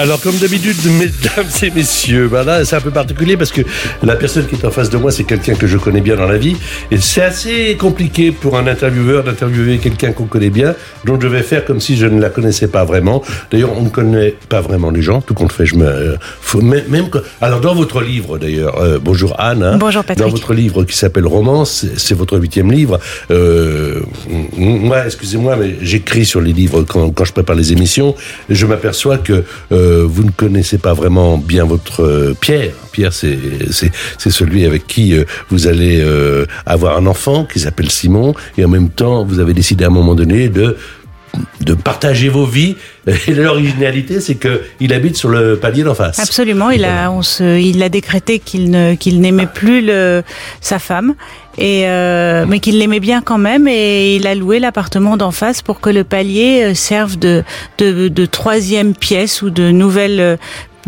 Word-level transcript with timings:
Alors, 0.00 0.18
comme 0.18 0.36
d'habitude, 0.38 0.76
mesdames 0.98 1.50
et 1.62 1.70
messieurs, 1.70 2.26
ben 2.32 2.42
là, 2.42 2.64
c'est 2.64 2.74
un 2.74 2.80
peu 2.80 2.90
particulier 2.90 3.36
parce 3.36 3.52
que 3.52 3.60
la 4.02 4.16
personne 4.16 4.46
qui 4.46 4.54
est 4.54 4.64
en 4.64 4.70
face 4.70 4.88
de 4.88 4.96
moi, 4.96 5.10
c'est 5.12 5.24
quelqu'un 5.24 5.54
que 5.54 5.66
je 5.66 5.76
connais 5.76 6.00
bien 6.00 6.16
dans 6.16 6.26
la 6.26 6.38
vie. 6.38 6.56
Et 6.90 6.96
c'est 6.96 7.20
assez 7.20 7.76
compliqué 7.78 8.32
pour 8.32 8.56
un 8.56 8.66
intervieweur 8.66 9.24
d'interviewer 9.24 9.76
quelqu'un 9.76 10.12
qu'on 10.12 10.24
connaît 10.24 10.48
bien. 10.48 10.74
Donc, 11.04 11.20
je 11.20 11.26
vais 11.26 11.42
faire 11.42 11.66
comme 11.66 11.80
si 11.80 11.98
je 11.98 12.06
ne 12.06 12.18
la 12.18 12.30
connaissais 12.30 12.68
pas 12.68 12.84
vraiment. 12.86 13.22
D'ailleurs, 13.50 13.76
on 13.76 13.82
ne 13.82 13.90
connaît 13.90 14.34
pas 14.48 14.62
vraiment 14.62 14.88
les 14.90 15.02
gens. 15.02 15.20
Tout 15.20 15.34
compte 15.34 15.52
fait, 15.52 15.66
je 15.66 15.74
me. 15.74 16.16
faut, 16.40 16.62
même, 16.62 17.10
que- 17.10 17.18
alors, 17.42 17.60
dans 17.60 17.74
votre 17.74 18.00
livre, 18.00 18.38
d'ailleurs, 18.38 18.80
euh, 18.80 18.98
bonjour 19.02 19.34
Anne. 19.38 19.62
hein, 19.62 19.76
Bonjour, 19.76 20.02
Patrick. 20.02 20.24
Dans 20.26 20.32
votre 20.32 20.54
livre 20.54 20.84
qui 20.84 20.96
s'appelle 20.96 21.26
Romance, 21.26 21.84
c'est- 21.98 22.14
votre 22.14 22.38
huitième 22.38 22.72
livre. 22.72 22.98
Euh, 23.30 24.00
moi, 24.56 25.04
excusez-moi, 25.04 25.56
mais 25.56 25.74
j'écris 25.82 26.24
sur 26.24 26.40
les 26.40 26.54
livres 26.54 26.84
quand, 26.84 27.10
quand 27.10 27.26
je 27.26 27.32
prépare 27.34 27.56
les 27.56 27.72
émissions. 27.72 28.14
Je 28.48 28.64
m'aperçois 28.64 29.18
que 29.18 29.44
euh, 29.72 29.88
vous 30.06 30.24
ne 30.24 30.30
connaissez 30.30 30.78
pas 30.78 30.94
vraiment 30.94 31.38
bien 31.38 31.64
votre 31.64 32.02
euh, 32.02 32.34
Pierre. 32.38 32.72
Pierre, 32.92 33.12
c'est 33.12 33.38
celui 34.30 34.66
avec 34.66 34.86
qui 34.86 35.14
euh, 35.14 35.24
vous 35.48 35.66
allez 35.66 36.00
euh, 36.00 36.44
avoir 36.66 36.96
un 36.96 37.06
enfant 37.06 37.44
qui 37.44 37.60
s'appelle 37.60 37.90
Simon, 37.90 38.34
et 38.58 38.64
en 38.64 38.68
même 38.68 38.90
temps, 38.90 39.24
vous 39.24 39.38
avez 39.38 39.54
décidé 39.54 39.84
à 39.84 39.88
un 39.88 39.90
moment 39.90 40.14
donné 40.14 40.48
de 40.48 40.76
de 41.60 41.74
partager 41.74 42.28
vos 42.28 42.46
vies. 42.46 42.76
Et 43.26 43.34
l'originalité, 43.34 44.20
c'est 44.20 44.34
que 44.34 44.62
il 44.78 44.92
habite 44.92 45.16
sur 45.16 45.28
le 45.28 45.56
palier 45.56 45.82
d'en 45.82 45.94
face. 45.94 46.18
Absolument, 46.18 46.70
il 46.70 46.84
a, 46.84 47.10
on 47.10 47.22
se, 47.22 47.58
il 47.58 47.82
a 47.82 47.88
décrété 47.88 48.38
qu'il 48.38 48.70
ne, 48.70 48.94
qu'il 48.94 49.20
n'aimait 49.20 49.46
plus 49.46 49.84
le, 49.84 50.22
sa 50.60 50.78
femme, 50.78 51.14
et 51.58 51.88
euh, 51.88 52.44
mais 52.46 52.60
qu'il 52.60 52.78
l'aimait 52.78 53.00
bien 53.00 53.22
quand 53.22 53.38
même, 53.38 53.66
et 53.68 54.16
il 54.16 54.26
a 54.26 54.34
loué 54.34 54.58
l'appartement 54.58 55.16
d'en 55.16 55.30
face 55.30 55.62
pour 55.62 55.80
que 55.80 55.90
le 55.90 56.04
palier 56.04 56.62
euh, 56.62 56.74
serve 56.74 57.18
de, 57.18 57.42
de, 57.78 58.08
de 58.08 58.26
troisième 58.26 58.94
pièce 58.94 59.42
ou 59.42 59.50
de 59.50 59.70
nouvelle, 59.70 60.20
euh, 60.20 60.36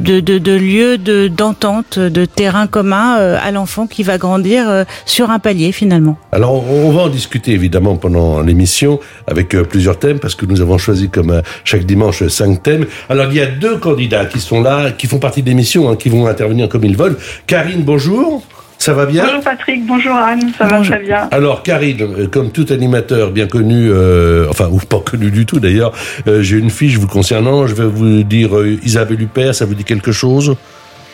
de, 0.03 0.21
de, 0.21 0.39
de 0.39 0.97
de 0.97 1.29
d'entente, 1.29 1.99
de 1.99 2.25
terrain 2.25 2.67
commun 2.67 3.19
euh, 3.19 3.39
à 3.43 3.51
l'enfant 3.51 3.87
qui 3.87 4.03
va 4.03 4.19
grandir 4.19 4.69
euh, 4.69 4.85
sur 5.07 5.31
un 5.31 5.39
palier 5.39 5.73
finalement. 5.73 6.19
Alors, 6.33 6.69
on 6.71 6.91
va 6.91 7.03
en 7.03 7.09
discuter 7.09 7.53
évidemment 7.53 7.97
pendant 7.97 8.41
l'émission 8.41 9.01
avec 9.27 9.55
euh, 9.55 9.65
plusieurs 9.65 9.99
thèmes 9.99 10.19
parce 10.19 10.35
que 10.35 10.47
nous 10.47 10.61
avons 10.61 10.79
choisi 10.79 11.09
comme 11.09 11.43
chaque 11.65 11.85
dimanche 11.85 12.27
cinq 12.29 12.63
thèmes. 12.63 12.87
Alors, 13.09 13.27
il 13.31 13.37
y 13.37 13.41
a 13.41 13.47
deux 13.47 13.79
candidats 13.79 14.27
qui 14.27 14.41
sont 14.41 14.61
là, 14.61 14.91
qui 14.91 15.07
font 15.07 15.19
partie 15.19 15.43
de 15.43 15.49
l'émission, 15.49 15.89
hein, 15.89 15.97
qui 15.97 16.09
vont 16.09 16.27
intervenir 16.27 16.69
comme 16.69 16.85
ils 16.85 16.97
veulent. 16.97 17.17
Karine, 17.47 17.83
bonjour. 17.83 18.43
Ça 18.83 18.95
va 18.95 19.07
bien 19.07 19.25
Bonjour 19.27 19.43
Patrick, 19.45 19.87
bonjour 19.87 20.17
Anne, 20.17 20.41
ça 20.59 20.65
Bonjour. 20.67 20.91
va 20.91 20.97
très 20.97 21.07
bien. 21.07 21.29
alors 21.31 21.63
Karine, 21.63 22.03
euh, 22.03 22.27
comme 22.27 22.51
tout 22.51 22.67
animateur 22.71 23.31
bien 23.31 23.47
connu, 23.47 23.89
euh, 23.89 24.47
enfin 24.51 24.69
ou 24.73 24.79
pas 24.79 24.99
connu 24.99 25.31
du 25.31 25.47
tout 25.47 25.61
d'ailleurs, 25.61 25.93
euh, 26.27 26.43
j'ai 26.43 26.57
une 26.59 26.69
fiche 26.69 26.97
vous 26.97 27.07
concernant. 27.07 27.69
Je 27.69 27.77
vais 27.77 27.87
vous 27.87 28.25
dire 28.25 28.59
euh, 28.59 28.77
Isabelle 28.83 29.23
Huppert, 29.23 29.55
ça 29.55 29.67
vous 29.67 29.75
dit 29.77 29.85
quelque 29.85 30.11
chose? 30.11 30.57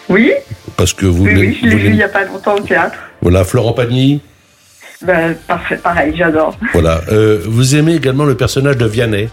Oui, 0.08 0.32
Parce 0.78 0.94
que 0.94 1.04
vous, 1.04 1.24
oui, 1.26 1.34
oui, 1.36 1.58
je 1.62 1.66
l'ai 1.68 1.76
vu 1.76 1.88
il 1.88 1.96
n'y 1.96 2.02
a 2.02 2.08
pas 2.08 2.24
longtemps 2.24 2.54
au 2.56 2.60
théâtre. 2.60 2.96
voilà 3.20 3.44
Florent 3.44 3.74
Pagny, 3.74 4.22
Ben, 5.02 5.36
parfait, 5.46 5.76
pareil, 5.76 6.14
j'adore. 6.16 6.56
voilà. 6.72 7.02
Vous 7.44 7.76
aimez 7.76 7.96
également 7.96 8.24
le 8.24 8.34
personnage 8.34 8.78
de 8.78 8.86
Vianney? 8.86 9.28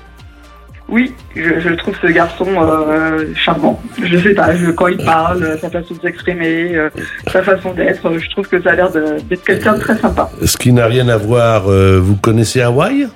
Oui, 0.88 1.14
je, 1.36 1.60
je 1.60 1.70
trouve 1.74 1.96
ce 2.00 2.08
garçon 2.08 2.46
euh, 2.58 3.26
charmant. 3.36 3.82
Je 4.04 4.18
sais 4.20 4.36
pas, 4.36 4.56
je- 4.56 4.70
quand 4.70 4.88
il 4.88 5.04
parle, 5.04 5.58
sa 5.60 5.70
façon 5.72 5.96
de 5.96 6.02
s'exprimer, 6.02 6.76
euh, 6.76 6.90
sa 7.32 7.42
façon 7.42 7.74
d'être, 7.74 8.20
je 8.20 8.30
trouve 8.30 8.48
que 8.48 8.62
ça 8.62 8.72
a 8.72 8.76
l'air 8.76 8.92
de- 8.92 9.18
d'être 9.28 9.44
quelqu'un 9.44 9.74
de 9.74 9.80
très 9.80 9.98
sympa. 9.98 10.30
Ce 10.46 10.56
qui 10.58 10.72
n'a 10.72 10.86
rien 10.86 11.08
à 11.10 11.18
voir. 11.18 11.70
euh, 11.72 12.00
vous 12.00 12.16
connaissez 12.16 12.62
Hawaï? 12.62 13.08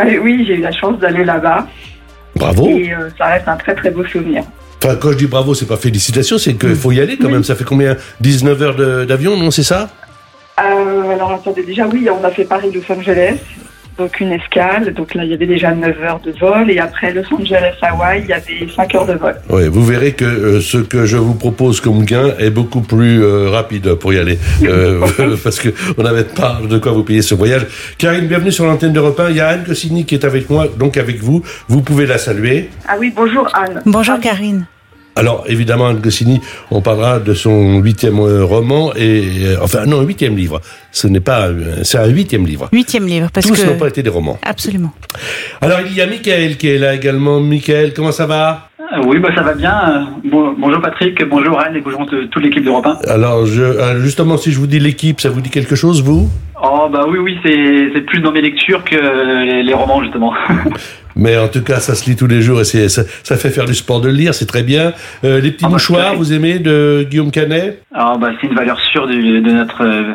Euh, 0.00 0.18
oui, 0.22 0.44
j'ai 0.46 0.54
eu 0.56 0.60
la 0.60 0.72
chance 0.72 0.98
d'aller 0.98 1.24
là-bas 1.24 1.68
Bravo. 2.34 2.68
et 2.68 2.90
ça 3.16 3.26
reste 3.26 3.46
un 3.46 3.56
très 3.56 3.74
très 3.76 3.90
beau 3.90 4.04
souvenir. 4.06 4.42
Enfin, 4.82 4.96
quand 4.96 5.12
je 5.12 5.18
dis 5.18 5.26
bravo, 5.26 5.54
c'est 5.54 5.66
pas 5.66 5.76
félicitations, 5.76 6.38
c'est 6.38 6.54
qu'il 6.54 6.74
faut 6.74 6.90
y 6.90 7.00
aller 7.00 7.16
quand 7.16 7.26
Oui. 7.26 7.32
même. 7.34 7.44
Ça 7.44 7.54
fait 7.54 7.64
combien? 7.64 7.96
19 8.20 8.60
heures 8.62 9.06
d'avion, 9.06 9.36
non 9.36 9.50
C'est 9.52 9.62
ça? 9.62 9.88
Alors 10.56 11.32
attendez, 11.32 11.62
déjà 11.62 11.86
oui, 11.86 12.08
on 12.10 12.24
a 12.24 12.30
fait 12.30 12.44
Paris-Los 12.44 12.82
Angeles, 12.92 13.38
donc 14.00 14.18
une 14.18 14.32
escale, 14.32 14.94
donc 14.94 15.14
là 15.14 15.24
il 15.24 15.30
y 15.30 15.34
avait 15.34 15.46
déjà 15.46 15.74
9 15.74 16.02
heures 16.02 16.20
de 16.20 16.32
vol 16.32 16.70
et 16.70 16.78
après 16.78 17.12
Los 17.12 17.32
Angeles-Hawaï, 17.34 18.22
il 18.24 18.30
y 18.30 18.32
avait 18.32 18.66
5 18.74 18.94
heures 18.94 19.06
de 19.06 19.12
vol. 19.12 19.34
Oui, 19.50 19.68
vous 19.68 19.84
verrez 19.84 20.12
que 20.12 20.24
euh, 20.24 20.60
ce 20.62 20.78
que 20.78 21.04
je 21.04 21.18
vous 21.18 21.34
propose 21.34 21.82
comme 21.82 22.04
gain 22.04 22.32
est 22.38 22.48
beaucoup 22.48 22.80
plus 22.80 23.22
euh, 23.22 23.50
rapide 23.50 23.94
pour 23.96 24.14
y 24.14 24.18
aller. 24.18 24.38
Euh, 24.62 25.06
parce 25.44 25.60
que 25.60 25.68
on 25.98 26.02
n'avait 26.02 26.24
pas 26.24 26.60
de 26.66 26.78
quoi 26.78 26.92
vous 26.92 27.04
payer 27.04 27.20
ce 27.20 27.34
voyage. 27.34 27.66
Karine, 27.98 28.26
bienvenue 28.26 28.52
sur 28.52 28.64
l'antenne 28.64 28.94
de 28.94 29.00
repas. 29.00 29.28
Il 29.28 29.36
y 29.36 29.40
a 29.40 29.48
Anne 29.48 29.64
Cossini 29.64 30.06
qui 30.06 30.14
est 30.14 30.24
avec 30.24 30.48
moi, 30.48 30.66
donc 30.78 30.96
avec 30.96 31.22
vous. 31.22 31.42
Vous 31.68 31.82
pouvez 31.82 32.06
la 32.06 32.16
saluer. 32.16 32.70
Ah 32.88 32.96
oui, 32.98 33.12
bonjour 33.14 33.46
Anne. 33.54 33.82
Bonjour 33.84 34.18
Karine. 34.18 34.64
Alors, 35.16 35.44
évidemment, 35.48 35.92
Goscinny, 35.94 36.40
on 36.70 36.80
parlera 36.80 37.18
de 37.18 37.34
son 37.34 37.78
huitième 37.80 38.18
euh, 38.20 38.44
roman 38.44 38.94
et 38.94 39.24
euh, 39.42 39.56
enfin 39.60 39.84
non, 39.84 40.02
huitième 40.02 40.36
livre. 40.36 40.60
Ce 40.92 41.08
n'est 41.08 41.20
pas, 41.20 41.48
euh, 41.48 41.80
c'est 41.82 41.98
un 41.98 42.06
huitième 42.06 42.46
livre. 42.46 42.68
Huitième 42.72 43.06
livre, 43.06 43.28
parce 43.32 43.46
Tous 43.46 43.54
que 43.54 43.66
n'ont 43.66 43.78
pas 43.78 43.88
été 43.88 44.02
des 44.02 44.10
romans. 44.10 44.38
absolument. 44.42 44.92
Alors, 45.60 45.80
il 45.84 45.94
y 45.94 46.00
a 46.00 46.06
Michael 46.06 46.56
qui 46.56 46.68
est 46.68 46.78
là 46.78 46.94
également. 46.94 47.40
Michael, 47.40 47.92
comment 47.92 48.12
ça 48.12 48.26
va? 48.26 48.69
Oui, 49.06 49.18
bah, 49.20 49.28
ça 49.34 49.42
va 49.42 49.54
bien. 49.54 49.72
Euh, 49.88 50.28
bon- 50.28 50.54
bonjour 50.58 50.80
Patrick, 50.80 51.22
bonjour 51.28 51.60
Anne 51.60 51.76
et 51.76 51.80
bonjour 51.80 52.06
euh, 52.12 52.26
toute 52.28 52.42
l'équipe 52.42 52.64
d'Europe 52.64 52.86
1. 52.86 53.08
Alors, 53.10 53.46
je, 53.46 53.62
euh, 53.62 54.00
justement, 54.00 54.36
si 54.36 54.50
je 54.50 54.58
vous 54.58 54.66
dis 54.66 54.80
l'équipe, 54.80 55.20
ça 55.20 55.30
vous 55.30 55.40
dit 55.40 55.50
quelque 55.50 55.76
chose, 55.76 56.02
vous? 56.02 56.28
Oh 56.62 56.88
bah 56.92 57.06
oui, 57.08 57.18
oui, 57.18 57.38
c'est 57.44 58.00
plus 58.02 58.20
dans 58.20 58.32
mes 58.32 58.42
lectures 58.42 58.84
que 58.84 58.96
les, 59.44 59.62
les 59.62 59.74
romans 59.74 60.02
justement. 60.02 60.34
Mais 61.16 61.38
en 61.38 61.48
tout 61.48 61.62
cas, 61.62 61.76
ça 61.80 61.94
se 61.94 62.08
lit 62.08 62.16
tous 62.16 62.26
les 62.26 62.42
jours 62.42 62.60
et 62.60 62.64
ça, 62.64 63.02
ça 63.22 63.36
fait 63.36 63.48
faire 63.50 63.64
du 63.64 63.74
sport 63.74 64.00
de 64.00 64.08
le 64.08 64.14
lire, 64.14 64.34
c'est 64.34 64.46
très 64.46 64.62
bien. 64.62 64.92
Euh, 65.24 65.40
les 65.40 65.50
petits 65.52 65.64
Ah 65.64 65.68
bah, 65.68 65.72
mouchoirs, 65.74 66.14
vous 66.16 66.32
aimez, 66.32 66.58
de 66.58 67.06
Guillaume 67.08 67.30
Canet? 67.30 67.82
Alors 67.94 68.18
bah 68.18 68.30
c'est 68.40 68.46
une 68.48 68.54
valeur 68.54 68.78
sûre 68.80 69.06
de, 69.06 69.40
notre 69.40 69.84
euh, 69.84 70.12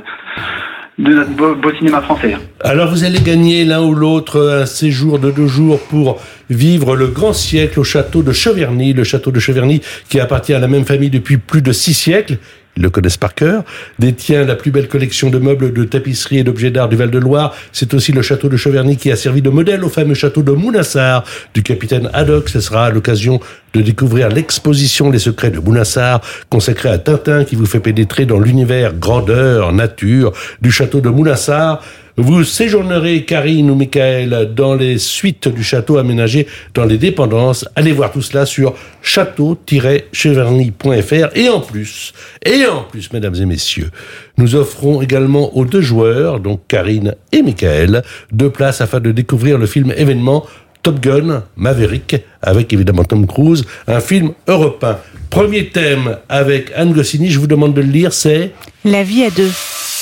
français. 2.02 2.38
Alors, 2.62 2.90
vous 2.90 3.04
allez 3.04 3.20
gagner 3.20 3.66
l'un 3.66 3.82
ou 3.82 3.94
l'autre 3.94 4.62
un 4.62 4.66
séjour 4.66 5.20
de 5.20 5.32
deux 5.32 5.48
jours 5.48 5.80
pour 5.80 6.22
vivre 6.50 6.96
le 6.96 7.08
grand 7.08 7.34
siècle 7.34 7.80
au 7.80 7.84
château 7.84 8.24
de 8.24 8.32
Cheverny. 8.32 8.94
Le 8.94 9.04
château 9.04 9.32
de 9.32 9.40
Cheverny, 9.40 9.82
qui 10.10 10.20
appartient 10.20 10.54
à 10.54 10.60
la 10.60 10.68
même 10.68 10.86
famille 10.86 11.10
depuis 11.10 11.38
plus 11.38 11.62
de 11.62 11.72
six 11.72 11.94
siècles, 11.94 12.38
le 12.78 12.90
connaissent 12.90 13.18
par 13.18 13.34
cœur, 13.34 13.64
détient 14.00 14.46
la 14.46 14.56
plus 14.56 14.72
belle 14.72 14.88
collection 14.88 15.30
de 15.30 15.38
meubles, 15.38 15.74
de 15.74 15.84
tapisseries 15.84 16.40
et 16.40 16.44
d'objets 16.44 16.72
d'art 16.72 16.90
du 16.90 16.96
Val-de-Loire. 16.96 17.56
C'est 17.72 17.94
aussi 17.94 18.12
le 18.12 18.22
château 18.22 18.50
de 18.50 18.58
Cheverny 18.58 18.98
qui 18.98 19.12
a 19.12 19.16
servi 19.16 19.42
de 19.42 19.50
modèle 19.50 19.84
au 19.84 19.90
fameux 19.90 20.14
château 20.14 20.44
de 20.44 20.52
Mounassar 20.52 21.24
du 21.54 21.64
capitaine 21.64 22.10
Haddock. 22.14 22.50
Ce 22.50 22.60
sera 22.60 22.90
l'occasion 22.90 23.40
de 23.74 23.82
découvrir 23.82 24.30
l'exposition 24.30 25.10
Les 25.10 25.20
secrets 25.20 25.52
de 25.52 25.60
Mounassar, 25.60 26.22
consacrée 26.50 26.90
à 26.90 26.98
Tintin, 26.98 27.44
qui 27.44 27.56
vous 27.56 27.66
fait 27.66 27.80
pénétrer 27.80 28.26
dans 28.26 28.40
l'univers 28.40 28.94
grandeur, 28.94 29.74
nature 29.74 30.32
du 30.62 30.72
château 30.72 31.02
de 31.02 31.10
Mounassar. 31.10 31.82
Vous 32.18 32.46
séjournerez, 32.46 33.26
Karine 33.26 33.70
ou 33.70 33.76
Michael, 33.76 34.54
dans 34.56 34.74
les 34.74 35.00
suites 35.00 35.50
du 35.50 35.66
château 35.66 35.98
aménagé 35.98 36.48
dans 36.74 36.86
les 36.86 36.98
dépendances. 36.98 37.68
Allez 37.76 37.92
voir 37.92 38.14
tout 38.14 38.22
cela 38.22 38.46
sur 38.46 38.74
château-cheverny.fr. 39.02 41.38
Et 41.38 41.50
en 41.50 41.60
plus, 41.60 42.14
et 42.46 42.66
en 42.68 42.84
plus, 42.84 43.12
mesdames 43.12 43.36
et 43.36 43.46
messieurs, 43.46 43.92
nous 44.38 44.56
offrons 44.56 45.02
également 45.02 45.58
aux 45.58 45.66
deux 45.66 45.82
joueurs, 45.82 46.40
donc 46.40 46.62
Karine 46.70 47.16
et 47.34 47.42
Michael, 47.42 48.02
deux 48.32 48.50
places 48.50 48.80
afin 48.80 49.02
de 49.02 49.12
découvrir 49.12 49.58
le 49.58 49.66
film 49.66 49.94
événement 49.98 50.46
Top 50.84 51.02
Gun 51.02 51.44
Maverick, 51.58 52.16
avec 52.42 52.72
évidemment 52.72 53.04
Tom 53.04 53.28
Cruise, 53.28 53.66
un 53.88 54.00
film 54.00 54.32
européen. 54.48 55.00
Premier 55.30 55.68
thème 55.68 56.16
avec 56.30 56.72
Anne 56.78 56.94
Goscinny, 56.94 57.30
je 57.30 57.40
vous 57.40 57.48
demande 57.48 57.74
de 57.74 57.82
le 57.82 57.92
lire, 57.92 58.14
c'est... 58.14 58.52
La 58.86 59.04
vie 59.04 59.24
à 59.24 59.32
deux. 59.32 59.52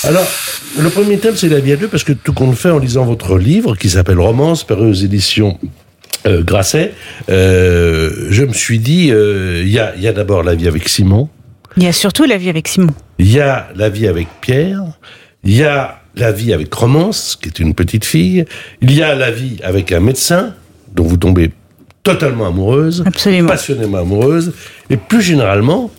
Alors, 0.05 0.27
le 0.79 0.89
premier 0.89 1.17
thème, 1.17 1.35
c'est 1.35 1.47
la 1.47 1.59
vie 1.59 1.71
à 1.71 1.75
deux, 1.77 1.87
parce 1.87 2.03
que 2.03 2.11
tout 2.11 2.33
compte 2.33 2.55
fait 2.55 2.69
en 2.69 2.77
lisant 2.79 3.05
votre 3.05 3.37
livre, 3.37 3.75
qui 3.77 3.89
s'appelle 3.89 4.19
Romance, 4.19 4.65
paru 4.65 4.89
aux 4.89 4.93
éditions 4.93 5.57
euh, 6.25 6.43
Grasset, 6.43 6.93
euh, 7.29 8.27
je 8.29 8.43
me 8.43 8.51
suis 8.53 8.79
dit, 8.79 9.11
euh, 9.11 9.61
il 9.63 9.71
y 9.71 9.79
a, 9.79 9.95
y 9.95 10.07
a 10.07 10.13
d'abord 10.13 10.43
la 10.43 10.55
vie 10.55 10.67
avec 10.67 10.89
Simon, 10.89 11.29
Il 11.77 11.83
y 11.83 11.87
a 11.87 11.93
surtout 11.93 12.25
la 12.25 12.37
vie 12.37 12.49
avec 12.49 12.67
Simon. 12.67 12.93
il 13.17 13.31
y 13.31 13.39
a 13.39 13.69
la 13.75 13.89
vie 13.89 14.07
avec 14.07 14.27
Pierre, 14.41 14.83
il 15.45 15.55
y 15.55 15.63
a 15.63 16.01
la 16.15 16.31
vie 16.33 16.53
avec 16.53 16.73
Romance, 16.73 17.37
qui 17.41 17.47
est 17.47 17.59
une 17.59 17.73
petite 17.73 18.03
fille, 18.05 18.45
il 18.81 18.91
y 18.91 19.01
a 19.03 19.15
la 19.15 19.31
vie 19.31 19.57
avec 19.63 19.91
un 19.93 20.01
médecin, 20.01 20.53
dont 20.93 21.03
vous 21.05 21.17
tombez 21.17 21.51
totalement 22.03 22.47
amoureuse, 22.47 23.03
Absolument. 23.05 23.47
passionnément 23.47 23.99
amoureuse, 23.99 24.53
et 24.89 24.97
plus 24.97 25.21
généralement, 25.21 25.91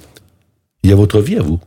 il 0.83 0.91
y 0.91 0.93
a 0.93 0.97
votre 0.97 1.21
vie 1.23 1.37
à 1.39 1.43
vous. 1.43 1.59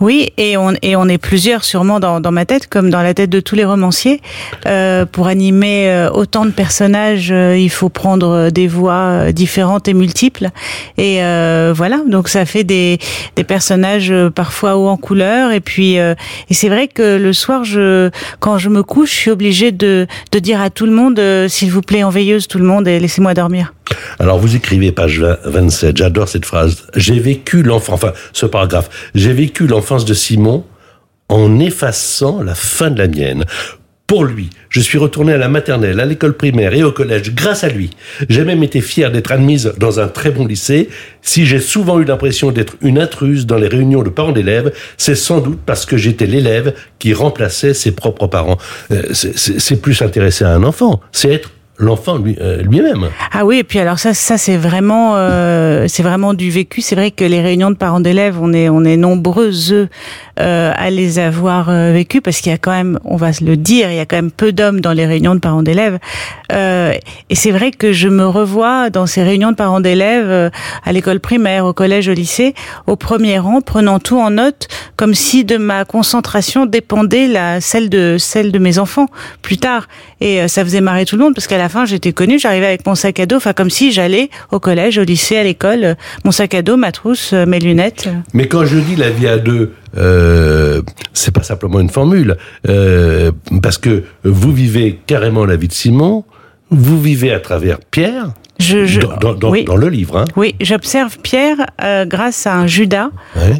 Oui, 0.00 0.30
et 0.38 0.56
on, 0.56 0.72
et 0.80 0.96
on 0.96 1.06
est 1.08 1.18
plusieurs 1.18 1.62
sûrement 1.62 2.00
dans, 2.00 2.20
dans 2.20 2.32
ma 2.32 2.46
tête, 2.46 2.66
comme 2.66 2.88
dans 2.88 3.02
la 3.02 3.12
tête 3.12 3.28
de 3.28 3.40
tous 3.40 3.54
les 3.54 3.66
romanciers. 3.66 4.20
Euh, 4.66 5.04
pour 5.04 5.26
animer 5.26 5.90
euh, 5.90 6.10
autant 6.10 6.46
de 6.46 6.50
personnages, 6.50 7.30
euh, 7.30 7.56
il 7.56 7.68
faut 7.68 7.90
prendre 7.90 8.28
euh, 8.28 8.50
des 8.50 8.66
voix 8.66 9.30
différentes 9.32 9.88
et 9.88 9.94
multiples. 9.94 10.48
Et 10.96 11.22
euh, 11.22 11.72
voilà, 11.76 12.00
donc 12.08 12.28
ça 12.28 12.46
fait 12.46 12.64
des, 12.64 12.98
des 13.36 13.44
personnages 13.44 14.12
parfois 14.34 14.76
hauts 14.78 14.88
en 14.88 14.96
couleur. 14.96 15.52
Et 15.52 15.60
puis, 15.60 15.98
euh, 15.98 16.14
et 16.48 16.54
c'est 16.54 16.68
vrai 16.68 16.88
que 16.88 17.18
le 17.18 17.32
soir, 17.34 17.64
je, 17.64 18.10
quand 18.38 18.56
je 18.56 18.70
me 18.70 18.82
couche, 18.82 19.10
je 19.10 19.16
suis 19.16 19.30
obligée 19.30 19.70
de, 19.70 20.06
de 20.32 20.38
dire 20.38 20.62
à 20.62 20.70
tout 20.70 20.86
le 20.86 20.92
monde, 20.92 21.20
s'il 21.48 21.70
vous 21.70 21.82
plaît, 21.82 22.02
en 22.04 22.10
veilleuse, 22.10 22.48
tout 22.48 22.58
le 22.58 22.64
monde, 22.64 22.88
et 22.88 22.98
laissez-moi 22.98 23.34
dormir. 23.34 23.74
Alors 24.18 24.38
vous 24.38 24.56
écrivez 24.56 24.92
page 24.92 25.20
20 25.20 25.38
27, 25.44 25.96
j'adore 25.96 26.28
cette 26.28 26.44
phrase. 26.44 26.86
J'ai 26.96 27.18
vécu 27.18 27.62
l'enfant, 27.62 27.94
enfin 27.94 28.12
ce 28.32 28.46
paragraphe, 28.46 29.10
j'ai 29.14 29.32
vécu 29.32 29.66
l'enfance 29.66 30.04
de 30.04 30.14
Simon 30.14 30.64
en 31.28 31.60
effaçant 31.60 32.42
la 32.42 32.54
fin 32.54 32.90
de 32.90 32.98
la 32.98 33.08
mienne. 33.08 33.44
Pour 34.10 34.24
lui, 34.24 34.50
je 34.70 34.80
suis 34.80 34.98
retourné 34.98 35.34
à 35.34 35.36
la 35.36 35.48
maternelle, 35.48 36.00
à 36.00 36.04
l'école 36.04 36.36
primaire 36.36 36.74
et 36.74 36.82
au 36.82 36.90
collège 36.90 37.32
grâce 37.32 37.62
à 37.62 37.68
lui. 37.68 37.90
J'ai 38.28 38.42
même 38.42 38.64
été 38.64 38.80
fier 38.80 39.12
d'être 39.12 39.30
admise 39.30 39.72
dans 39.78 40.00
un 40.00 40.08
très 40.08 40.32
bon 40.32 40.46
lycée. 40.46 40.88
Si 41.22 41.46
j'ai 41.46 41.60
souvent 41.60 42.00
eu 42.00 42.04
l'impression 42.04 42.50
d'être 42.50 42.74
une 42.80 42.98
intruse 42.98 43.46
dans 43.46 43.56
les 43.56 43.68
réunions 43.68 44.02
de 44.02 44.08
parents 44.08 44.32
d'élèves, 44.32 44.72
c'est 44.96 45.14
sans 45.14 45.38
doute 45.38 45.60
parce 45.64 45.86
que 45.86 45.96
j'étais 45.96 46.26
l'élève 46.26 46.74
qui 46.98 47.14
remplaçait 47.14 47.72
ses 47.72 47.92
propres 47.92 48.26
parents. 48.26 48.58
Euh, 48.90 49.02
c'est 49.12 49.80
plus 49.80 49.94
s'intéresser 49.94 50.44
à 50.44 50.50
un 50.50 50.64
enfant, 50.64 51.00
c'est 51.12 51.32
être 51.32 51.52
l'enfant 51.80 52.18
lui- 52.18 52.36
euh, 52.40 52.62
lui-même. 52.62 53.08
Ah 53.32 53.44
oui, 53.44 53.58
et 53.58 53.64
puis 53.64 53.78
alors 53.78 53.98
ça, 53.98 54.12
ça 54.14 54.36
c'est 54.38 54.56
vraiment, 54.58 55.14
euh, 55.16 55.86
c'est 55.88 56.02
vraiment 56.02 56.34
du 56.34 56.50
vécu. 56.50 56.82
C'est 56.82 56.94
vrai 56.94 57.10
que 57.10 57.24
les 57.24 57.40
réunions 57.40 57.70
de 57.70 57.76
parents 57.76 58.00
d'élèves, 58.00 58.36
on 58.40 58.52
est, 58.52 58.68
on 58.68 58.84
est 58.84 58.96
nombreuses 58.98 59.88
euh, 60.38 60.72
à 60.76 60.90
les 60.90 61.18
avoir 61.18 61.70
euh, 61.70 61.92
vécues 61.92 62.20
parce 62.20 62.40
qu'il 62.40 62.52
y 62.52 62.54
a 62.54 62.58
quand 62.58 62.70
même, 62.70 62.98
on 63.04 63.16
va 63.16 63.32
se 63.32 63.42
le 63.44 63.56
dire, 63.56 63.90
il 63.90 63.96
y 63.96 64.00
a 64.00 64.04
quand 64.06 64.16
même 64.16 64.30
peu 64.30 64.52
d'hommes 64.52 64.80
dans 64.80 64.92
les 64.92 65.06
réunions 65.06 65.34
de 65.34 65.40
parents 65.40 65.62
d'élèves. 65.62 65.98
Euh, 66.52 66.92
et 67.30 67.34
c'est 67.34 67.50
vrai 67.50 67.70
que 67.70 67.92
je 67.92 68.08
me 68.08 68.26
revois 68.26 68.90
dans 68.90 69.06
ces 69.06 69.22
réunions 69.22 69.50
de 69.50 69.56
parents 69.56 69.80
d'élèves 69.80 70.28
euh, 70.28 70.50
à 70.84 70.92
l'école 70.92 71.18
primaire, 71.20 71.64
au 71.64 71.72
collège, 71.72 72.08
au 72.08 72.12
lycée, 72.14 72.54
au 72.86 72.96
premier 72.96 73.38
rang, 73.38 73.62
prenant 73.62 73.98
tout 74.00 74.20
en 74.20 74.30
note, 74.30 74.68
comme 74.96 75.14
si 75.14 75.44
de 75.46 75.56
ma 75.56 75.86
concentration 75.86 76.66
dépendait 76.66 77.26
la 77.26 77.62
celle 77.62 77.88
de 77.88 78.16
celle 78.18 78.52
de 78.52 78.58
mes 78.58 78.78
enfants 78.78 79.06
plus 79.40 79.56
tard. 79.56 79.88
Et 80.20 80.46
ça 80.48 80.62
faisait 80.62 80.82
marrer 80.82 81.06
tout 81.06 81.16
le 81.16 81.24
monde 81.24 81.34
parce 81.34 81.46
qu'à 81.46 81.56
la 81.56 81.69
fin 81.70 81.86
j'étais 81.86 82.12
connue, 82.12 82.38
j'arrivais 82.38 82.66
avec 82.66 82.86
mon 82.86 82.94
sac 82.94 83.18
à 83.20 83.26
dos, 83.26 83.36
enfin 83.36 83.54
comme 83.54 83.70
si 83.70 83.92
j'allais 83.92 84.28
au 84.50 84.60
collège, 84.60 84.98
au 84.98 85.04
lycée, 85.04 85.36
à 85.36 85.42
l'école, 85.42 85.96
mon 86.24 86.32
sac 86.32 86.54
à 86.54 86.62
dos, 86.62 86.76
ma 86.76 86.92
trousse, 86.92 87.32
euh, 87.32 87.46
mes 87.46 87.58
lunettes. 87.58 88.08
Mais 88.34 88.46
quand 88.46 88.64
je 88.66 88.78
dis 88.78 88.96
la 88.96 89.10
vie 89.10 89.28
à 89.28 89.38
deux, 89.38 89.72
euh, 89.96 90.82
c'est 91.14 91.32
pas 91.34 91.42
simplement 91.42 91.80
une 91.80 91.88
formule, 91.88 92.36
euh, 92.68 93.32
parce 93.62 93.78
que 93.78 94.04
vous 94.24 94.52
vivez 94.52 95.00
carrément 95.06 95.46
la 95.46 95.56
vie 95.56 95.68
de 95.68 95.72
Simon, 95.72 96.24
vous 96.70 97.00
vivez 97.00 97.32
à 97.32 97.40
travers 97.40 97.78
Pierre, 97.90 98.32
Je, 98.60 98.84
je, 98.84 99.00
dans, 99.00 99.50
oui. 99.50 99.64
dans 99.64 99.76
le 99.76 99.88
livre. 99.88 100.18
Hein. 100.18 100.26
Oui, 100.36 100.54
j'observe 100.60 101.18
Pierre 101.18 101.56
euh, 101.82 102.04
grâce 102.04 102.46
à 102.46 102.54
un 102.54 102.66
Judas 102.66 103.08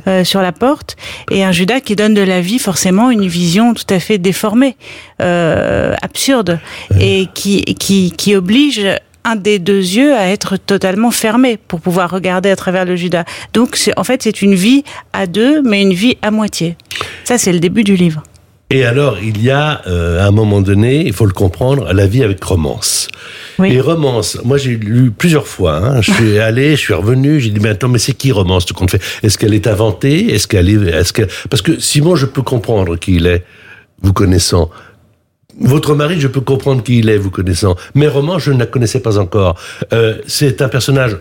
euh, 0.07 0.25
sur 0.25 0.43
la 0.43 0.53
porte 0.53 0.97
et 1.31 1.43
un 1.43 1.53
Judas 1.53 1.81
qui 1.81 1.97
donne 1.97 2.13
de 2.13 2.21
la 2.21 2.43
vie 2.43 2.59
forcément 2.59 3.11
une 3.11 3.27
vision 3.27 3.73
tout 3.73 3.87
à 3.89 3.99
fait 3.99 4.19
déformée, 4.19 4.77
euh, 5.23 5.95
absurde 6.03 6.61
et 7.01 7.29
qui, 7.35 7.65
qui, 7.65 8.13
qui 8.13 8.37
oblige 8.37 8.83
un 9.25 9.37
des 9.37 9.59
deux 9.59 9.81
yeux 9.81 10.15
à 10.15 10.29
être 10.29 10.59
totalement 10.59 11.11
fermé 11.11 11.57
pour 11.57 11.81
pouvoir 11.81 12.11
regarder 12.11 12.51
à 12.51 12.57
travers 12.57 12.85
le 12.85 12.95
Judas. 12.97 13.25
Donc 13.55 13.79
en 13.97 14.05
fait 14.05 14.23
c'est 14.23 14.43
une 14.43 14.55
vie 14.55 14.85
à 15.15 15.27
deux 15.27 15.63
mais 15.63 15.81
une 15.81 15.95
vie 15.95 16.19
à 16.21 16.31
moitié. 16.31 16.77
Ça 17.25 17.39
c'est 17.39 17.53
le 17.53 17.61
début 17.61 17.85
du 17.85 17.97
livre. 17.97 18.23
Et 18.73 18.85
alors, 18.85 19.19
il 19.21 19.43
y 19.43 19.51
a, 19.51 19.83
euh, 19.89 20.21
à 20.21 20.29
un 20.29 20.31
moment 20.31 20.61
donné, 20.61 21.05
il 21.05 21.13
faut 21.13 21.27
le 21.27 21.33
comprendre, 21.33 21.93
la 21.93 22.07
vie 22.07 22.23
avec 22.23 22.43
romance. 22.43 23.09
Oui. 23.59 23.73
Et 23.73 23.81
romance, 23.81 24.39
moi 24.45 24.59
j'ai 24.59 24.77
lu 24.77 25.11
plusieurs 25.11 25.49
fois, 25.49 25.77
hein. 25.77 26.01
je 26.01 26.13
suis 26.13 26.39
allé, 26.39 26.71
je 26.77 26.81
suis 26.81 26.95
revenu, 26.95 27.41
j'ai 27.41 27.51
dit, 27.51 27.59
mais 27.59 27.71
attends, 27.71 27.89
mais 27.89 27.99
c'est 27.99 28.13
qui 28.13 28.31
romance 28.31 28.67
tout 28.67 28.75
compte 28.75 28.93
fait? 28.93 29.03
Est-ce 29.25 29.39
qu'elle 29.39 29.55
est 29.55 29.67
inventée? 29.67 30.33
Est-ce 30.33 30.47
qu'elle 30.47 30.69
est... 30.69 31.29
Parce 31.51 31.63
que 31.63 31.81
Simon, 31.81 32.15
je 32.15 32.27
peux 32.27 32.43
comprendre 32.43 32.97
qui 32.97 33.17
il 33.17 33.27
est, 33.27 33.45
vous 34.03 34.13
connaissant. 34.13 34.71
Votre 35.61 35.97
mari, 35.97 36.21
je 36.21 36.29
peux 36.29 36.41
comprendre 36.41 36.85
qui 36.85 37.01
il 37.01 37.09
est, 37.09 37.19
vous 37.19 37.31
connaissant. 37.31 37.75
Mais 37.95 38.07
romance, 38.07 38.43
je 38.43 38.53
ne 38.53 38.59
la 38.61 38.67
connaissais 38.67 39.01
pas 39.01 39.19
encore. 39.19 39.57
Euh, 39.93 40.19
c'est 40.29 40.63
un 40.63 40.69
personnage 40.69 41.17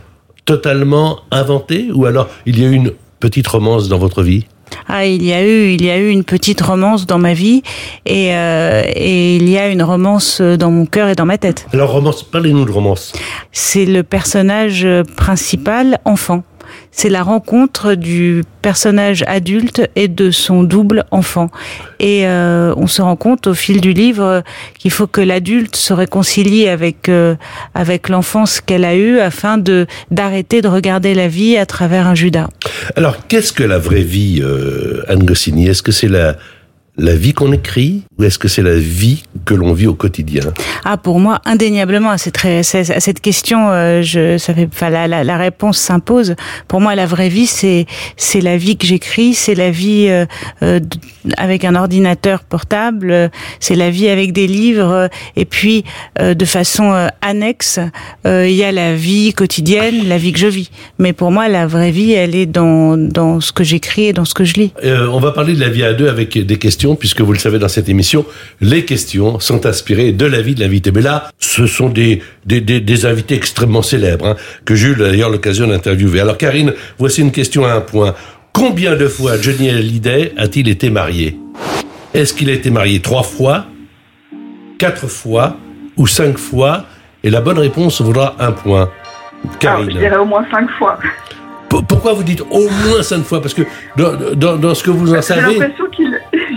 totalement 0.45 1.21
inventé 1.31 1.89
ou 1.93 2.05
alors 2.05 2.29
il 2.45 2.59
y 2.59 2.65
a 2.65 2.67
eu 2.67 2.73
une 2.73 2.91
petite 3.19 3.47
romance 3.47 3.89
dans 3.89 3.97
votre 3.97 4.23
vie? 4.23 4.45
Ah, 4.87 5.05
il 5.05 5.23
y 5.23 5.33
a 5.33 5.43
eu, 5.43 5.71
il 5.71 5.83
y 5.83 5.89
a 5.89 5.97
eu 5.97 6.09
une 6.09 6.23
petite 6.23 6.61
romance 6.61 7.05
dans 7.05 7.19
ma 7.19 7.33
vie 7.33 7.61
et, 8.05 8.35
euh, 8.35 8.83
et 8.85 9.35
il 9.35 9.49
y 9.49 9.57
a 9.57 9.67
une 9.67 9.83
romance 9.83 10.41
dans 10.41 10.71
mon 10.71 10.85
cœur 10.85 11.09
et 11.09 11.15
dans 11.15 11.25
ma 11.25 11.37
tête. 11.37 11.67
Alors 11.73 11.91
romance, 11.91 12.23
parlez-nous 12.23 12.65
de 12.65 12.71
romance. 12.71 13.13
c'est 13.51 13.85
le 13.85 14.03
personnage 14.03 14.87
principal 15.15 15.99
enfant. 16.05 16.43
C'est 16.91 17.09
la 17.09 17.24
rencontre 17.24 17.94
du 17.94 18.44
personnage 18.62 19.24
adulte 19.27 19.89
et 19.95 20.07
de 20.07 20.31
son 20.31 20.63
double 20.63 21.06
enfant. 21.12 21.50
Et 22.00 22.25
euh, 22.25 22.74
on 22.77 22.88
se 22.88 23.01
rend 23.01 23.15
compte 23.15 23.47
au 23.47 23.53
fil 23.53 23.80
du 23.80 23.94
livre 23.94 24.44
qu'il 24.77 24.91
faut 24.91 25.07
que 25.07 25.21
l'adulte 25.21 25.75
se 25.75 25.94
réconcilie 25.94 26.68
avec 26.68 27.07
euh, 27.07 27.36
avec 27.74 28.09
l'enfance 28.09 28.59
qu'elle 28.59 28.86
a 28.86 28.95
eue 28.95 29.19
afin 29.19 29.57
de 29.57 29.88
d'arrêter 30.12 30.62
de 30.62 30.68
regarder 30.68 31.13
la 31.13 31.27
vie 31.27 31.57
à 31.57 31.65
travers 31.65 32.07
un 32.07 32.15
Judas. 32.15 32.47
Alors, 32.95 33.27
qu'est-ce 33.27 33.53
que 33.53 33.63
la 33.63 33.77
vraie 33.77 34.01
vie, 34.01 34.42
euh, 34.42 35.03
Anne 35.07 35.24
Goscinny? 35.24 35.68
Est-ce 35.68 35.83
que 35.83 35.92
c'est 35.92 36.07
la, 36.07 36.35
la 36.99 37.15
vie 37.15 37.33
qu'on 37.33 37.51
écrit 37.51 38.03
ou 38.17 38.23
est-ce 38.23 38.37
que 38.37 38.47
c'est 38.47 38.61
la 38.61 38.77
vie 38.77 39.23
que 39.45 39.53
l'on 39.53 39.73
vit 39.73 39.87
au 39.87 39.93
quotidien? 39.93 40.41
Ah, 40.85 40.97
pour 40.97 41.19
moi, 41.19 41.41
indéniablement, 41.45 42.09
à 42.11 42.17
cette, 42.17 42.37
ré- 42.37 42.63
c'est- 42.63 42.91
à 42.91 42.99
cette 42.99 43.21
question, 43.21 43.69
euh, 43.69 44.01
je, 44.01 44.37
ça 44.37 44.53
fait, 44.53 44.67
enfin, 44.71 44.89
la, 44.89 45.07
la, 45.07 45.23
la 45.23 45.37
réponse 45.37 45.77
s'impose. 45.77 46.35
Pour 46.68 46.81
moi, 46.81 46.95
la 46.95 47.06
vraie 47.06 47.29
vie, 47.29 47.47
c'est, 47.47 47.85
c'est 48.18 48.41
la 48.41 48.57
vie 48.57 48.77
que 48.77 48.85
j'écris, 48.85 49.33
c'est 49.33 49.56
la 49.56 49.71
vie 49.71 50.07
euh, 50.09 50.25
euh, 50.61 50.79
avec 51.37 51.63
un 51.65 51.75
ordinateur 51.75 52.44
portable, 52.44 53.31
c'est 53.59 53.75
la 53.75 53.89
vie 53.89 54.09
avec 54.09 54.33
des 54.33 54.47
livres, 54.47 55.09
et 55.35 55.45
puis 55.45 55.83
euh, 56.19 56.33
de 56.33 56.45
façon 56.45 56.91
euh, 56.94 57.07
annexe, 57.21 57.79
euh, 58.25 58.47
il 58.47 58.56
y 58.56 58.63
a 58.63 58.71
la 58.71 58.95
vie 58.95 59.33
quotidienne, 59.33 60.07
la 60.07 60.18
vie 60.18 60.31
que 60.33 60.39
je 60.39 60.47
vis. 60.47 60.69
Mais 60.97 61.13
pour 61.13 61.31
moi, 61.31 61.47
la 61.47 61.68
vraie 61.68 61.91
vie, 61.91 62.11
elle 62.13 62.35
est 62.35 62.45
dans, 62.45 62.97
dans 62.97 63.39
ce 63.39 63.51
que 63.51 63.63
j'écris 63.63 64.07
et 64.07 64.13
dans 64.13 64.25
ce 64.25 64.33
que 64.33 64.44
je 64.44 64.56
lis. 64.56 64.71
Euh, 64.83 65.07
On 65.11 65.19
va 65.19 65.31
parler 65.31 65.53
de 65.53 65.59
la 65.59 65.69
vie 65.69 65.83
à 65.83 65.94
deux 65.94 66.07
avec 66.09 66.37
des 66.37 66.57
questions, 66.57 66.88
puisque 66.95 67.21
vous 67.21 67.33
le 67.33 67.39
savez 67.39 67.59
dans 67.59 67.67
cette 67.67 67.89
émission, 67.89 68.25
les 68.61 68.85
questions 68.85 69.39
sont 69.39 69.65
inspirées 69.65 70.11
de 70.11 70.25
la 70.25 70.41
vie 70.41 70.55
de 70.55 70.61
l'invité. 70.61 70.91
Mais 70.91 71.01
là, 71.01 71.29
ce 71.39 71.67
sont 71.67 71.89
des, 71.89 72.21
des, 72.45 72.61
des, 72.61 72.79
des 72.79 73.05
invités 73.05 73.35
extrêmement 73.35 73.81
célèbres, 73.81 74.27
hein, 74.27 74.35
que 74.65 74.75
j'ai 74.75 74.89
eu 74.89 74.95
d'ailleurs 74.95 75.29
l'occasion 75.29 75.67
d'interviewer. 75.67 76.19
Alors 76.21 76.37
Karine, 76.37 76.73
voici 76.97 77.21
une 77.21 77.31
question 77.31 77.65
à 77.65 77.73
un 77.73 77.81
point. 77.81 78.15
Combien 78.53 78.95
de 78.95 79.07
fois 79.07 79.39
Johnny 79.41 79.69
Hallyday 79.69 80.33
a-t-il 80.37 80.67
été 80.67 80.89
marié? 80.89 81.37
Est-ce 82.13 82.33
qu'il 82.33 82.49
a 82.49 82.53
été 82.53 82.71
marié 82.71 82.99
trois 82.99 83.23
fois, 83.23 83.65
quatre 84.77 85.07
fois 85.07 85.57
ou 85.97 86.07
cinq 86.07 86.37
fois? 86.37 86.85
Et 87.23 87.29
la 87.29 87.41
bonne 87.41 87.59
réponse 87.59 88.01
vaudra 88.01 88.35
un 88.39 88.51
point. 88.51 88.89
Alors, 89.43 89.59
Karine. 89.59 89.91
je 89.91 89.97
dirais 89.97 90.17
au 90.17 90.25
moins 90.25 90.45
cinq 90.51 90.69
fois. 90.77 90.97
P- 91.69 91.77
Pourquoi 91.87 92.13
vous 92.13 92.23
dites 92.23 92.41
au 92.49 92.67
moins 92.87 93.03
cinq 93.03 93.23
fois? 93.23 93.41
Parce 93.41 93.53
que 93.53 93.61
dans, 93.95 94.15
dans, 94.35 94.55
dans 94.57 94.73
ce 94.73 94.83
que 94.83 94.89
vous 94.89 95.11
en 95.11 95.15
J'ai 95.17 95.21
savez, 95.21 95.59
l'impression 95.59 95.85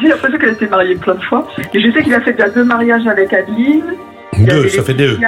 j'ai 0.02 0.08
l'impression 0.08 0.38
qu'elle 0.38 0.48
a 0.50 0.52
été 0.52 0.66
mariée 0.66 0.96
plein 0.96 1.14
de 1.14 1.22
fois. 1.22 1.46
Et 1.72 1.80
je 1.80 1.90
sais 1.92 2.02
qu'il 2.02 2.14
a 2.14 2.20
fait 2.20 2.32
déjà 2.32 2.48
deux 2.50 2.64
mariages 2.64 3.06
avec 3.06 3.32
Adeline. 3.32 3.84
Deux, 4.38 4.68
ça 4.68 4.82
fait 4.82 4.94
deux. 4.94 5.18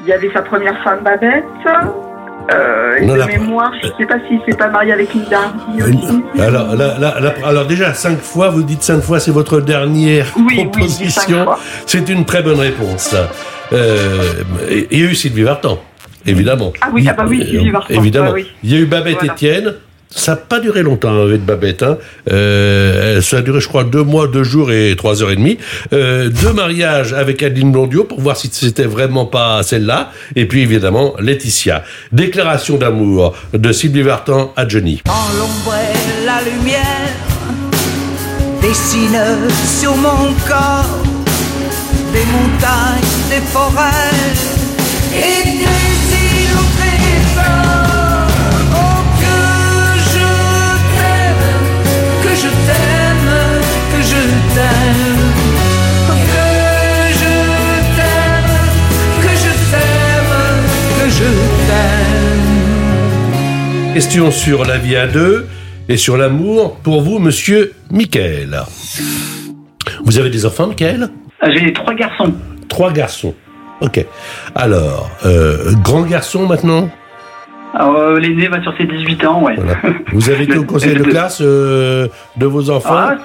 Il 0.00 0.06
y 0.06 0.12
avait 0.12 0.30
sa 0.32 0.42
première 0.42 0.82
femme 0.82 1.00
Babette. 1.04 1.44
Euh, 2.52 2.96
et 2.98 3.06
Non, 3.06 3.14
de 3.14 3.18
la- 3.20 3.26
mémoire, 3.26 3.72
je 3.82 3.86
ne 3.88 3.92
sais 3.96 4.04
pas 4.04 4.16
s'il 4.28 4.38
s'est 4.46 4.56
pas 4.58 4.68
marié 4.68 4.92
avec 4.92 5.14
Linda 5.14 5.38
Hardy 5.38 5.82
aussi. 5.82 6.22
Alors, 6.38 6.68
alors 7.42 7.64
déjà, 7.66 7.94
cinq 7.94 8.18
fois, 8.18 8.50
vous 8.50 8.62
dites 8.62 8.82
cinq 8.82 9.00
fois, 9.00 9.18
c'est 9.18 9.30
votre 9.30 9.60
dernière 9.62 10.26
Oui, 10.36 10.44
oui, 10.48 10.64
proposition. 10.66 11.44
fois. 11.44 11.58
c'est 11.86 12.06
une 12.10 12.26
très 12.26 12.42
bonne 12.42 12.60
réponse. 12.60 13.16
Euh, 13.72 14.18
il 14.92 14.98
y 15.00 15.06
a 15.06 15.10
eu 15.10 15.14
Sylvie 15.14 15.42
Vartan, 15.44 15.78
évidemment. 16.26 16.74
Ah 16.82 16.88
oui, 16.92 17.06
ah 17.08 17.14
bah 17.14 17.24
oui, 17.26 17.40
Euh, 17.40 17.46
Sylvie 17.50 17.70
Vartan, 17.70 17.94
Évidemment. 17.94 18.26
bah 18.26 18.32
oui. 18.34 18.50
Il 18.62 18.72
y 18.72 18.76
a 18.76 18.78
eu 18.78 18.84
Babette 18.86 19.14
Voilà. 19.20 19.32
Étienne, 19.32 19.74
ça 20.14 20.32
n'a 20.32 20.36
pas 20.36 20.60
duré 20.60 20.82
longtemps 20.82 21.22
avec 21.22 21.44
Babette. 21.44 21.82
Hein. 21.82 21.98
Euh, 22.30 23.20
ça 23.20 23.38
a 23.38 23.42
duré, 23.42 23.60
je 23.60 23.68
crois, 23.68 23.84
deux 23.84 24.02
mois, 24.02 24.28
deux 24.28 24.44
jours 24.44 24.70
et 24.70 24.94
trois 24.96 25.22
heures 25.22 25.30
et 25.30 25.36
demie. 25.36 25.58
Euh, 25.92 26.28
deux 26.28 26.52
mariages 26.52 27.12
avec 27.12 27.42
Adeline 27.42 27.72
Blondio 27.72 28.04
pour 28.04 28.20
voir 28.20 28.36
si 28.36 28.48
c'était 28.52 28.84
vraiment 28.84 29.26
pas 29.26 29.62
celle-là. 29.62 30.12
Et 30.36 30.46
puis 30.46 30.62
évidemment 30.62 31.14
Laetitia. 31.18 31.84
Déclaration 32.12 32.76
d'amour 32.76 33.36
de 33.52 33.72
Sylvie 33.72 34.02
Vartan 34.02 34.52
à 34.56 34.68
Johnny. 34.68 35.02
Question 63.94 64.32
sur 64.32 64.64
la 64.64 64.76
vie 64.76 64.96
à 64.96 65.06
deux 65.06 65.46
et 65.88 65.96
sur 65.96 66.16
l'amour 66.16 66.76
pour 66.82 67.00
vous, 67.02 67.20
monsieur 67.20 67.74
Michael. 67.92 68.60
Vous 70.04 70.18
avez 70.18 70.30
des 70.30 70.44
enfants, 70.44 70.66
Michael? 70.66 71.10
Euh, 71.44 71.50
J'ai 71.54 71.72
trois 71.72 71.94
garçons. 71.94 72.34
Trois 72.68 72.92
garçons. 72.92 73.34
Ok. 73.80 74.04
Alors, 74.56 75.10
euh, 75.24 75.72
grand 75.84 76.02
garçon 76.02 76.46
maintenant? 76.48 76.90
Euh, 77.78 78.18
L'aîné 78.18 78.48
va 78.48 78.60
sur 78.62 78.76
ses 78.76 78.84
18 78.84 79.24
ans, 79.26 79.42
ouais. 79.44 79.54
Voilà. 79.56 79.78
Vous 80.12 80.28
avez 80.28 80.42
été 80.42 80.56
au 80.58 80.64
conseil 80.72 80.94
de 80.94 81.04
classe 81.04 81.38
euh, 81.40 82.08
de 82.36 82.46
vos 82.46 82.70
enfants? 82.70 82.96
Ah, 82.96 83.16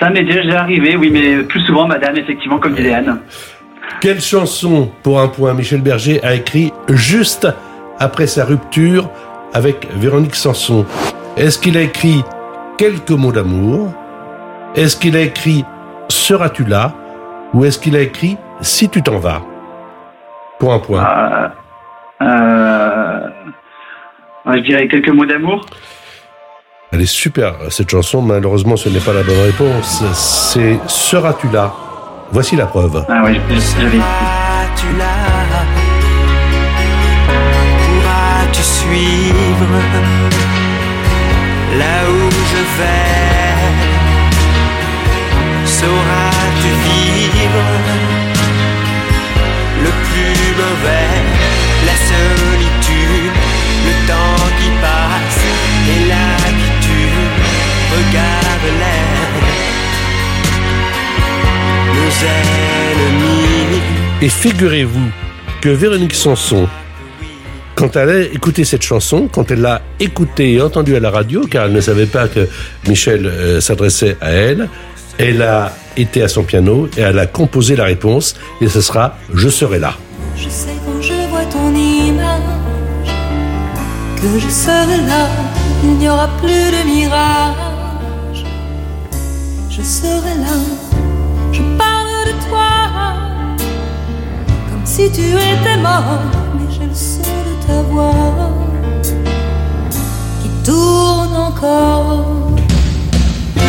ça 0.00 0.08
m'est 0.08 0.24
déjà 0.24 0.60
arrivé, 0.60 0.96
oui, 0.96 1.10
mais 1.12 1.42
plus 1.42 1.60
souvent, 1.66 1.86
madame, 1.86 2.16
effectivement, 2.16 2.58
comme 2.58 2.74
disait 2.74 2.94
Anne. 2.94 3.18
Quelle 4.00 4.22
chanson, 4.22 4.90
pour 5.02 5.20
un 5.20 5.28
point, 5.28 5.52
Michel 5.52 5.82
Berger 5.82 6.24
a 6.24 6.34
écrit 6.34 6.72
juste 6.88 7.46
après 7.98 8.26
sa 8.26 8.44
rupture 8.44 9.10
avec 9.54 9.88
Véronique 9.94 10.34
Sanson 10.34 10.84
Est-ce 11.36 11.58
qu'il 11.58 11.76
a 11.76 11.82
écrit 11.82 12.22
quelques 12.76 13.10
mots 13.10 13.32
d'amour? 13.32 13.92
Est-ce 14.74 14.96
qu'il 14.96 15.16
a 15.16 15.20
écrit 15.20 15.64
Seras-tu 16.08 16.64
là? 16.64 16.92
Ou 17.54 17.64
est-ce 17.64 17.78
qu'il 17.78 17.96
a 17.96 18.00
écrit 18.00 18.36
Si 18.60 18.88
tu 18.88 19.02
t'en 19.02 19.18
vas? 19.18 19.42
Pour 20.58 20.72
un 20.72 20.78
point. 20.78 21.06
Euh, 21.06 21.48
euh, 22.22 23.20
je 24.46 24.60
dirais 24.60 24.88
quelques 24.88 25.10
mots 25.10 25.26
d'amour. 25.26 25.64
Elle 26.90 27.02
est 27.02 27.06
super, 27.06 27.54
cette 27.70 27.90
chanson. 27.90 28.22
Malheureusement, 28.22 28.76
ce 28.76 28.88
n'est 28.88 29.00
pas 29.00 29.12
la 29.12 29.22
bonne 29.22 29.42
réponse. 29.42 30.02
C'est 30.14 30.78
Seras-tu 30.86 31.48
là? 31.50 31.72
Voici 32.30 32.56
la 32.56 32.66
preuve. 32.66 33.04
Ah 33.08 33.22
oui, 33.24 33.38
j'avais. 33.80 33.98
Vais 42.78 43.58
Sauras-tu 45.64 46.70
vivre 46.86 47.66
le 49.84 49.90
plus 50.08 50.48
mauvais 50.62 51.12
La 51.88 51.96
solitude, 52.12 53.36
le 53.86 53.94
temps 54.10 54.46
qui 54.58 54.70
passe 54.82 55.44
et 55.92 56.00
l'habitude 56.10 56.78
Regarde 57.90 58.68
l'air. 58.80 59.28
Nos 61.94 62.12
ennemis. 62.38 63.80
Et 64.20 64.28
figurez-vous 64.28 65.08
que 65.60 65.68
Véronique 65.70 66.14
Sanson, 66.14 66.68
quand 67.78 67.94
elle 67.94 68.10
a 68.10 68.20
écouté 68.22 68.64
cette 68.64 68.82
chanson, 68.82 69.28
quand 69.30 69.52
elle 69.52 69.60
l'a 69.60 69.82
écoutée 70.00 70.54
et 70.54 70.60
entendue 70.60 70.96
à 70.96 71.00
la 71.00 71.10
radio, 71.10 71.42
car 71.48 71.66
elle 71.66 71.72
ne 71.72 71.80
savait 71.80 72.06
pas 72.06 72.26
que 72.26 72.48
Michel 72.88 73.24
euh, 73.24 73.60
s'adressait 73.60 74.16
à 74.20 74.30
elle, 74.32 74.68
elle 75.16 75.42
a 75.42 75.72
été 75.96 76.22
à 76.22 76.28
son 76.28 76.42
piano 76.42 76.88
et 76.96 77.02
elle 77.02 77.20
a 77.20 77.26
composé 77.26 77.76
la 77.76 77.84
réponse, 77.84 78.34
et 78.60 78.68
ce 78.68 78.80
sera 78.80 79.16
Je 79.32 79.48
serai 79.48 79.78
là. 79.78 79.94
Je 80.36 80.48
sais 80.48 80.74
quand 80.84 81.00
je 81.00 81.12
vois 81.30 81.44
ton 81.44 81.72
image 81.72 83.12
que 84.16 84.40
je 84.40 84.48
serai 84.48 84.96
là, 85.06 85.28
il 85.84 85.98
n'y 85.98 86.08
aura 86.08 86.28
plus 86.38 86.48
de 86.48 86.84
mirage. 86.84 88.44
Je 89.70 89.82
serai 89.82 90.34
là, 90.34 90.58
je 91.52 91.62
parle 91.78 92.26
de 92.26 92.48
toi 92.48 92.70
comme 94.68 94.84
si 94.84 95.08
tu 95.12 95.20
étais 95.20 95.76
mort, 95.80 96.22
son 97.68 97.82
de 97.82 97.82
ta 97.82 97.82
voix 97.82 98.50
qui 100.42 100.48
tourne 100.64 101.36
encore. 101.36 102.26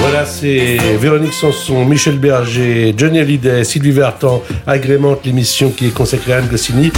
Voilà, 0.02 0.26
c'est 0.26 0.78
Véronique 1.00 1.34
Sanson, 1.34 1.86
Michel 1.86 2.18
Berger, 2.18 2.94
Johnny 2.98 3.20
Hallyday, 3.20 3.64
Sylvie 3.64 3.92
Vartan 3.92 4.42
agrémente 4.66 5.26
l'émission 5.26 5.70
qui 5.70 5.88
est 5.88 5.94
consacrée 5.94 6.34
à 6.34 6.38
Anne 6.38 6.48
Goscinny. 6.48 6.92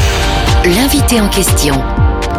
L'invité 0.64 1.20
en 1.20 1.28
question, 1.28 1.76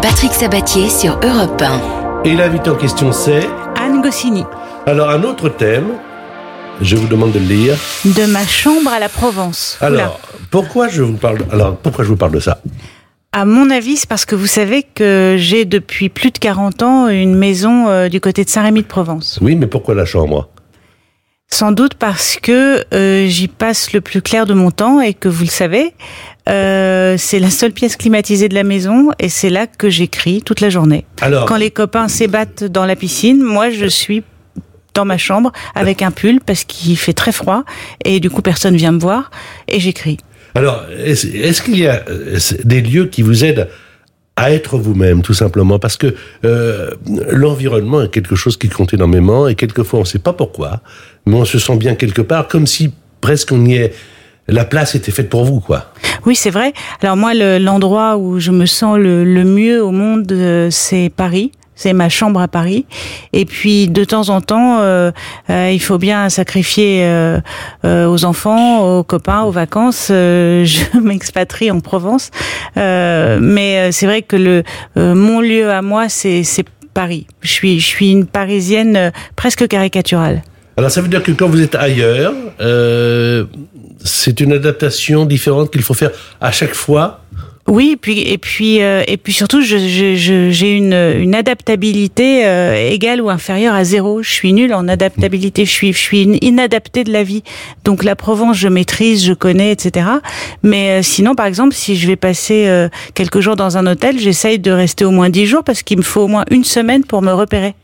Patrick 0.00 0.32
Sabatier 0.32 0.88
sur 0.88 1.18
Europe 1.22 1.60
1. 1.60 2.24
Et 2.24 2.34
l'invité 2.34 2.70
en 2.70 2.76
question, 2.76 3.12
c'est... 3.12 3.48
Anne 3.76 4.00
Goscinny. 4.00 4.44
Alors, 4.86 5.10
un 5.10 5.24
autre 5.24 5.48
thème, 5.48 5.88
je 6.80 6.94
vous 6.94 7.08
demande 7.08 7.32
de 7.32 7.40
le 7.40 7.46
lire. 7.46 7.74
De 8.04 8.26
ma 8.26 8.46
chambre 8.46 8.92
à 8.92 9.00
la 9.00 9.08
Provence. 9.08 9.76
Oula. 9.80 9.88
Alors, 9.88 10.20
pourquoi 10.50 10.88
je 10.88 11.02
vous 11.02 11.16
parle, 11.16 11.38
alors, 11.50 11.76
pourquoi 11.76 12.04
je 12.04 12.10
vous 12.10 12.16
parle 12.16 12.32
de 12.32 12.40
ça? 12.40 12.58
À 13.34 13.46
mon 13.46 13.70
avis, 13.70 13.96
c'est 13.96 14.08
parce 14.08 14.26
que 14.26 14.34
vous 14.34 14.46
savez 14.46 14.82
que 14.82 15.36
j'ai 15.38 15.64
depuis 15.64 16.10
plus 16.10 16.30
de 16.30 16.38
40 16.38 16.82
ans 16.82 17.08
une 17.08 17.34
maison 17.34 17.88
euh, 17.88 18.10
du 18.10 18.20
côté 18.20 18.44
de 18.44 18.50
Saint-Rémy 18.50 18.82
de 18.82 18.86
Provence. 18.86 19.38
Oui, 19.40 19.56
mais 19.56 19.66
pourquoi 19.66 19.94
la 19.94 20.04
chambre? 20.04 20.50
Sans 21.48 21.72
doute 21.72 21.94
parce 21.94 22.36
que 22.36 22.84
euh, 22.94 23.26
j'y 23.28 23.48
passe 23.48 23.94
le 23.94 24.02
plus 24.02 24.20
clair 24.20 24.44
de 24.44 24.52
mon 24.52 24.70
temps 24.70 25.00
et 25.00 25.14
que 25.14 25.28
vous 25.30 25.44
le 25.44 25.50
savez, 25.50 25.94
euh, 26.50 27.16
c'est 27.18 27.38
la 27.38 27.48
seule 27.48 27.72
pièce 27.72 27.96
climatisée 27.96 28.50
de 28.50 28.54
la 28.54 28.64
maison 28.64 29.10
et 29.18 29.30
c'est 29.30 29.50
là 29.50 29.66
que 29.66 29.88
j'écris 29.88 30.42
toute 30.42 30.60
la 30.60 30.68
journée. 30.68 31.06
Alors, 31.22 31.46
Quand 31.46 31.56
les 31.56 31.70
copains 31.70 32.08
s'ébattent 32.08 32.64
dans 32.64 32.84
la 32.84 32.96
piscine, 32.96 33.42
moi 33.42 33.70
je 33.70 33.86
suis 33.86 34.24
dans 34.92 35.06
ma 35.06 35.16
chambre 35.16 35.52
avec 35.74 36.02
un 36.02 36.10
pull 36.10 36.40
parce 36.40 36.64
qu'il 36.64 36.98
fait 36.98 37.14
très 37.14 37.32
froid 37.32 37.64
et 38.04 38.20
du 38.20 38.28
coup 38.28 38.42
personne 38.42 38.76
vient 38.76 38.92
me 38.92 39.00
voir 39.00 39.30
et 39.68 39.80
j'écris. 39.80 40.18
Alors 40.54 40.84
est-ce 41.04 41.62
qu'il 41.62 41.78
y 41.78 41.86
a 41.86 42.02
euh, 42.08 42.38
des 42.64 42.80
lieux 42.80 43.06
qui 43.06 43.22
vous 43.22 43.44
aident 43.44 43.68
à 44.36 44.50
être 44.52 44.78
vous-même, 44.78 45.22
tout 45.22 45.34
simplement? 45.34 45.78
Parce 45.78 45.96
que 45.96 46.14
euh, 46.44 46.90
l'environnement 47.30 48.02
est 48.02 48.10
quelque 48.10 48.34
chose 48.34 48.56
qui 48.56 48.68
compte 48.68 48.94
énormément 48.94 49.46
et 49.48 49.54
quelquefois 49.54 50.00
on 50.00 50.02
ne 50.02 50.06
sait 50.08 50.18
pas 50.18 50.32
pourquoi, 50.32 50.80
mais 51.26 51.34
on 51.36 51.44
se 51.44 51.58
sent 51.58 51.76
bien 51.76 51.94
quelque 51.94 52.22
part, 52.22 52.48
comme 52.48 52.66
si 52.66 52.92
presque 53.20 53.52
on 53.52 53.64
y 53.64 53.74
est. 53.74 53.92
La 54.48 54.64
place 54.64 54.96
était 54.96 55.12
faite 55.12 55.28
pour 55.30 55.44
vous, 55.44 55.60
quoi. 55.60 55.92
Oui, 56.26 56.34
c'est 56.34 56.50
vrai. 56.50 56.72
Alors 57.00 57.16
moi, 57.16 57.32
le- 57.32 57.58
l'endroit 57.58 58.16
où 58.16 58.40
je 58.40 58.50
me 58.50 58.66
sens 58.66 58.98
le, 58.98 59.22
le 59.24 59.44
mieux 59.44 59.80
au 59.84 59.92
monde, 59.92 60.30
euh, 60.32 60.68
c'est 60.68 61.12
Paris. 61.16 61.52
C'est 61.82 61.94
ma 61.94 62.08
chambre 62.08 62.40
à 62.40 62.46
Paris. 62.46 62.86
Et 63.32 63.44
puis 63.44 63.88
de 63.88 64.04
temps 64.04 64.28
en 64.28 64.40
temps, 64.40 64.78
euh, 64.82 65.10
euh, 65.50 65.68
il 65.72 65.80
faut 65.80 65.98
bien 65.98 66.28
sacrifier 66.28 67.02
euh, 67.04 67.40
aux 67.82 68.24
enfants, 68.24 68.98
aux 68.98 69.02
copains, 69.02 69.42
aux 69.42 69.50
vacances. 69.50 70.06
Je 70.08 70.98
m'expatrie 71.02 71.72
en 71.72 71.80
Provence, 71.80 72.30
mais 72.76 73.90
c'est 73.90 74.06
vrai 74.06 74.22
que 74.22 74.36
le 74.36 74.62
mon 74.94 75.40
lieu 75.40 75.72
à 75.72 75.82
moi, 75.82 76.08
c'est 76.08 76.44
Paris. 76.94 77.26
Je 77.40 77.50
suis 77.50 77.80
je 77.80 77.86
suis 77.86 78.12
une 78.12 78.26
Parisienne 78.26 79.10
presque 79.34 79.66
caricaturale. 79.66 80.42
Alors 80.76 80.92
ça 80.92 81.00
veut 81.00 81.08
dire 81.08 81.24
que 81.24 81.32
quand 81.32 81.48
vous 81.48 81.62
êtes 81.62 81.74
ailleurs, 81.74 82.32
c'est 84.04 84.38
une 84.38 84.52
adaptation 84.52 85.26
différente 85.26 85.72
qu'il 85.72 85.82
faut 85.82 85.94
faire 85.94 86.12
à 86.40 86.52
chaque 86.52 86.74
fois. 86.74 87.21
Oui, 87.68 87.90
et 87.92 87.96
puis 87.96 88.18
et 88.20 88.38
puis 88.38 88.82
euh, 88.82 89.04
et 89.06 89.16
puis 89.16 89.32
surtout, 89.32 89.62
je- 89.62 89.76
je- 89.78 90.16
je- 90.16 90.50
j'ai 90.50 90.76
une 90.76 90.94
une 91.20 91.32
adaptabilité 91.34 92.44
euh, 92.44 92.90
égale 92.90 93.20
ou 93.22 93.30
inférieure 93.30 93.74
à 93.74 93.84
zéro. 93.84 94.20
Je 94.20 94.30
suis 94.32 94.52
nulle 94.52 94.74
en 94.74 94.88
adaptabilité. 94.88 95.64
Je 95.64 95.70
suis 95.70 95.92
je 95.92 95.98
suis 95.98 96.22
inadaptée 96.42 97.04
de 97.04 97.12
la 97.12 97.22
vie. 97.22 97.44
Donc 97.84 98.02
la 98.02 98.16
Provence, 98.16 98.56
je 98.56 98.66
maîtrise, 98.66 99.24
je 99.24 99.32
connais, 99.32 99.70
etc. 99.70 100.06
Mais 100.64 100.90
euh, 100.98 101.02
sinon, 101.02 101.36
par 101.36 101.46
exemple, 101.46 101.72
si 101.72 101.94
je 101.94 102.08
vais 102.08 102.16
passer 102.16 102.66
euh, 102.66 102.88
quelques 103.14 103.38
jours 103.38 103.54
dans 103.54 103.78
un 103.78 103.86
hôtel, 103.86 104.18
j'essaye 104.18 104.58
de 104.58 104.72
rester 104.72 105.04
au 105.04 105.12
moins 105.12 105.30
dix 105.30 105.46
jours 105.46 105.62
parce 105.62 105.84
qu'il 105.84 105.98
me 105.98 106.02
faut 106.02 106.22
au 106.22 106.28
moins 106.28 106.44
une 106.50 106.64
semaine 106.64 107.04
pour 107.04 107.22
me 107.22 107.32
repérer. 107.32 107.74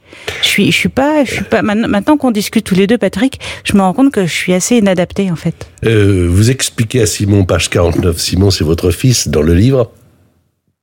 Je 0.42 0.46
suis 0.46 0.70
je 0.72 0.76
suis 0.76 0.88
pas 0.88 1.24
je 1.24 1.32
suis 1.34 1.44
pas 1.44 1.62
maintenant 1.62 2.16
qu'on 2.16 2.30
discute 2.30 2.64
tous 2.64 2.74
les 2.74 2.86
deux, 2.86 2.98
Patrick, 2.98 3.40
je 3.64 3.74
me 3.74 3.80
rends 3.80 3.92
compte 3.92 4.12
que 4.12 4.26
je 4.26 4.32
suis 4.32 4.52
assez 4.54 4.76
inadaptée 4.76 5.30
en 5.30 5.36
fait. 5.36 5.68
Euh, 5.84 6.26
vous 6.30 6.50
expliquez 6.50 7.02
à 7.02 7.06
Simon, 7.06 7.44
page 7.44 7.70
49, 7.70 8.18
Simon 8.18 8.50
c'est 8.50 8.64
votre 8.64 8.90
fils 8.90 9.28
dans 9.28 9.42
le 9.42 9.54
livre, 9.54 9.90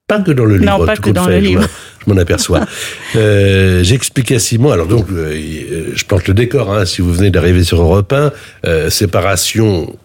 Pas 0.07 0.19
que 0.21 0.31
dans 0.31 0.45
le 0.45 0.57
livre. 0.57 0.77
Non, 0.77 0.85
pas 0.85 0.95
tout 0.95 1.01
que 1.03 1.09
dans 1.09 1.25
fait, 1.25 1.39
le 1.39 1.39
je 1.39 1.45
livre. 1.49 1.67
Je 2.05 2.13
m'en 2.13 2.19
aperçois. 2.19 2.61
euh, 3.15 3.83
J'explique 3.83 4.31
à 4.31 4.39
Simon. 4.39 4.71
Alors 4.71 4.87
donc, 4.87 5.07
euh, 5.11 5.33
euh, 5.33 5.91
je 5.95 6.05
plante 6.05 6.27
le 6.27 6.33
décor. 6.35 6.71
Hein, 6.71 6.85
si 6.85 7.01
vous 7.01 7.11
venez 7.13 7.31
d'arriver 7.31 7.63
sur 7.63 7.81
Europe 7.81 8.13
1, 8.13 8.31
euh, 8.65 8.89
séparation 8.89 9.95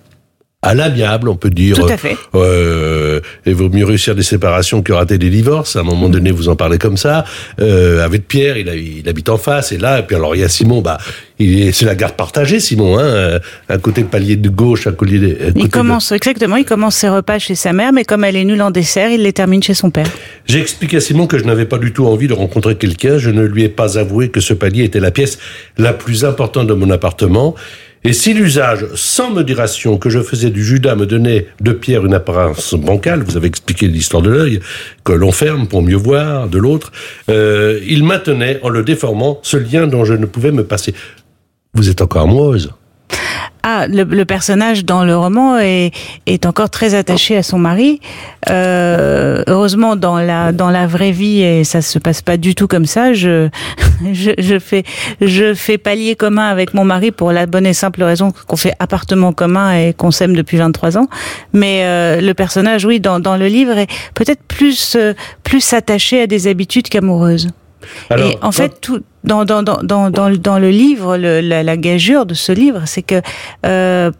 à 0.62 0.74
l'amiable, 0.74 1.30
on 1.30 1.36
peut 1.36 1.48
dire. 1.48 1.74
Tout 1.76 1.86
à 1.86 1.96
fait. 1.96 2.16
Euh, 2.34 3.20
il 3.46 3.54
vaut 3.54 3.70
mieux 3.70 3.86
réussir 3.86 4.14
des 4.14 4.22
séparations 4.22 4.82
que 4.82 4.92
rater 4.92 5.16
des 5.16 5.30
divorces. 5.30 5.76
À 5.76 5.80
un 5.80 5.84
moment 5.84 6.10
donné, 6.10 6.30
vous 6.32 6.50
en 6.50 6.56
parlez 6.56 6.76
comme 6.76 6.98
ça. 6.98 7.24
Euh, 7.60 8.04
avec 8.04 8.28
Pierre, 8.28 8.58
il, 8.58 8.68
a- 8.68 8.74
il 8.74 9.08
habite 9.08 9.30
en 9.30 9.38
face, 9.38 9.72
et 9.72 9.78
là, 9.78 10.00
et 10.00 10.02
puis 10.02 10.16
alors 10.16 10.34
il 10.36 10.42
y 10.42 10.44
a 10.44 10.50
Simon. 10.50 10.82
Bah, 10.82 10.98
il 11.38 11.62
est- 11.62 11.72
c'est 11.72 11.86
la 11.86 11.94
garde 11.94 12.12
partagée, 12.14 12.60
Simon. 12.60 12.98
Hein, 12.98 13.04
euh, 13.04 13.38
un 13.70 13.78
côté 13.78 14.04
palier 14.04 14.36
de 14.36 14.50
gauche, 14.50 14.86
un 14.86 14.92
collier. 14.92 15.18
de- 15.18 15.38
un 15.46 15.52
Il 15.56 15.64
de- 15.64 15.68
commence, 15.68 16.12
exactement, 16.12 16.56
il 16.56 16.66
commence 16.66 16.96
ses 16.96 17.08
repas 17.08 17.38
chez 17.38 17.54
sa 17.54 17.72
mère, 17.72 17.92
mais 17.94 18.04
comme 18.04 18.22
elle 18.24 18.36
est 18.36 18.44
nulle 18.44 18.60
en 18.60 18.70
dessert, 18.70 19.10
il 19.10 19.22
les 19.22 19.32
termine 19.32 19.62
chez 19.62 19.72
son 19.74 19.90
père. 19.90 20.08
J'ai 20.44 20.60
expliqué 20.60 20.98
à 20.98 21.00
Simon 21.00 21.26
que 21.26 21.38
je 21.38 21.44
n'avais 21.44 21.64
pas 21.64 21.78
du 21.78 21.92
tout 21.94 22.06
envie 22.06 22.28
de 22.28 22.34
rencontrer 22.34 22.74
quelqu'un. 22.76 23.16
Je 23.16 23.30
ne 23.30 23.44
lui 23.44 23.64
ai 23.64 23.70
pas 23.70 23.98
avoué 23.98 24.28
que 24.28 24.40
ce 24.40 24.52
palier 24.52 24.84
était 24.84 25.00
la 25.00 25.10
pièce 25.10 25.38
la 25.78 25.94
plus 25.94 26.26
importante 26.26 26.66
de 26.66 26.74
mon 26.74 26.90
appartement. 26.90 27.54
Et 28.02 28.14
si 28.14 28.32
l'usage 28.32 28.86
sans 28.94 29.30
modération 29.30 29.98
que 29.98 30.08
je 30.08 30.20
faisais 30.20 30.48
du 30.48 30.64
Judas 30.64 30.94
me 30.94 31.04
donnait 31.04 31.48
de 31.60 31.72
Pierre 31.72 32.06
une 32.06 32.14
apparence 32.14 32.72
bancale, 32.72 33.22
vous 33.22 33.36
avez 33.36 33.48
expliqué 33.48 33.88
l'histoire 33.88 34.22
de 34.22 34.30
l'œil, 34.30 34.60
que 35.04 35.12
l'on 35.12 35.32
ferme 35.32 35.68
pour 35.68 35.82
mieux 35.82 35.96
voir 35.96 36.48
de 36.48 36.58
l'autre, 36.58 36.92
euh, 37.28 37.78
il 37.86 38.02
maintenait 38.04 38.58
en 38.62 38.70
le 38.70 38.82
déformant 38.84 39.38
ce 39.42 39.58
lien 39.58 39.86
dont 39.86 40.06
je 40.06 40.14
ne 40.14 40.24
pouvais 40.24 40.50
me 40.50 40.64
passer. 40.64 40.94
Vous 41.74 41.90
êtes 41.90 42.00
encore 42.00 42.22
amoureuse 42.22 42.70
Ah, 43.72 43.86
le, 43.86 44.02
le 44.02 44.24
personnage 44.24 44.84
dans 44.84 45.04
le 45.04 45.16
roman 45.16 45.56
est, 45.58 45.92
est 46.26 46.44
encore 46.44 46.70
très 46.70 46.96
attaché 46.96 47.36
à 47.36 47.44
son 47.44 47.58
mari. 47.58 48.00
Euh, 48.50 49.44
heureusement, 49.46 49.94
dans 49.94 50.18
la 50.18 50.50
dans 50.50 50.70
la 50.70 50.88
vraie 50.88 51.12
vie, 51.12 51.42
et 51.42 51.62
ça 51.62 51.80
se 51.80 52.00
passe 52.00 52.20
pas 52.20 52.36
du 52.36 52.56
tout 52.56 52.66
comme 52.66 52.86
ça. 52.86 53.12
Je 53.12 53.48
je, 54.12 54.32
je 54.38 54.58
fais 54.58 54.82
je 55.20 55.54
fais 55.54 55.78
palier 55.78 56.16
commun 56.16 56.48
avec 56.48 56.74
mon 56.74 56.84
mari 56.84 57.12
pour 57.12 57.30
la 57.30 57.46
bonne 57.46 57.64
et 57.64 57.72
simple 57.72 58.02
raison 58.02 58.32
qu'on 58.48 58.56
fait 58.56 58.74
appartement 58.80 59.32
commun 59.32 59.72
et 59.72 59.92
qu'on 59.92 60.10
s'aime 60.10 60.34
depuis 60.34 60.56
23 60.56 60.98
ans. 60.98 61.06
Mais 61.52 61.82
euh, 61.84 62.20
le 62.20 62.34
personnage, 62.34 62.84
oui, 62.84 62.98
dans 62.98 63.20
dans 63.20 63.36
le 63.36 63.46
livre 63.46 63.78
est 63.78 63.88
peut-être 64.14 64.42
plus 64.48 64.96
euh, 64.96 65.14
plus 65.44 65.72
attaché 65.72 66.22
à 66.22 66.26
des 66.26 66.48
habitudes 66.48 66.88
qu'amoureuse. 66.88 67.46
et 68.18 68.36
en 68.42 68.50
fait, 68.50 68.80
tout, 68.80 69.00
dans, 69.24 69.44
dans, 69.44 69.62
dans, 69.62 69.82
dans, 69.82 70.10
dans, 70.10 70.58
le- 70.58 70.70
livre, 70.70 71.16
le- 71.16 71.40
la, 71.40 71.76
gageure 71.76 72.26
de 72.26 72.34
ce 72.34 72.52
livre, 72.52 72.82
c'est 72.86 73.02
que 73.02 73.20
euh, 73.66 74.10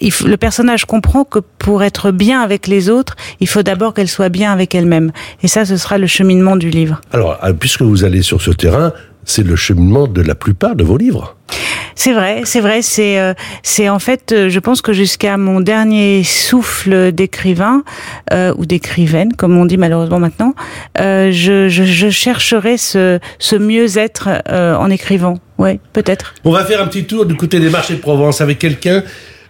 il 0.00 0.12
le 0.26 0.36
personnage 0.36 0.84
comprend 0.86 1.24
que 1.24 1.38
pour 1.58 1.82
être 1.84 2.10
bien 2.10 2.40
avec 2.40 2.66
les 2.66 2.88
autres, 2.90 3.14
il 3.40 3.48
faut 3.48 3.62
d'abord 3.62 3.94
qu'elle 3.94 4.08
soit 4.08 4.28
bien 4.28 4.52
avec 4.52 4.74
elle-même. 4.74 5.12
Et 5.42 5.48
ça, 5.48 5.64
ce 5.64 5.76
sera 5.76 5.98
le 5.98 6.06
cheminement 6.08 6.56
du 6.56 6.70
livre. 6.70 7.00
Alors, 7.12 7.38
euh, 7.44 7.52
puisque 7.52 7.82
vous 7.82 8.04
allez 8.04 8.22
sur 8.22 8.40
ce 8.42 8.50
terrain, 8.50 8.92
c'est 9.28 9.44
le 9.46 9.54
cheminement 9.56 10.08
de 10.08 10.22
la 10.22 10.34
plupart 10.34 10.74
de 10.74 10.82
vos 10.82 10.96
livres. 10.96 11.36
C'est 11.94 12.12
vrai, 12.12 12.42
c'est 12.44 12.60
vrai, 12.60 12.80
c'est 12.80 13.18
euh, 13.18 13.34
c'est 13.64 13.88
en 13.88 13.98
fait, 13.98 14.30
euh, 14.30 14.48
je 14.48 14.60
pense 14.60 14.80
que 14.82 14.92
jusqu'à 14.92 15.36
mon 15.36 15.60
dernier 15.60 16.22
souffle 16.22 17.10
d'écrivain 17.12 17.82
euh, 18.32 18.54
ou 18.56 18.66
d'écrivaine, 18.66 19.34
comme 19.34 19.58
on 19.58 19.64
dit 19.64 19.76
malheureusement 19.76 20.20
maintenant, 20.20 20.54
euh, 21.00 21.30
je, 21.32 21.68
je, 21.68 21.82
je 21.82 22.08
chercherai 22.08 22.78
ce, 22.78 23.18
ce 23.40 23.56
mieux-être 23.56 24.28
euh, 24.48 24.76
en 24.76 24.90
écrivant. 24.90 25.38
Ouais, 25.58 25.80
peut-être. 25.92 26.34
On 26.44 26.52
va 26.52 26.64
faire 26.64 26.80
un 26.80 26.86
petit 26.86 27.04
tour 27.04 27.26
du 27.26 27.34
côté 27.34 27.58
des 27.58 27.68
marchés 27.68 27.94
de 27.94 28.00
Provence 28.00 28.40
avec 28.40 28.60
quelqu'un 28.60 29.02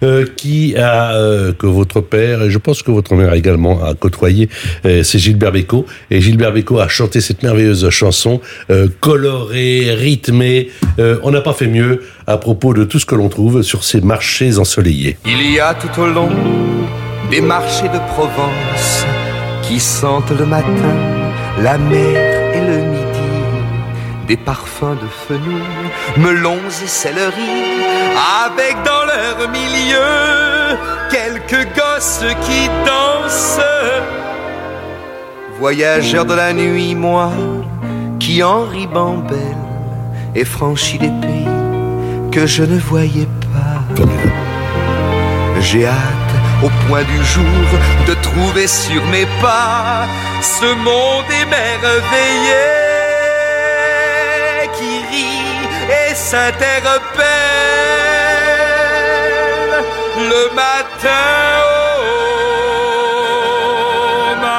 euh, 0.03 0.27
qui 0.37 0.77
a 0.77 1.15
euh, 1.15 1.53
que 1.53 1.67
votre 1.67 2.01
père 2.01 2.43
et 2.43 2.51
je 2.51 2.59
pense 2.59 2.83
que 2.83 2.91
votre 2.91 3.15
mère 3.15 3.35
également 3.35 3.85
a 3.85 3.95
côtoyé, 3.95 4.49
euh, 4.85 5.03
c'est 5.03 5.19
Gilbert 5.19 5.53
Bécaud 5.53 5.87
et 6.11 6.21
Gilbert 6.21 6.53
Bécaud 6.53 6.79
a 6.79 6.89
chanté 6.89 7.21
cette 7.21 7.43
merveilleuse 7.43 7.89
chanson 7.91 8.41
euh, 8.71 8.89
colorée, 9.01 9.95
rythmée. 9.95 10.71
Euh, 10.99 11.19
on 11.23 11.31
n'a 11.31 11.41
pas 11.41 11.53
fait 11.53 11.67
mieux 11.67 12.03
à 12.27 12.37
propos 12.37 12.75
de 12.75 12.85
tout 12.85 12.99
ce 12.99 13.07
que 13.07 13.15
l'on 13.15 13.29
trouve 13.29 13.63
sur 13.63 13.85
ces 13.85 14.01
marchés 14.01 14.59
ensoleillés. 14.59 15.19
Il 15.27 15.53
y 15.53 15.61
a 15.61 15.75
tout 15.75 16.01
au 16.01 16.07
long 16.07 16.31
des 17.31 17.41
marchés 17.41 17.89
de 17.89 17.99
Provence 18.15 19.05
qui 19.63 19.79
sentent 19.79 20.31
le 20.39 20.47
matin 20.47 20.95
la 21.63 21.77
mer. 21.77 22.48
Des 24.29 24.37
parfums 24.37 24.97
de 25.01 25.09
fenouil, 25.27 25.63
melons 26.19 26.69
et 26.85 26.87
céleri, 26.87 27.55
avec 28.45 28.77
dans 28.85 29.07
leur 29.07 29.49
milieu 29.51 30.77
quelques 31.11 31.67
gosses 31.75 32.25
qui 32.43 32.69
dansent. 32.85 33.61
Voyageur 35.59 36.27
de 36.27 36.35
la 36.35 36.53
nuit, 36.53 36.95
moi, 36.95 37.31
qui 38.21 38.43
en 38.43 38.65
ribambelle 38.65 39.57
ai 40.35 40.45
franchi 40.45 40.99
des 40.99 41.13
pays 41.23 41.49
que 42.31 42.47
je 42.47 42.65
ne 42.65 42.79
voyais 42.79 43.29
pas. 43.55 44.05
J'ai 45.61 45.87
hâte 45.87 46.35
au 46.63 46.69
point 46.87 47.03
du 47.03 47.25
jour 47.25 47.67
de 48.07 48.15
trouver 48.15 48.67
sur 48.67 49.03
mes 49.07 49.27
pas 49.41 50.07
ce 50.43 50.67
monde 50.67 51.25
émerveillé 51.31 52.88
et 55.89 56.15
s'interpelle 56.15 56.69
le 60.19 60.55
matin 60.55 61.09
au 64.33 64.41
marché. 64.41 64.59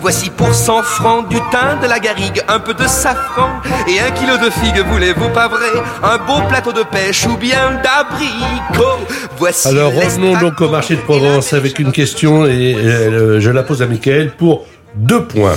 Voici 0.00 0.30
pour 0.30 0.52
100 0.52 0.82
francs 0.82 1.28
du 1.28 1.36
thym, 1.36 1.78
de 1.80 1.86
la 1.86 1.98
garrigue, 1.98 2.42
un 2.48 2.58
peu 2.58 2.74
de 2.74 2.86
safran 2.86 3.48
et 3.88 4.00
un 4.00 4.10
kilo 4.10 4.36
de 4.36 4.50
figues, 4.50 4.84
voulez-vous 4.90 5.28
pas 5.30 5.48
vrai 5.48 5.70
Un 6.02 6.18
beau 6.18 6.42
plateau 6.48 6.72
de 6.72 6.82
pêche 6.82 7.24
ou 7.26 7.36
bien 7.36 7.80
d'abricot? 7.82 8.98
Voici 9.38 9.68
Alors 9.68 9.94
revenons 9.94 10.38
donc 10.38 10.60
au 10.60 10.68
marché 10.68 10.96
de 10.96 11.00
Provence 11.00 11.52
avec 11.52 11.78
une 11.78 11.92
question 11.92 12.46
et 12.46 12.74
euh, 12.74 13.40
je 13.40 13.50
la 13.50 13.62
pose 13.62 13.80
à 13.80 13.86
Michael 13.86 14.32
pour 14.32 14.66
deux 14.94 15.24
points. 15.24 15.56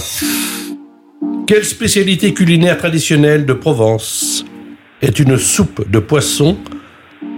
Quelle 1.47 1.65
spécialité 1.65 2.33
culinaire 2.33 2.77
traditionnelle 2.77 3.45
de 3.45 3.53
Provence 3.53 4.45
est 5.01 5.19
une 5.19 5.37
soupe 5.37 5.89
de 5.89 5.99
poisson 5.99 6.57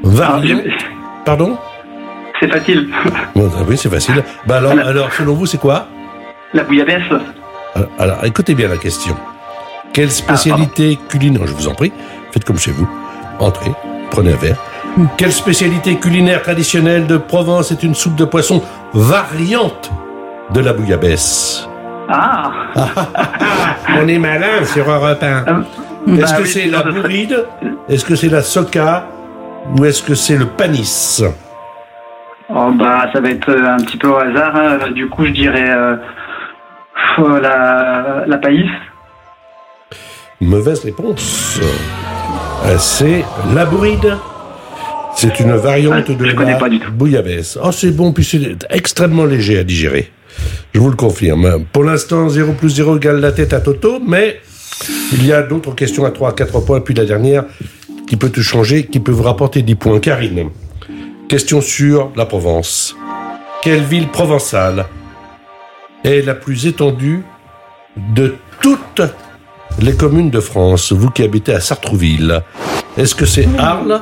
variée 0.03 0.71
Pardon 1.25 1.57
C'est 2.39 2.51
facile. 2.51 2.87
Bon, 3.35 3.51
ah 3.57 3.63
Oui, 3.67 3.77
c'est 3.77 3.89
facile. 3.89 4.23
Bah 4.45 4.57
alors, 4.57 4.73
alors, 4.79 5.11
selon 5.13 5.33
vous, 5.33 5.45
c'est 5.45 5.57
quoi 5.57 5.87
La 6.53 6.63
bouillabaisse. 6.63 7.03
alors, 7.75 7.89
alors, 7.99 8.25
écoutez 8.25 8.55
bien 8.55 8.69
la 8.69 8.77
question. 8.77 9.15
Quelle 9.91 10.11
spécialité 10.11 10.97
culinaire 11.09 11.47
Je 11.47 11.53
vous 11.53 11.67
en 11.67 11.73
prie, 11.73 11.91
faites 12.31 12.45
comme 12.45 12.59
chez 12.59 12.71
vous. 12.71 12.87
Entrez, 13.39 13.71
prenez 14.11 14.33
un 14.33 14.37
verre. 14.37 14.57
Quelle 15.17 15.31
spécialité 15.33 15.95
culinaire 15.97 16.41
traditionnelle 16.41 17.07
de 17.07 17.17
Provence 17.17 17.71
est 17.71 17.83
une 17.83 17.93
soupe 17.93 18.15
de 18.15 18.25
poisson 18.25 18.63
variante 18.93 19.91
de 20.53 20.59
la 20.59 20.73
bouillabaisse 20.73 21.66
Ah 22.09 22.51
On 24.01 24.07
est 24.07 24.17
malin 24.19 24.63
sur 24.65 24.89
Europe 24.89 25.21
1. 25.21 25.25
Euh, 25.47 26.17
Est-ce 26.17 26.31
bah 26.31 26.37
que 26.37 26.41
oui, 26.43 26.47
c'est 26.49 26.65
la 26.67 26.83
bourride? 26.83 27.45
Est-ce 27.89 28.05
que 28.05 28.15
c'est 28.15 28.29
la 28.29 28.41
soca? 28.41 29.05
Ou 29.77 29.85
est-ce 29.85 30.01
que 30.01 30.15
c'est 30.15 30.37
le 30.37 30.45
panis? 30.45 31.21
Oh, 32.49 32.71
bah, 32.73 33.07
ça 33.11 33.19
va 33.19 33.29
être 33.29 33.49
euh, 33.49 33.73
un 33.73 33.77
petit 33.77 33.97
peu 33.97 34.07
au 34.07 34.15
hasard. 34.17 34.55
hein. 34.55 34.91
Du 34.91 35.09
coup, 35.09 35.25
je 35.25 35.31
dirais 35.31 35.69
euh, 35.69 35.97
la, 37.41 38.23
la 38.25 38.37
païs. 38.37 38.69
Mauvaise 40.39 40.83
réponse. 40.85 41.59
Euh, 41.61 42.75
C'est 42.79 43.25
la 43.53 43.65
bourride. 43.65 44.15
C'est 45.15 45.39
une 45.39 45.53
variante 45.55 46.05
Ah, 46.07 46.13
de 46.13 46.23
la 46.25 46.89
bouillabaisse. 46.91 47.57
Oh, 47.61 47.71
c'est 47.71 47.91
bon, 47.91 48.13
puis 48.13 48.23
c'est 48.23 48.55
extrêmement 48.69 49.25
léger 49.25 49.57
à 49.59 49.63
digérer. 49.63 50.11
Je 50.73 50.79
vous 50.79 50.89
le 50.89 50.95
confirme. 50.95 51.65
Pour 51.71 51.83
l'instant, 51.83 52.29
0 52.29 52.53
plus 52.53 52.69
0 52.69 52.97
égale 52.97 53.19
la 53.19 53.31
tête 53.31 53.53
à 53.53 53.59
Toto, 53.59 53.99
mais 54.05 54.39
il 55.13 55.25
y 55.25 55.33
a 55.33 55.41
d'autres 55.41 55.73
questions 55.75 56.05
à 56.05 56.11
3 56.11 56.29
à 56.29 56.33
4 56.33 56.59
points, 56.61 56.81
puis 56.81 56.93
la 56.93 57.05
dernière 57.05 57.45
qui 58.07 58.15
peut 58.15 58.29
tout 58.29 58.43
changer, 58.43 58.85
qui 58.85 58.99
peut 58.99 59.11
vous 59.11 59.23
rapporter 59.23 59.61
10 59.61 59.75
points. 59.75 59.99
Karine, 59.99 60.49
question 61.27 61.61
sur 61.61 62.11
la 62.15 62.25
Provence. 62.25 62.95
Quelle 63.63 63.83
ville 63.83 64.07
provençale 64.07 64.85
est 66.03 66.21
la 66.21 66.35
plus 66.35 66.67
étendue 66.67 67.23
de 68.15 68.35
toutes 68.61 69.01
les 69.81 69.93
communes 69.93 70.29
de 70.29 70.39
France, 70.39 70.91
vous 70.91 71.09
qui 71.09 71.23
habitez 71.23 71.53
à 71.53 71.59
Sartrouville, 71.59 72.41
est-ce 72.97 73.13
que 73.13 73.25
c'est 73.25 73.47
Arles? 73.57 74.01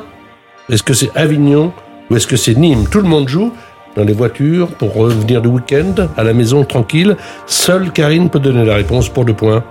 Est-ce 0.69 0.83
que 0.83 0.93
c'est 0.93 1.09
Avignon? 1.15 1.73
Ou 2.09 2.15
est-ce 2.15 2.27
que 2.27 2.37
c'est 2.37 2.55
Nîmes? 2.55 2.87
Tout 2.89 3.01
le 3.01 3.09
monde 3.09 3.27
joue 3.27 3.51
dans 3.95 4.03
les 4.03 4.13
voitures 4.13 4.67
pour 4.75 4.93
revenir 4.93 5.41
du 5.41 5.49
week-end, 5.49 6.07
à 6.17 6.23
la 6.23 6.33
maison 6.33 6.63
tranquille. 6.63 7.15
Seule 7.45 7.91
Karine 7.91 8.29
peut 8.29 8.39
donner 8.39 8.65
la 8.65 8.75
réponse 8.75 9.09
pour 9.09 9.25
deux 9.25 9.33
points. 9.33 9.63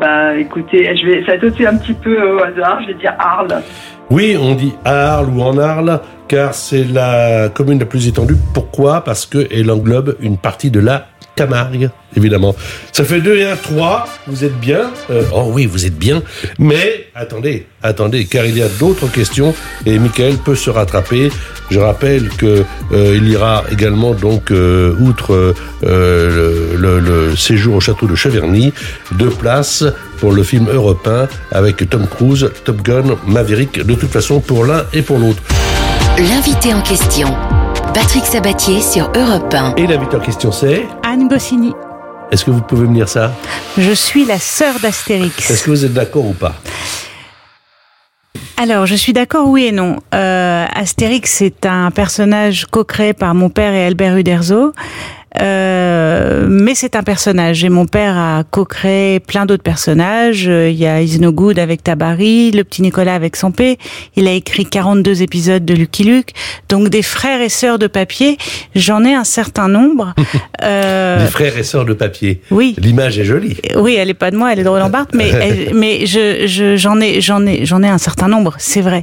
Bah 0.00 0.36
écoutez, 0.36 0.84
je 0.96 1.06
vais, 1.06 1.24
ça 1.24 1.36
va 1.36 1.70
un 1.70 1.76
petit 1.76 1.94
peu 1.94 2.20
au 2.20 2.42
hasard, 2.42 2.80
je 2.82 2.88
vais 2.88 2.98
dire 2.98 3.14
Arles. 3.18 3.62
Oui, 4.10 4.36
on 4.38 4.54
dit 4.54 4.74
à 4.84 5.14
Arles 5.14 5.28
ou 5.28 5.40
en 5.40 5.56
Arles. 5.58 6.00
Car 6.32 6.54
c'est 6.54 6.84
la 6.84 7.50
commune 7.50 7.78
la 7.78 7.84
plus 7.84 8.08
étendue. 8.08 8.36
Pourquoi? 8.54 9.04
Parce 9.04 9.26
qu'elle 9.26 9.70
englobe 9.70 10.16
une 10.20 10.38
partie 10.38 10.70
de 10.70 10.80
la 10.80 11.08
Camargue, 11.36 11.90
évidemment. 12.16 12.54
Ça 12.90 13.04
fait 13.04 13.20
2 13.20 13.36
et 13.36 13.44
1, 13.44 13.56
3. 13.56 14.08
Vous 14.26 14.42
êtes 14.42 14.58
bien 14.58 14.90
Euh, 15.10 15.24
Oh 15.34 15.50
oui, 15.52 15.66
vous 15.66 15.84
êtes 15.84 15.98
bien. 15.98 16.22
Mais 16.58 17.08
attendez, 17.14 17.66
attendez, 17.82 18.24
car 18.24 18.46
il 18.46 18.56
y 18.56 18.62
a 18.62 18.68
d'autres 18.80 19.08
questions 19.12 19.54
et 19.84 19.98
Michael 19.98 20.36
peut 20.38 20.54
se 20.54 20.70
rattraper. 20.70 21.30
Je 21.70 21.78
rappelle 21.78 22.30
que 22.30 22.64
euh, 22.92 23.14
il 23.18 23.28
ira 23.28 23.64
également 23.70 24.12
donc 24.14 24.50
euh, 24.52 24.94
outre 25.00 25.54
euh, 25.84 26.74
le, 26.78 26.98
le- 26.98 27.36
séjour 27.36 27.76
au 27.76 27.80
château 27.80 28.06
de 28.06 28.14
Cheverny, 28.14 28.72
deux 29.12 29.30
places 29.30 29.84
pour 30.18 30.32
le 30.32 30.42
film 30.42 30.68
européen 30.70 31.28
avec 31.50 31.88
Tom 31.90 32.06
Cruise, 32.06 32.50
Top 32.64 32.80
Gun, 32.82 33.16
Maverick. 33.26 33.84
De 33.84 33.94
toute 33.94 34.10
façon, 34.10 34.40
pour 34.40 34.64
l'un 34.64 34.84
et 34.94 35.02
pour 35.02 35.18
l'autre. 35.18 35.42
L'invité 36.18 36.72
en 36.74 36.80
question, 36.82 37.28
Patrick 37.94 38.24
Sabatier 38.24 38.80
sur 38.80 39.10
Europe 39.16 39.52
1. 39.52 39.74
Et 39.76 39.86
l'invité 39.86 40.16
en 40.16 40.20
question, 40.20 40.52
c'est 40.52 40.86
Anne 41.02 41.28
Goscinny. 41.28 41.72
Est-ce 42.30 42.44
que 42.44 42.50
vous 42.50 42.60
pouvez 42.62 42.86
me 42.86 42.94
dire 42.94 43.08
ça? 43.08 43.32
Je 43.78 43.92
suis 43.92 44.24
la 44.24 44.38
sœur 44.38 44.74
Est-ce 44.76 44.82
d'Astérix. 44.82 45.62
que 45.62 45.70
vous 45.70 45.84
êtes 45.84 45.92
d'accord 45.92 46.26
ou 46.26 46.32
pas? 46.32 46.54
Alors, 48.56 48.86
je 48.86 48.94
suis 48.94 49.12
d'accord, 49.12 49.48
oui 49.48 49.66
et 49.66 49.72
non. 49.72 49.96
Euh, 50.14 50.64
Astérix, 50.74 51.30
c'est 51.32 51.66
un 51.66 51.90
personnage 51.90 52.66
co-créé 52.70 53.12
par 53.12 53.34
mon 53.34 53.50
père 53.50 53.72
et 53.72 53.84
Albert 53.86 54.16
Uderzo. 54.16 54.72
Euh, 55.40 56.46
mais 56.48 56.74
c'est 56.74 56.96
un 56.96 57.02
personnage 57.02 57.64
et 57.64 57.68
mon 57.68 57.86
père 57.86 58.16
a 58.16 58.44
co-créé 58.50 59.20
plein 59.20 59.46
d'autres 59.46 59.62
personnages. 59.62 60.46
Euh, 60.48 60.68
Il 60.70 60.76
y 60.76 60.86
a 60.86 61.00
Is 61.02 61.18
No 61.20 61.32
Good 61.32 61.58
avec 61.58 61.82
Tabari, 61.82 62.50
le 62.50 62.64
petit 62.64 62.82
Nicolas 62.82 63.14
avec 63.14 63.36
son 63.36 63.50
P. 63.50 63.78
Il 64.16 64.28
a 64.28 64.32
écrit 64.32 64.66
42 64.66 65.22
épisodes 65.22 65.64
de 65.64 65.74
Lucky 65.74 66.04
Luke. 66.04 66.30
Donc 66.68 66.88
des 66.88 67.02
frères 67.02 67.40
et 67.40 67.48
sœurs 67.48 67.78
de 67.78 67.86
papier, 67.86 68.36
j'en 68.74 69.04
ai 69.04 69.14
un 69.14 69.24
certain 69.24 69.68
nombre. 69.68 70.14
Euh, 70.64 71.24
Les 71.24 71.30
frères 71.30 71.58
et 71.58 71.64
sœurs 71.64 71.84
de 71.84 71.92
papier. 71.92 72.40
oui. 72.52 72.76
L'image 72.78 73.18
est 73.18 73.24
jolie. 73.24 73.56
Oui, 73.74 73.96
elle 73.98 74.10
est 74.10 74.14
pas 74.14 74.30
de 74.30 74.36
moi, 74.36 74.52
elle 74.52 74.60
est 74.60 74.64
de 74.64 74.68
Roland 74.68 74.90
Barthes, 74.90 75.12
mais 75.12 75.28
elle- 75.42 75.74
mais 75.74 76.06
je 76.06 76.46
je- 76.46 76.76
j'en 76.76 77.00
ai 77.00 77.20
j'en 77.20 77.44
ai 77.44 77.66
j'en 77.66 77.82
ai 77.82 77.88
un 77.88 77.98
certain 77.98 78.28
nombre, 78.28 78.54
c'est 78.58 78.80
vrai. 78.80 79.02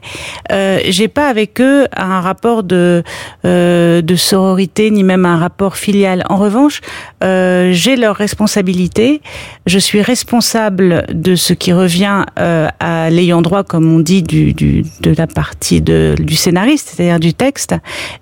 Euh, 0.54 0.80
J'ai 0.88 1.10
pas 1.10 1.28
avec 1.28 1.60
eux 1.60 1.86
un 1.98 2.22
rapport 2.22 2.64
de 2.64 3.04
euh, 3.46 4.02
de 4.02 4.16
sororité 4.16 4.90
ni 4.90 5.04
même 5.04 5.26
un 5.26 5.38
rapport 5.38 5.76
filial. 5.76 6.19
En 6.28 6.38
revanche, 6.38 6.82
euh, 7.24 7.72
j'ai 7.72 7.96
leur 7.96 8.16
responsabilité. 8.16 9.22
Je 9.66 9.80
suis 9.80 10.02
responsable 10.02 11.06
de 11.14 11.36
ce 11.36 11.54
qui 11.54 11.74
revient 11.74 12.26
euh, 12.40 12.68
à 12.80 13.10
l'ayant 13.10 13.42
droit, 13.42 13.64
comme 13.64 13.94
on 13.94 14.00
dit, 14.00 14.24
de 14.24 15.16
la 15.16 15.28
partie 15.28 15.82
du 15.82 16.36
scénariste, 16.36 16.94
c'est-à-dire 16.96 17.20
du 17.20 17.34
texte. 17.34 17.76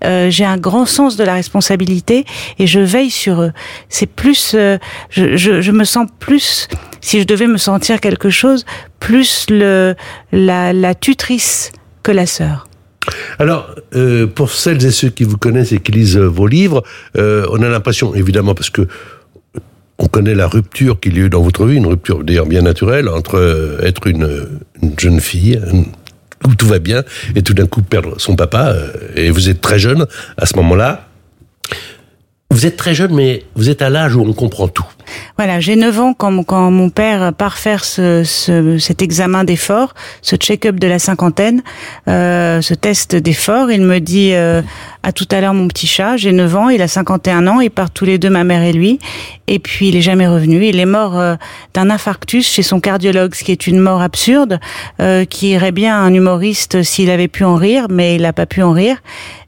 Euh, 0.03 0.29
j'ai 0.29 0.45
un 0.45 0.57
grand 0.57 0.85
sens 0.85 1.17
de 1.17 1.23
la 1.23 1.33
responsabilité 1.33 2.25
et 2.59 2.67
je 2.67 2.79
veille 2.79 3.11
sur 3.11 3.41
eux. 3.41 3.51
C'est 3.89 4.07
plus, 4.07 4.55
je, 5.09 5.71
me 5.71 5.83
sens 5.83 6.07
plus, 6.19 6.67
si 7.01 7.19
je 7.19 7.25
devais 7.25 7.47
me 7.47 7.57
sentir 7.57 7.99
quelque 7.99 8.29
chose, 8.29 8.65
plus 8.99 9.47
la, 9.49 9.93
la 10.31 10.95
tutrice 10.95 11.71
que 12.03 12.11
la 12.11 12.25
sœur. 12.25 12.67
Alors, 13.39 13.73
euh, 13.95 14.27
pour 14.27 14.51
celles 14.51 14.83
et 14.85 14.91
ceux 14.91 15.09
qui 15.09 15.23
vous 15.23 15.37
connaissent 15.37 15.71
et 15.71 15.79
qui 15.79 15.91
lisent 15.91 16.17
euh, 16.17 16.27
vos 16.27 16.47
livres, 16.47 16.83
euh, 17.17 17.45
on 17.51 17.61
a 17.61 17.69
l'impression, 17.69 18.13
évidemment, 18.15 18.55
parce 18.55 18.69
que 18.69 18.87
on 19.99 20.07
connaît 20.07 20.35
la 20.35 20.47
rupture 20.47 20.99
qu'il 20.99 21.17
y 21.17 21.21
a 21.21 21.25
eu 21.25 21.29
dans 21.29 21.41
votre 21.41 21.65
vie, 21.65 21.77
une 21.77 21.87
rupture 21.87 22.23
d'ailleurs 22.23 22.45
bien 22.45 22.61
naturelle, 22.61 23.09
entre 23.09 23.35
euh, 23.35 23.81
être 23.81 24.07
une, 24.07 24.59
une 24.81 24.99
jeune 24.99 25.19
fille, 25.19 25.59
où 26.45 26.55
tout 26.55 26.67
va 26.67 26.79
bien, 26.79 27.03
et 27.35 27.41
tout 27.41 27.53
d'un 27.53 27.65
coup 27.65 27.81
perdre 27.81 28.19
son 28.19 28.35
papa, 28.35 28.69
euh, 28.69 28.91
et 29.15 29.31
vous 29.31 29.49
êtes 29.49 29.61
très 29.61 29.79
jeune 29.79 30.05
à 30.37 30.45
ce 30.45 30.55
moment-là. 30.57 31.07
Vous 32.51 32.65
êtes 32.65 32.77
très 32.77 32.93
jeune, 32.93 33.13
mais 33.13 33.43
vous 33.55 33.69
êtes 33.69 33.81
à 33.81 33.89
l'âge 33.89 34.15
où 34.15 34.21
on 34.21 34.33
comprend 34.33 34.67
tout. 34.67 34.85
Voilà, 35.37 35.59
j'ai 35.59 35.75
9 35.75 35.99
ans 35.99 36.13
quand, 36.13 36.31
mon- 36.31 36.89
père 36.89 37.33
part 37.33 37.57
faire 37.57 37.83
ce, 37.85 38.23
ce- 38.23 38.77
cet 38.77 39.01
examen 39.01 39.43
d'effort, 39.43 39.93
ce 40.21 40.35
check-up 40.35 40.75
de 40.79 40.87
la 40.87 40.99
cinquantaine, 40.99 41.61
euh, 42.07 42.61
ce 42.61 42.73
test 42.73 43.15
d'effort. 43.15 43.69
Il 43.71 43.81
me 43.81 43.99
dit 43.99 44.31
euh, 44.33 44.61
à 45.03 45.11
tout 45.11 45.27
à 45.31 45.41
l'heure 45.41 45.53
mon 45.53 45.67
petit 45.67 45.87
chat, 45.87 46.17
j'ai 46.17 46.31
9 46.31 46.55
ans, 46.55 46.69
il 46.69 46.81
a 46.81 46.87
51 46.87 47.45
ans, 47.47 47.59
ils 47.59 47.69
partent 47.69 47.93
tous 47.93 48.05
les 48.05 48.17
deux, 48.17 48.29
ma 48.29 48.43
mère 48.43 48.63
et 48.63 48.73
lui, 48.73 48.99
et 49.47 49.59
puis 49.59 49.89
il 49.89 49.95
est 49.95 50.01
jamais 50.01 50.27
revenu. 50.27 50.65
Il 50.65 50.79
est 50.79 50.85
mort 50.85 51.17
euh, 51.19 51.35
d'un 51.73 51.89
infarctus 51.89 52.47
chez 52.47 52.63
son 52.63 52.79
cardiologue, 52.79 53.35
ce 53.35 53.43
qui 53.43 53.51
est 53.51 53.67
une 53.67 53.79
mort 53.79 54.01
absurde, 54.01 54.59
euh, 55.01 55.25
qui 55.25 55.49
irait 55.51 55.71
bien 55.71 55.95
à 55.95 55.99
un 55.99 56.13
humoriste 56.13 56.83
s'il 56.83 57.09
avait 57.09 57.27
pu 57.27 57.43
en 57.43 57.55
rire, 57.55 57.87
mais 57.89 58.15
il 58.15 58.21
n'a 58.23 58.33
pas 58.33 58.45
pu 58.45 58.61
en 58.61 58.71
rire. 58.71 58.97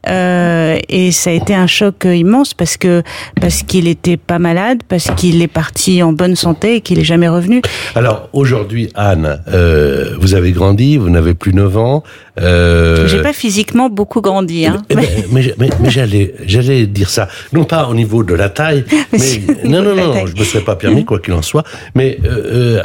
Euh, 0.07 0.79
et 0.87 1.11
ça 1.11 1.29
a 1.29 1.33
été 1.33 1.53
un 1.53 1.67
choc 1.67 2.05
immense 2.05 2.53
parce 2.53 2.77
que 2.77 3.03
parce 3.41 3.63
qu'il 3.63 3.85
était 3.89 4.15
pas 4.15 4.39
malade, 4.39 4.79
parce 4.87 5.11
qu'il 5.17 5.41
est 5.41 5.48
parti 5.49 6.01
en 6.01 6.13
bonne 6.13 6.35
santé 6.35 6.75
et 6.75 6.81
qu'il 6.81 6.99
est 6.99 7.03
jamais 7.03 7.27
revenu. 7.27 7.61
Alors, 7.95 8.29
aujourd'hui, 8.33 8.89
Anne, 8.95 9.41
euh, 9.49 10.15
vous 10.19 10.35
avez 10.35 10.51
grandi, 10.51 10.97
vous 10.97 11.09
n'avez 11.09 11.33
plus 11.33 11.53
9 11.53 11.77
ans. 11.77 12.03
Euh, 12.39 13.07
J'ai 13.07 13.21
pas 13.21 13.33
physiquement 13.33 13.89
beaucoup 13.89 14.21
grandi, 14.21 14.65
hein. 14.65 14.81
Mais 14.95 15.09
mais, 15.31 15.53
mais 15.57 15.89
j'allais, 15.89 16.33
j'allais 16.45 16.87
dire 16.87 17.09
ça. 17.09 17.27
Non 17.51 17.65
pas 17.65 17.87
au 17.87 17.93
niveau 17.93 18.23
de 18.23 18.33
la 18.33 18.49
taille, 18.49 18.85
Mais 19.11 19.41
non, 19.65 19.81
non, 19.81 19.95
non, 19.95 20.13
taille. 20.13 20.27
je 20.33 20.39
me 20.39 20.45
serais 20.45 20.63
pas 20.63 20.75
permis, 20.75 21.03
quoi 21.03 21.19
qu'il 21.19 21.33
en 21.33 21.41
soit. 21.41 21.63
Mais 21.95 22.17
euh, 22.23 22.81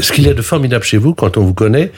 ce 0.00 0.10
qu'il 0.12 0.24
y 0.24 0.28
a 0.28 0.34
de 0.34 0.42
formidable 0.42 0.84
chez 0.84 0.96
vous, 0.98 1.14
quand 1.14 1.36
on 1.36 1.42
vous 1.42 1.54
connaît, 1.54 1.92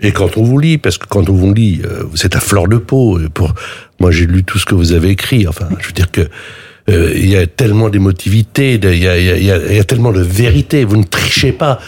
et 0.00 0.10
quand 0.12 0.36
on 0.36 0.42
vous 0.42 0.58
lit, 0.58 0.78
parce 0.78 0.98
que 0.98 1.06
quand 1.06 1.28
on 1.28 1.32
vous 1.34 1.52
lit, 1.54 1.80
vous 2.10 2.26
êtes 2.26 2.34
à 2.34 2.40
fleur 2.40 2.66
de 2.66 2.76
peau. 2.76 3.18
Pour 3.34 3.54
moi, 4.00 4.10
j'ai 4.10 4.26
lu 4.26 4.42
tout 4.42 4.58
ce 4.58 4.64
que 4.66 4.74
vous 4.74 4.92
avez 4.92 5.10
écrit. 5.10 5.46
Enfin, 5.46 5.68
je 5.80 5.86
veux 5.86 5.92
dire 5.92 6.10
que 6.10 6.22
euh, 6.90 7.12
il 7.14 7.28
y 7.28 7.36
a 7.36 7.46
tellement 7.46 7.88
d'émotivité, 7.88 8.74
il 8.74 8.98
y 8.98 9.50
a 9.50 9.84
tellement 9.84 10.12
de 10.12 10.20
vérité. 10.20 10.84
Vous 10.84 10.96
ne 10.96 11.04
trichez 11.04 11.52
pas, 11.52 11.78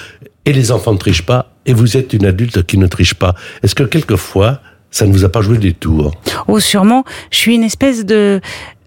et 0.45 0.53
les 0.53 0.73
enfants 0.73 0.93
ne 0.93 0.99
trichent 0.99 1.27
pas, 1.27 1.53
et 1.67 1.73
vous 1.73 1.97
êtes 1.97 2.13
une 2.13 2.27
adulte 2.27 2.65
qui 2.65 2.79
ne 2.79 2.87
triche 2.87 3.15
pas. 3.15 3.35
Est-ce 3.63 3.75
que 3.75 3.83
quelquefois, 3.83 4.61
ça 4.91 5.07
ne 5.07 5.13
vous 5.13 5.25
a 5.25 5.29
pas 5.29 5.41
joué 5.41 5.59
des 5.59 5.73
tours? 5.73 6.13
Oh, 6.47 6.61
sûrement. 6.61 7.05
Je 7.31 7.39
suis 7.39 7.55
une 7.55 7.65
espèce 7.65 8.05
de, 8.05 8.41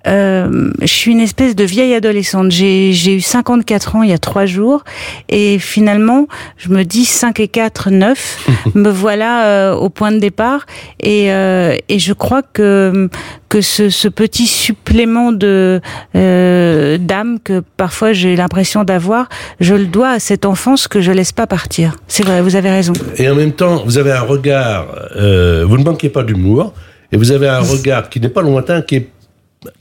euh, 0.07 0.71
je 0.81 0.87
suis 0.87 1.11
une 1.11 1.19
espèce 1.19 1.55
de 1.55 1.63
vieille 1.63 1.93
adolescente. 1.93 2.51
J'ai, 2.51 3.15
eu 3.15 3.21
54 3.21 3.95
ans 3.95 4.03
il 4.03 4.09
y 4.09 4.13
a 4.13 4.17
trois 4.17 4.45
jours 4.45 4.83
et 5.29 5.59
finalement, 5.59 6.27
je 6.57 6.69
me 6.69 6.83
dis 6.83 7.05
5 7.05 7.39
et 7.39 7.47
4, 7.47 7.91
9. 7.91 8.47
me 8.75 8.89
voilà 8.89 9.45
euh, 9.45 9.73
au 9.75 9.89
point 9.89 10.11
de 10.11 10.19
départ 10.19 10.65
et, 11.01 11.31
euh, 11.31 11.75
et 11.89 11.99
je 11.99 12.13
crois 12.13 12.41
que 12.41 13.09
que 13.49 13.61
ce, 13.61 13.89
ce 13.89 14.09
petit 14.09 14.45
supplément 14.45 15.31
de 15.31 15.79
d'âme 16.13 17.39
que 17.41 17.63
parfois 17.77 18.11
j'ai 18.11 18.35
l'impression 18.35 18.83
d'avoir, 18.83 19.29
je 19.61 19.73
le 19.73 19.85
dois 19.85 20.09
à 20.09 20.19
cette 20.19 20.43
enfance 20.43 20.89
que 20.89 20.99
je 20.99 21.13
laisse 21.13 21.31
pas 21.31 21.47
partir. 21.47 21.95
C'est 22.09 22.23
vrai, 22.23 22.41
vous 22.41 22.57
avez 22.57 22.69
raison. 22.69 22.91
Et 23.15 23.29
en 23.29 23.35
même 23.35 23.53
temps, 23.53 23.83
vous 23.85 23.97
avez 23.97 24.11
un 24.11 24.21
regard, 24.21 24.87
vous 25.15 25.77
ne 25.77 25.83
manquez 25.83 26.09
pas 26.09 26.23
d'humour, 26.23 26.73
et 27.13 27.17
vous 27.17 27.31
avez 27.31 27.47
un 27.47 27.61
regard 27.61 28.09
qui 28.09 28.19
n'est 28.19 28.27
pas 28.27 28.41
lointain, 28.41 28.81
qui 28.81 28.97
est 28.97 29.09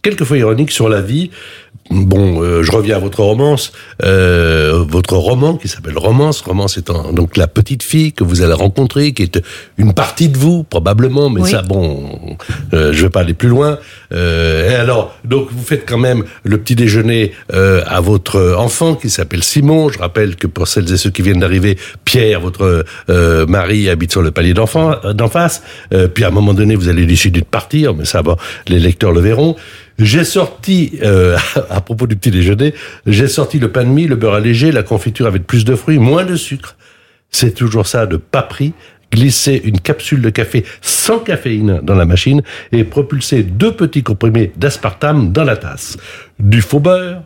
quelquefois 0.03 0.39
ironique 0.39 0.71
sur 0.71 0.89
la 0.89 1.01
vie. 1.01 1.31
Bon, 1.91 2.43
euh, 2.43 2.63
je 2.63 2.73
reviens 2.73 2.97
à 2.97 2.99
votre 2.99 3.21
romance, 3.21 3.73
euh, 4.05 4.85
votre 4.89 5.17
roman 5.17 5.57
qui 5.57 5.69
s'appelle 5.69 5.97
Romance. 5.97 6.41
Romance 6.41 6.79
étant 6.79 7.13
donc 7.13 7.37
la 7.37 7.47
petite 7.47 7.83
fille 7.83 8.13
que 8.13 8.25
vous 8.25 8.43
allez 8.43 8.55
rencontrer, 8.55 9.13
qui 9.13 9.23
est 9.23 9.41
une 9.79 9.93
partie 9.95 10.29
de 10.29 10.37
vous 10.37 10.65
probablement, 10.65 11.31
mais 11.31 11.43
Oui. 11.43 11.51
ça, 11.51 11.63
bon, 11.63 12.37
euh, 12.75 12.93
je 12.93 13.03
vais 13.03 13.11
pas 13.11 13.21
aller 13.21 13.35
plus 13.35 13.49
loin. 13.49 13.79
Euh, 14.13 14.71
et 14.71 14.75
alors, 14.75 15.17
donc 15.25 15.49
vous 15.53 15.63
faites 15.65 15.85
quand 15.89 15.99
même 15.99 16.25
le 16.43 16.59
petit 16.59 16.75
déjeuner 16.75 17.33
euh, 17.53 17.83
à 17.87 18.01
votre 18.01 18.57
enfant 18.59 18.95
qui 18.97 19.09
s'appelle 19.09 19.45
Simon. 19.45 19.89
Je 19.89 19.99
rappelle 19.99 20.37
que 20.37 20.47
pour 20.49 20.67
celles 20.69 20.93
et 20.93 20.97
ceux 20.97 21.11
qui 21.11 21.23
viennent 21.23 21.41
d'arriver, 21.41 21.79
Pierre, 22.05 22.41
votre 22.41 22.85
euh, 23.11 23.47
mari, 23.47 23.89
habite 23.89 24.11
sur 24.11 24.23
le 24.23 24.33
palier 24.33 24.55
d'en 24.55 24.67
face. 24.67 25.63
Euh, 25.95 26.09
puis 26.09 26.25
à 26.25 26.29
un 26.29 26.33
moment 26.33 26.55
donné, 26.55 26.75
vous 26.75 26.89
allez 26.89 27.07
décider 27.07 27.41
de 27.41 27.47
partir, 27.47 27.95
mais 27.95 28.05
ça, 28.05 28.23
bon, 28.23 28.37
les 28.67 28.81
lecteurs 28.81 29.13
le 29.13 29.21
verront. 29.21 29.57
J'ai 29.99 30.25
sorti, 30.25 30.99
euh, 31.03 31.39
à 31.71 31.81
propos 31.81 32.07
du 32.07 32.17
petit 32.17 32.31
déjeuner, 32.31 32.75
j'ai 33.07 33.29
sorti 33.29 33.59
le 33.59 33.73
pain 33.73 33.85
de 33.85 33.89
mie, 33.89 34.07
le 34.07 34.17
beurre 34.17 34.35
allégé, 34.35 34.73
la 34.73 34.83
confiture 34.83 35.27
avec 35.27 35.47
plus 35.47 35.65
de 35.65 35.75
fruits, 35.75 35.99
moins 35.99 36.25
de 36.25 36.37
sucre. 36.37 36.77
C'est 37.31 37.53
toujours 37.53 37.87
ça 37.87 38.07
de 38.07 38.17
pas 38.17 38.43
pris. 38.43 38.73
Glisser 39.13 39.61
une 39.65 39.81
capsule 39.81 40.21
de 40.21 40.31
café 40.31 40.65
sans 40.83 41.21
caféine 41.21 41.81
dans 41.83 41.95
la 41.95 42.05
machine 42.05 42.43
et 42.73 42.83
propulser 42.83 43.45
deux 43.45 43.73
petits 43.73 44.03
comprimés 44.03 44.53
d'aspartame 44.57 45.33
dans 45.33 45.45
la 45.45 45.57
tasse. 45.57 45.97
Du 46.41 46.61
faux 46.61 46.81
beurre, 46.81 47.23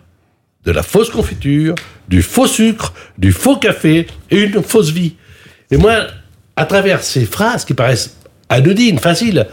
de 0.67 0.73
la 0.73 0.83
fausse 0.83 1.09
confiture, 1.09 1.75
du 2.09 2.23
faux 2.23 2.47
sucre, 2.47 2.93
du 3.17 3.33
faux 3.33 3.57
café 3.57 4.07
et 4.31 4.43
une 4.43 4.63
fausse 4.63 4.91
vie. 4.91 5.15
Et 5.71 5.79
moi, 5.79 6.07
à 6.55 6.67
travers 6.67 7.03
ces 7.03 7.25
phrases 7.25 7.65
qui 7.65 7.73
paraissent 7.73 8.19
anodines, 8.51 8.99
faciles, 8.99 9.47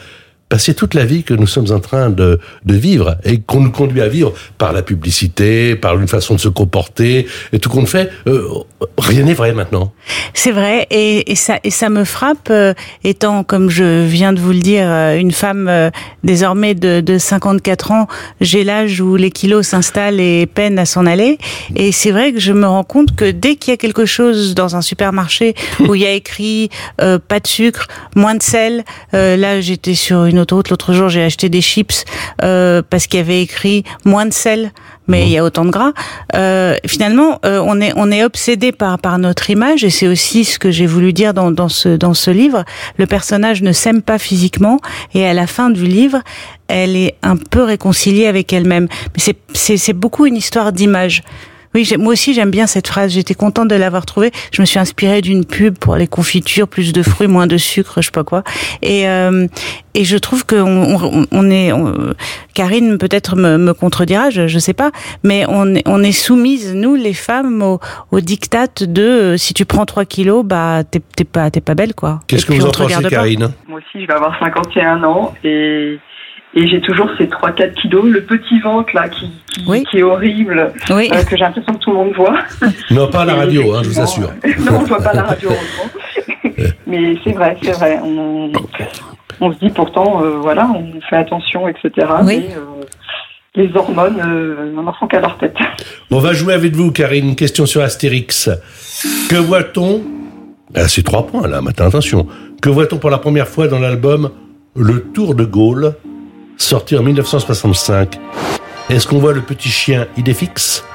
c'est 0.55 0.73
toute 0.73 0.93
la 0.93 1.03
vie 1.03 1.23
que 1.23 1.33
nous 1.33 1.47
sommes 1.47 1.71
en 1.71 1.79
train 1.81 2.09
de, 2.09 2.39
vivre 2.65 3.17
et 3.23 3.39
qu'on 3.39 3.61
nous 3.61 3.71
conduit 3.71 4.01
à 4.01 4.07
vivre 4.07 4.33
par 4.57 4.71
la 4.71 4.81
publicité, 4.81 5.75
par 5.75 5.99
une 5.99 6.07
façon 6.07 6.35
de 6.35 6.39
se 6.39 6.47
comporter 6.47 7.27
et 7.51 7.59
tout 7.59 7.69
qu'on 7.69 7.85
fait. 7.85 8.09
Euh, 8.27 8.47
rien 8.97 9.23
n'est 9.23 9.33
vrai 9.33 9.53
maintenant. 9.53 9.91
C'est 10.33 10.51
vrai 10.51 10.87
et, 10.91 11.35
ça 11.35 11.89
me 11.89 12.03
frappe 12.03 12.49
euh, 12.49 12.73
étant 13.03 13.43
comme 13.43 13.69
je 13.69 14.05
viens 14.05 14.31
de 14.31 14.39
vous 14.39 14.51
le 14.51 14.59
dire 14.59 14.85
euh, 14.87 15.17
une 15.17 15.31
femme 15.31 15.91
désormais 16.23 16.75
de 16.75 17.17
54 17.17 17.91
ans, 17.91 18.07
j'ai 18.39 18.63
l'âge 18.63 19.01
où 19.01 19.15
les 19.15 19.31
kilos 19.31 19.67
s'installent 19.67 20.19
et 20.19 20.45
peinent 20.45 20.79
à 20.79 20.85
s'en 20.85 21.05
aller 21.05 21.37
et 21.75 21.91
c'est 21.91 22.11
vrai 22.11 22.31
que 22.31 22.39
je 22.39 22.53
me 22.53 22.67
rends 22.67 22.83
compte 22.83 23.15
que 23.15 23.29
dès 23.31 23.55
qu'il 23.55 23.71
y 23.71 23.73
a 23.73 23.77
quelque 23.77 24.05
chose 24.05 24.55
dans 24.55 24.75
un 24.75 24.81
supermarché 24.81 25.55
où 25.79 25.95
il 25.95 26.01
y 26.01 26.05
a 26.05 26.11
écrit 26.11 26.69
pas 26.97 27.39
de 27.39 27.47
sucre, 27.47 27.87
moins 28.15 28.35
de 28.35 28.43
sel, 28.43 28.83
là 29.11 29.61
j'étais 29.61 29.95
sur 29.95 30.25
une 30.25 30.36
autoroute 30.39 30.69
l'autre 30.69 30.93
jour, 30.93 31.09
j'ai 31.09 31.23
acheté 31.23 31.49
des 31.49 31.61
chips 31.61 32.05
euh, 32.43 32.81
parce 32.87 33.07
qu'il 33.07 33.19
y 33.19 33.21
avait 33.21 33.41
écrit 33.41 33.83
moins 34.05 34.25
de 34.25 34.33
sel, 34.33 34.71
mais 35.07 35.23
il 35.23 35.29
y 35.29 35.37
a 35.37 35.43
autant 35.43 35.65
de 35.65 35.69
gras. 35.69 35.93
Euh, 36.35 36.75
finalement, 36.85 37.39
euh, 37.45 37.61
on 37.65 37.79
est 37.81 37.93
on 37.95 38.11
est 38.11 38.23
obsédé 38.23 38.71
par 38.71 38.99
par 38.99 39.17
notre 39.19 39.49
image 39.49 39.83
et 39.83 39.89
c'est 39.89 40.07
aussi 40.07 40.45
ce 40.45 40.59
que 40.59 40.71
j'ai 40.71 40.85
voulu 40.85 41.13
dire 41.13 41.33
dans 41.33 41.51
dans 41.51 41.69
ce 41.69 41.89
dans 41.89 42.13
ce 42.13 42.31
livre. 42.31 42.65
Le 42.97 43.05
personnage 43.05 43.61
ne 43.61 43.71
s'aime 43.71 44.01
pas 44.01 44.17
physiquement 44.17 44.79
et 45.13 45.25
à 45.25 45.33
la 45.33 45.47
fin 45.47 45.69
du 45.69 45.85
livre, 45.85 46.21
elle 46.67 46.95
est 46.95 47.15
un 47.23 47.37
peu 47.37 47.63
réconciliée 47.63 48.27
avec 48.27 48.51
elle-même. 48.53 48.87
Mais 49.15 49.33
c'est 49.55 49.77
c'est 49.77 49.93
beaucoup 49.93 50.25
une 50.25 50.35
histoire 50.35 50.71
d'image. 50.71 51.23
Oui, 51.77 51.87
moi 51.99 52.13
aussi 52.13 52.33
j'aime 52.33 52.49
bien 52.49 52.65
cette 52.65 52.87
phrase. 52.87 53.11
J'étais 53.13 53.35
contente 53.35 53.67
de 53.67 53.75
l'avoir 53.75 54.07
trouvée. 54.07 54.31
Je 54.51 54.63
me 54.63 54.65
suis 54.65 54.79
inspirée 54.79 55.21
d'une 55.21 55.45
pub 55.45 55.77
pour 55.77 55.95
les 55.95 56.07
confitures, 56.07 56.67
plus 56.67 56.91
de 56.91 57.03
fruits, 57.03 57.27
moins 57.27 57.45
de 57.45 57.57
sucre, 57.57 58.01
je 58.01 58.07
sais 58.07 58.11
pas 58.11 58.23
quoi. 58.23 58.41
Et 58.81 59.07
euh, 59.07 59.45
et 59.93 60.03
je 60.03 60.17
trouve 60.17 60.43
que 60.43 60.55
on, 60.55 61.27
on 61.31 61.51
est 61.51 61.71
on, 61.71 61.93
Karine 62.55 62.97
peut-être 62.97 63.35
me, 63.35 63.59
me, 63.59 63.75
contredira, 63.75 64.31
je 64.31 64.47
je 64.47 64.57
sais 64.57 64.73
pas, 64.73 64.89
mais 65.23 65.45
on 65.49 65.75
est 65.75 65.83
on 65.85 66.01
est 66.01 66.11
soumise 66.11 66.73
nous 66.73 66.95
les 66.95 67.13
femmes 67.13 67.61
au, 67.61 67.79
au 68.09 68.21
diktat 68.21 68.81
de 68.81 69.03
euh, 69.03 69.37
si 69.37 69.53
tu 69.53 69.65
prends 69.65 69.85
3 69.85 70.05
kilos, 70.05 70.43
bah 70.43 70.81
t'es 70.83 70.99
t'es 71.15 71.25
pas 71.25 71.51
t'es 71.51 71.61
pas 71.61 71.75
belle 71.75 71.93
quoi. 71.93 72.21
Qu'est-ce 72.25 72.47
que 72.47 72.53
vous 72.53 72.65
en 72.65 72.71
pensez, 72.71 73.03
Karine? 73.07 73.53
Moi 73.67 73.81
aussi, 73.81 74.01
je 74.01 74.07
vais 74.07 74.13
avoir 74.13 74.35
51 74.39 75.03
ans 75.03 75.35
et 75.43 75.99
et 76.59 76.67
j'ai 76.67 76.81
toujours 76.81 77.07
ces 77.17 77.25
3-4 77.27 77.73
kilos, 77.73 78.05
le 78.05 78.21
petit 78.23 78.59
ventre 78.61 78.89
là 78.95 79.07
qui, 79.09 79.29
qui, 79.53 79.63
Oui. 79.67 79.83
qui 79.89 79.99
est 79.99 80.03
horrible, 80.03 80.73
Oui. 80.89 81.09
euh, 81.13 81.23
que 81.23 81.37
j'ai 81.37 81.43
l'impression 81.43 81.73
que 81.73 81.79
tout 81.79 81.91
le 81.91 81.97
monde 81.97 82.13
voit. 82.15 82.37
Non, 82.91 83.07
pas 83.09 83.21
à 83.21 83.25
la 83.25 83.35
radio, 83.35 83.75
hein, 83.75 83.81
je 83.83 83.89
vous 83.89 83.99
assure. 83.99 84.31
non, 84.65 84.79
on 84.79 84.83
voit 84.83 85.01
pas 85.01 85.13
la 85.13 85.23
radio, 85.23 85.49
heureusement. 85.49 86.73
Mais 86.87 87.15
c'est 87.23 87.33
vrai, 87.33 87.57
c'est 87.61 87.71
vrai. 87.73 87.99
On, 88.03 88.51
on 89.41 89.53
se 89.53 89.59
dit 89.59 89.69
pourtant, 89.69 90.23
euh, 90.23 90.37
voilà, 90.41 90.67
on 90.73 90.99
fait 91.09 91.17
attention, 91.17 91.67
etc. 91.67 91.91
Oui. 92.23 92.45
Mais 92.47 92.55
euh, 92.55 92.85
les 93.55 93.69
hormones 93.75 94.19
euh, 94.25 94.71
n'en 94.73 94.93
font 94.93 95.07
qu'à 95.07 95.19
leur 95.19 95.37
tête. 95.37 95.55
On 96.11 96.19
va 96.19 96.33
jouer 96.33 96.53
avec 96.53 96.75
vous, 96.75 96.91
Karine. 96.91 97.29
Une 97.29 97.35
question 97.35 97.65
sur 97.65 97.81
Astérix. 97.81 98.49
Que 99.29 99.35
voit-on? 99.35 100.01
Ah, 100.75 100.87
C'est 100.87 101.03
trois 101.03 101.27
points 101.27 101.47
là, 101.47 101.61
maintenant 101.61 101.87
attention. 101.87 102.27
Que 102.61 102.69
voit-on 102.69 102.97
pour 102.97 103.09
la 103.11 103.17
première 103.19 103.47
fois 103.47 103.67
dans 103.67 103.79
l'album 103.79 104.31
Le 104.75 105.01
Tour 105.13 105.35
de 105.35 105.43
Gaulle, 105.45 105.93
sorti 106.57 106.97
en 106.97 107.03
1965 107.03 108.19
Est-ce 108.89 109.07
qu'on 109.07 109.19
voit 109.19 109.33
le 109.33 109.41
petit 109.41 109.69
chien 109.69 110.07
Idéfix, 110.17 110.85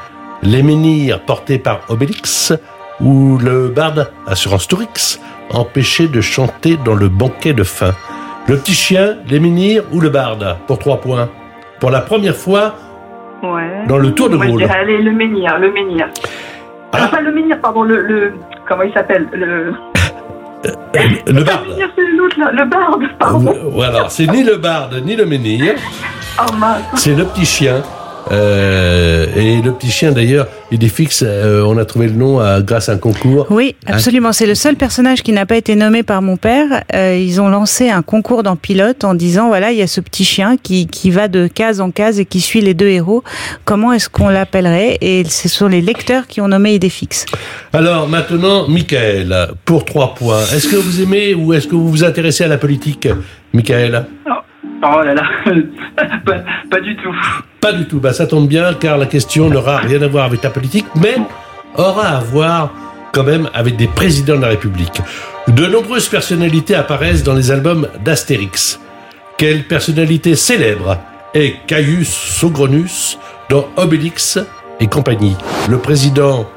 les 0.43 0.63
menhirs 0.63 1.21
portés 1.21 1.59
par 1.59 1.81
Obélix 1.89 2.53
ou 3.01 3.39
le 3.39 3.69
barde 3.69 4.11
Assurance 4.27 4.69
Tourix, 4.69 5.21
empêché 5.51 6.09
de 6.09 6.21
chanter 6.21 6.77
dans 6.85 6.95
le 6.95 7.09
banquet 7.09 7.53
de 7.53 7.63
fin? 7.65 7.93
Le 8.49 8.57
petit 8.57 8.75
chien, 8.75 9.17
les 9.29 9.39
menhirs 9.41 9.85
ou 9.93 10.01
le 10.01 10.09
barde? 10.09 10.57
Pour 10.67 10.79
trois 10.79 11.01
points. 11.01 11.29
Pour 11.81 11.91
la 11.91 12.01
première 12.01 12.37
fois 12.37 12.75
Ouais. 13.43 13.87
dans 13.89 13.99
le 13.99 14.13
Tour 14.13 14.31
de 14.31 14.37
dirais, 14.37 14.71
allez, 14.71 14.99
le 15.03 15.11
menhir, 15.11 15.59
le 15.59 15.73
menhir. 15.73 16.07
Ah. 16.93 17.07
Enfin, 17.07 17.21
le 17.21 17.33
menhir, 17.33 17.61
pardon, 17.61 17.83
le, 17.83 18.01
le 18.03 18.35
comment 18.69 18.85
il 18.85 18.93
s'appelle 18.93 19.29
le, 19.33 19.75
Le 20.65 21.33
le 21.33 21.45
barde. 21.45 21.67
le 22.53 22.65
barde, 22.65 23.03
pardon. 23.19 23.55
Voilà, 23.73 24.09
c'est 24.09 24.27
ni 24.27 24.43
le 24.45 24.57
barde 24.57 25.03
ni 25.05 25.17
le 25.17 25.27
menhir, 25.27 25.75
Oh 26.41 26.45
c'est 26.95 27.15
le 27.15 27.25
petit 27.25 27.45
chien. 27.45 27.83
Euh, 28.31 29.27
et 29.37 29.61
le 29.61 29.73
petit 29.73 29.91
chien 29.91 30.13
d'ailleurs, 30.13 30.47
il 30.71 30.83
est 30.85 30.89
fixe. 30.89 31.23
euh, 31.27 31.65
on 31.67 31.77
a 31.79 31.85
trouvé 31.85 32.07
le 32.07 32.13
nom 32.15 32.39
à- 32.41 32.61
grâce 32.61 32.89
à 32.89 32.93
un 32.93 32.97
concours. 32.99 33.47
Oui, 33.51 33.75
absolument. 33.87 34.33
C'est 34.33 34.47
le 34.47 34.55
seul 34.55 34.77
personnage 34.77 35.23
qui 35.23 35.33
n'a 35.33 35.45
pas 35.47 35.57
été 35.57 35.75
nommé 35.75 36.03
par 36.03 36.23
mon 36.23 36.37
père. 36.37 36.85
Euh, 36.95 37.17
ils 37.21 37.41
ont 37.41 37.49
lancé 37.49 37.91
un 37.91 38.03
concours 38.03 38.43
dans 38.43 38.57
Pilote 38.57 39.05
en 39.05 39.15
disant 39.15 39.49
voilà, 39.49 39.73
il 39.73 39.79
y 39.79 39.83
a 39.83 39.87
ce 39.87 40.01
petit 40.01 40.25
chien 40.25 40.57
qui, 40.57 40.87
qui 40.87 41.11
va 41.11 41.29
de 41.29 41.47
case 41.47 41.81
en 41.81 41.91
case 41.91 42.21
et 42.21 42.25
qui 42.25 42.41
suit 42.41 42.61
les 42.61 42.75
deux 42.75 42.89
héros. 42.89 43.23
Comment 43.65 43.93
est-ce 43.93 44.09
qu'on 44.09 44.29
l'appellerait? 44.29 44.99
Et 45.01 45.25
ce 45.25 45.49
sont 45.49 45.69
les 45.69 45.81
lecteurs 45.81 46.27
qui 46.27 46.41
ont 46.41 46.49
nommé 46.49 46.75
Idéfix. 46.75 47.27
Alors 47.73 48.09
maintenant, 48.09 48.69
Michael, 48.69 49.49
pour 49.65 49.85
trois 49.85 50.15
points. 50.15 50.41
Est-ce 50.55 50.69
que 50.69 50.77
vous 50.77 51.01
aimez 51.03 51.35
ou 51.35 51.53
est-ce 51.55 51.67
que 51.67 51.75
vous 51.75 51.89
vous 51.89 52.05
intéressez 52.05 52.45
à 52.45 52.49
la 52.49 52.59
politique, 52.59 53.09
Michael? 53.53 54.07
Oh 54.65 55.03
là 55.03 55.15
là, 55.15 55.23
pas, 56.71 56.81
du 56.81 56.97
tout. 56.97 57.15
Pas 57.61 57.73
du 57.73 57.87
tout. 57.87 58.01
Bah 58.01 58.13
ça 58.13 58.27
tombe 58.27 58.49
bien 58.49 58.75
car 58.75 58.97
la 58.97 59.07
question 59.07 59.49
n'aura 59.49 59.79
rien 59.79 60.01
à 60.03 60.09
voir 60.09 60.25
avec 60.25 60.43
la 60.43 60.51
politique, 60.51 60.87
mais 60.97 61.17
aura 61.77 62.07
à 62.07 62.21
voir 62.21 62.71
quand 63.13 63.25
même 63.25 63.49
avec 63.55 63.77
des 63.77 63.89
présidents 63.89 64.37
de 64.37 64.43
la 64.43 64.49
République. 64.49 65.01
De 65.49 65.67
nombreuses 65.67 66.09
personnalités 66.09 66.75
apparaissent 66.75 67.25
dans 67.25 67.35
les 67.35 67.51
albums 67.51 67.89
d'Astérix. 68.05 68.81
Quelle 69.37 69.65
personnalité 69.65 70.37
célèbre 70.37 70.99
est 71.35 71.57
Caius 71.67 72.09
Sogronus 72.09 73.19
dans 73.51 73.67
Obélix 73.77 74.39
et 74.79 74.87
compagnie? 74.87 75.37
Le 75.69 75.79
président 75.79 76.49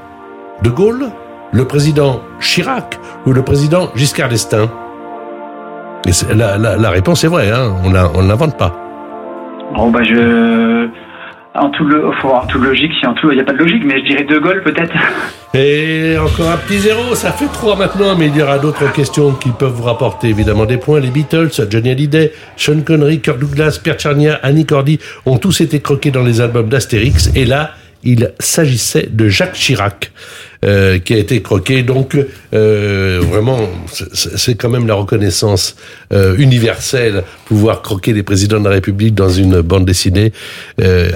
de 0.62 0.70
Gaulle, 0.70 1.10
le 1.52 1.66
président 1.66 2.22
Chirac 2.40 3.00
ou 3.26 3.34
le 3.34 3.44
président 3.44 3.92
Giscard 3.96 4.30
d'Estaing? 4.30 4.70
Et 6.08 6.12
la, 6.36 6.58
la- 6.58 6.78
la 6.78 6.90
réponse 6.90 7.24
est 7.24 7.28
vraie, 7.28 7.52
hein, 7.52 7.74
on 7.84 7.90
ne 7.90 8.28
l'invente 8.28 8.58
pas. 8.58 8.74
Bon 9.76 9.90
bah 9.90 10.04
je, 10.04 10.88
en 11.56 11.70
tout 11.72 11.84
le, 11.86 12.04
faut 12.22 12.28
avoir 12.28 12.48
tout 12.48 12.60
logique. 12.60 12.92
Si 13.00 13.06
en 13.08 13.14
tout, 13.16 13.32
il 13.32 13.36
n'y 13.36 13.42
a 13.42 13.44
pas 13.44 13.54
de 13.54 13.58
logique, 13.58 13.84
mais 13.86 14.00
je 14.02 14.06
dirais 14.06 14.24
De 14.24 14.38
Gaulle 14.38 14.62
peut-être. 14.64 14.94
Et 15.56 16.18
encore 16.18 16.52
un 16.52 16.58
petit 16.58 16.80
zéro, 16.80 17.16
ça 17.16 17.32
fait 17.32 17.48
trois 17.48 17.76
maintenant, 17.78 18.16
mais 18.18 18.28
il 18.28 18.36
y 18.36 18.42
aura 18.44 18.60
d'autres 18.60 18.92
questions 18.92 19.32
qui 19.32 19.50
peuvent 19.52 19.72
vous 19.72 19.84
rapporter 19.84 20.28
évidemment 20.28 20.66
des 20.66 20.78
points. 20.78 21.00
Les 21.00 21.10
Beatles, 21.10 21.50
Johnny 21.70 21.90
Hallyday, 21.92 22.34
Sean 22.58 22.82
Connery, 22.86 23.22
Kirk 23.22 23.40
Douglas, 23.40 23.80
Pierre 23.82 23.98
Charnia, 24.00 24.38
Annie 24.44 24.66
Cordy 24.66 25.00
ont 25.26 25.38
tous 25.38 25.62
été 25.62 25.80
croqués 25.80 26.12
dans 26.12 26.24
les 26.24 26.42
albums 26.42 26.68
d'Astérix. 26.68 27.32
Et 27.36 27.46
là, 27.46 27.72
il 28.04 28.32
s'agissait 28.38 29.08
de 29.10 29.30
Jacques 29.30 29.54
Chirac. 29.54 30.12
Euh, 30.66 31.00
qui 31.00 31.14
a 31.14 31.18
été 31.18 31.42
croqué. 31.42 31.84
Donc, 31.84 32.18
euh, 32.54 33.20
vraiment, 33.22 33.60
c'est 34.14 34.56
quand 34.56 34.70
même 34.70 34.88
la 34.88 34.96
reconnaissance 34.96 35.76
euh, 36.14 36.36
universelle, 36.38 37.24
pouvoir 37.46 37.82
croquer 37.82 38.14
les 38.14 38.24
présidents 38.24 38.60
de 38.60 38.66
la 38.66 38.76
République 38.76 39.14
dans 39.14 39.30
une 39.30 39.62
bande 39.62 39.86
dessinée. 39.86 40.32
Euh, 40.82 41.12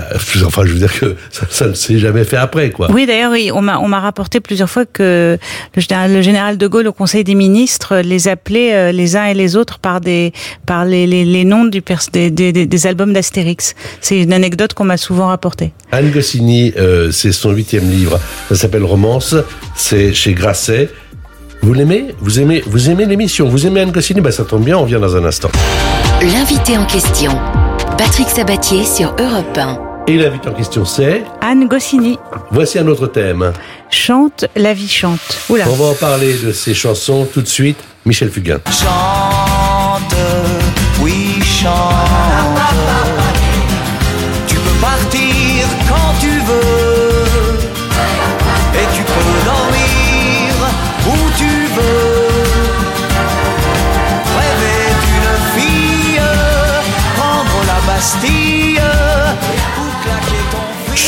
enfin, 0.45 0.63
je 0.65 0.73
veux 0.73 0.79
dire 0.79 0.93
que 0.99 1.15
ça, 1.31 1.45
ça 1.49 1.67
ne 1.67 1.73
s'est 1.73 1.99
jamais 1.99 2.25
fait 2.25 2.37
après, 2.37 2.71
quoi. 2.71 2.89
Oui, 2.91 3.05
d'ailleurs, 3.05 3.31
oui, 3.31 3.51
on 3.53 3.61
m'a 3.61 3.99
rapporté 3.99 4.39
plusieurs 4.39 4.69
fois 4.69 4.85
que 4.85 5.37
le 5.75 5.81
général, 5.81 6.13
le 6.13 6.21
général 6.21 6.57
de 6.57 6.67
Gaulle 6.67 6.87
au 6.87 6.93
Conseil 6.93 7.23
des 7.23 7.35
ministres 7.35 7.97
les 7.97 8.27
appelait 8.27 8.91
les 8.91 9.15
uns 9.15 9.25
et 9.25 9.33
les 9.33 9.55
autres 9.55 9.79
par 9.79 10.01
des 10.01 10.33
par 10.65 10.85
les, 10.85 11.07
les, 11.07 11.25
les 11.25 11.45
noms 11.45 11.65
du 11.65 11.81
pers 11.81 12.01
des, 12.11 12.29
des, 12.29 12.87
albums 12.87 13.13
d'Astérix. 13.13 13.75
C'est 14.01 14.21
une 14.21 14.33
anecdote 14.33 14.73
qu'on 14.73 14.85
m'a 14.85 14.97
souvent 14.97 15.27
rapportée. 15.27 15.71
Anne 15.91 16.11
Goscinny, 16.11 16.73
c'est 17.11 17.31
son 17.31 17.51
huitième 17.51 17.89
livre. 17.89 18.19
Ça 18.49 18.55
s'appelle 18.55 18.83
Romance. 18.83 19.35
C'est 19.75 20.13
chez 20.13 20.33
Grasset. 20.33 20.89
Vous 21.61 21.73
l'aimez? 21.73 22.15
Vous 22.19 22.39
aimez 22.39 22.63
Vous 22.65 22.89
aimez 22.89 23.05
l'émission 23.05 23.47
Vous 23.49 23.67
aimez 23.67 23.81
Anne 23.81 23.91
Goscinny 23.91 24.21
bah, 24.21 24.31
Ça 24.31 24.45
tombe 24.45 24.63
bien, 24.63 24.77
on 24.77 24.85
vient 24.85 24.99
dans 24.99 25.15
un 25.15 25.25
instant. 25.25 25.49
L'invité 26.21 26.77
en 26.77 26.85
question. 26.85 27.37
Patrick 27.97 28.29
Sabatier 28.29 28.85
sur 28.85 29.13
Europe 29.19 29.57
1. 29.57 29.79
Et 30.07 30.17
l'invité 30.17 30.49
en 30.49 30.53
question, 30.53 30.85
c'est? 30.85 31.23
Anne 31.41 31.67
Goscinny 31.67 32.17
Voici 32.51 32.79
un 32.79 32.87
autre 32.87 33.07
thème. 33.07 33.51
chante, 33.89 34.45
la 34.55 34.73
vie 34.73 34.87
chante. 34.87 35.19
Oula. 35.49 35.65
On 35.69 35.73
va 35.75 35.85
en 35.85 35.93
parler 35.93 36.33
de 36.33 36.51
ces 36.51 36.73
chansons 36.73 37.27
tout 37.31 37.41
de 37.41 37.47
suite. 37.47 37.77
Michel 38.05 38.29
Fugain. 38.31 38.59
Chante, 38.71 40.15
oui 41.01 41.35
chante. 41.43 43.08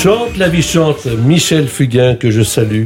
Chante 0.02 0.36
la 0.38 0.50
vie 0.50 0.64
chante, 0.64 1.06
Michel 1.06 1.68
Fugain, 1.68 2.16
que 2.16 2.32
je 2.32 2.42
salue. 2.42 2.86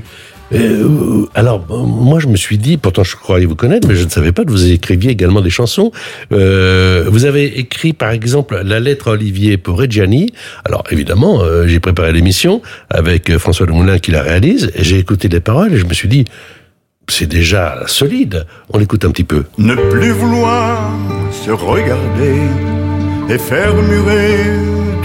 Euh, 0.51 1.25
alors, 1.33 1.59
bon, 1.59 1.85
moi, 1.85 2.19
je 2.19 2.27
me 2.27 2.35
suis 2.35 2.57
dit, 2.57 2.75
pourtant, 2.75 3.05
je 3.05 3.15
croyais 3.15 3.45
vous 3.45 3.55
connaître, 3.55 3.87
mais 3.87 3.95
je 3.95 4.03
ne 4.03 4.09
savais 4.09 4.33
pas 4.33 4.43
que 4.43 4.49
vous 4.49 4.69
écriviez 4.69 5.11
également 5.11 5.39
des 5.39 5.49
chansons. 5.49 5.93
Euh, 6.33 7.05
vous 7.07 7.23
avez 7.23 7.57
écrit, 7.57 7.93
par 7.93 8.11
exemple, 8.11 8.59
La 8.65 8.81
lettre 8.81 9.11
Olivier 9.11 9.55
pour 9.55 9.77
Reggiani. 9.77 10.33
Alors, 10.65 10.83
évidemment, 10.91 11.41
euh, 11.41 11.67
j'ai 11.67 11.79
préparé 11.79 12.11
l'émission 12.11 12.61
avec 12.89 13.29
euh, 13.29 13.39
François 13.39 13.65
Lemoulin 13.65 13.97
qui 13.99 14.11
la 14.11 14.21
réalise, 14.21 14.73
j'ai 14.75 14.99
écouté 14.99 15.29
les 15.29 15.39
paroles, 15.39 15.73
et 15.73 15.77
je 15.77 15.85
me 15.85 15.93
suis 15.93 16.09
dit, 16.09 16.25
c'est 17.07 17.29
déjà 17.29 17.83
solide. 17.85 18.45
On 18.73 18.77
l'écoute 18.77 19.05
un 19.05 19.11
petit 19.11 19.23
peu. 19.23 19.45
Ne 19.57 19.75
plus 19.89 20.11
vouloir 20.11 20.91
se 21.31 21.51
regarder 21.51 22.41
et 23.29 23.37
faire 23.37 23.73
murer 23.73 24.35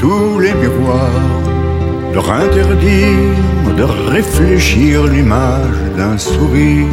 tous 0.01 0.41
les 0.41 0.55
miroirs, 0.55 1.50
leur 2.15 2.31
interdire 2.31 3.75
de 3.77 3.85
réfléchir 4.11 5.05
l'image 5.07 5.81
d'un 5.97 6.19
sourire, 6.19 6.87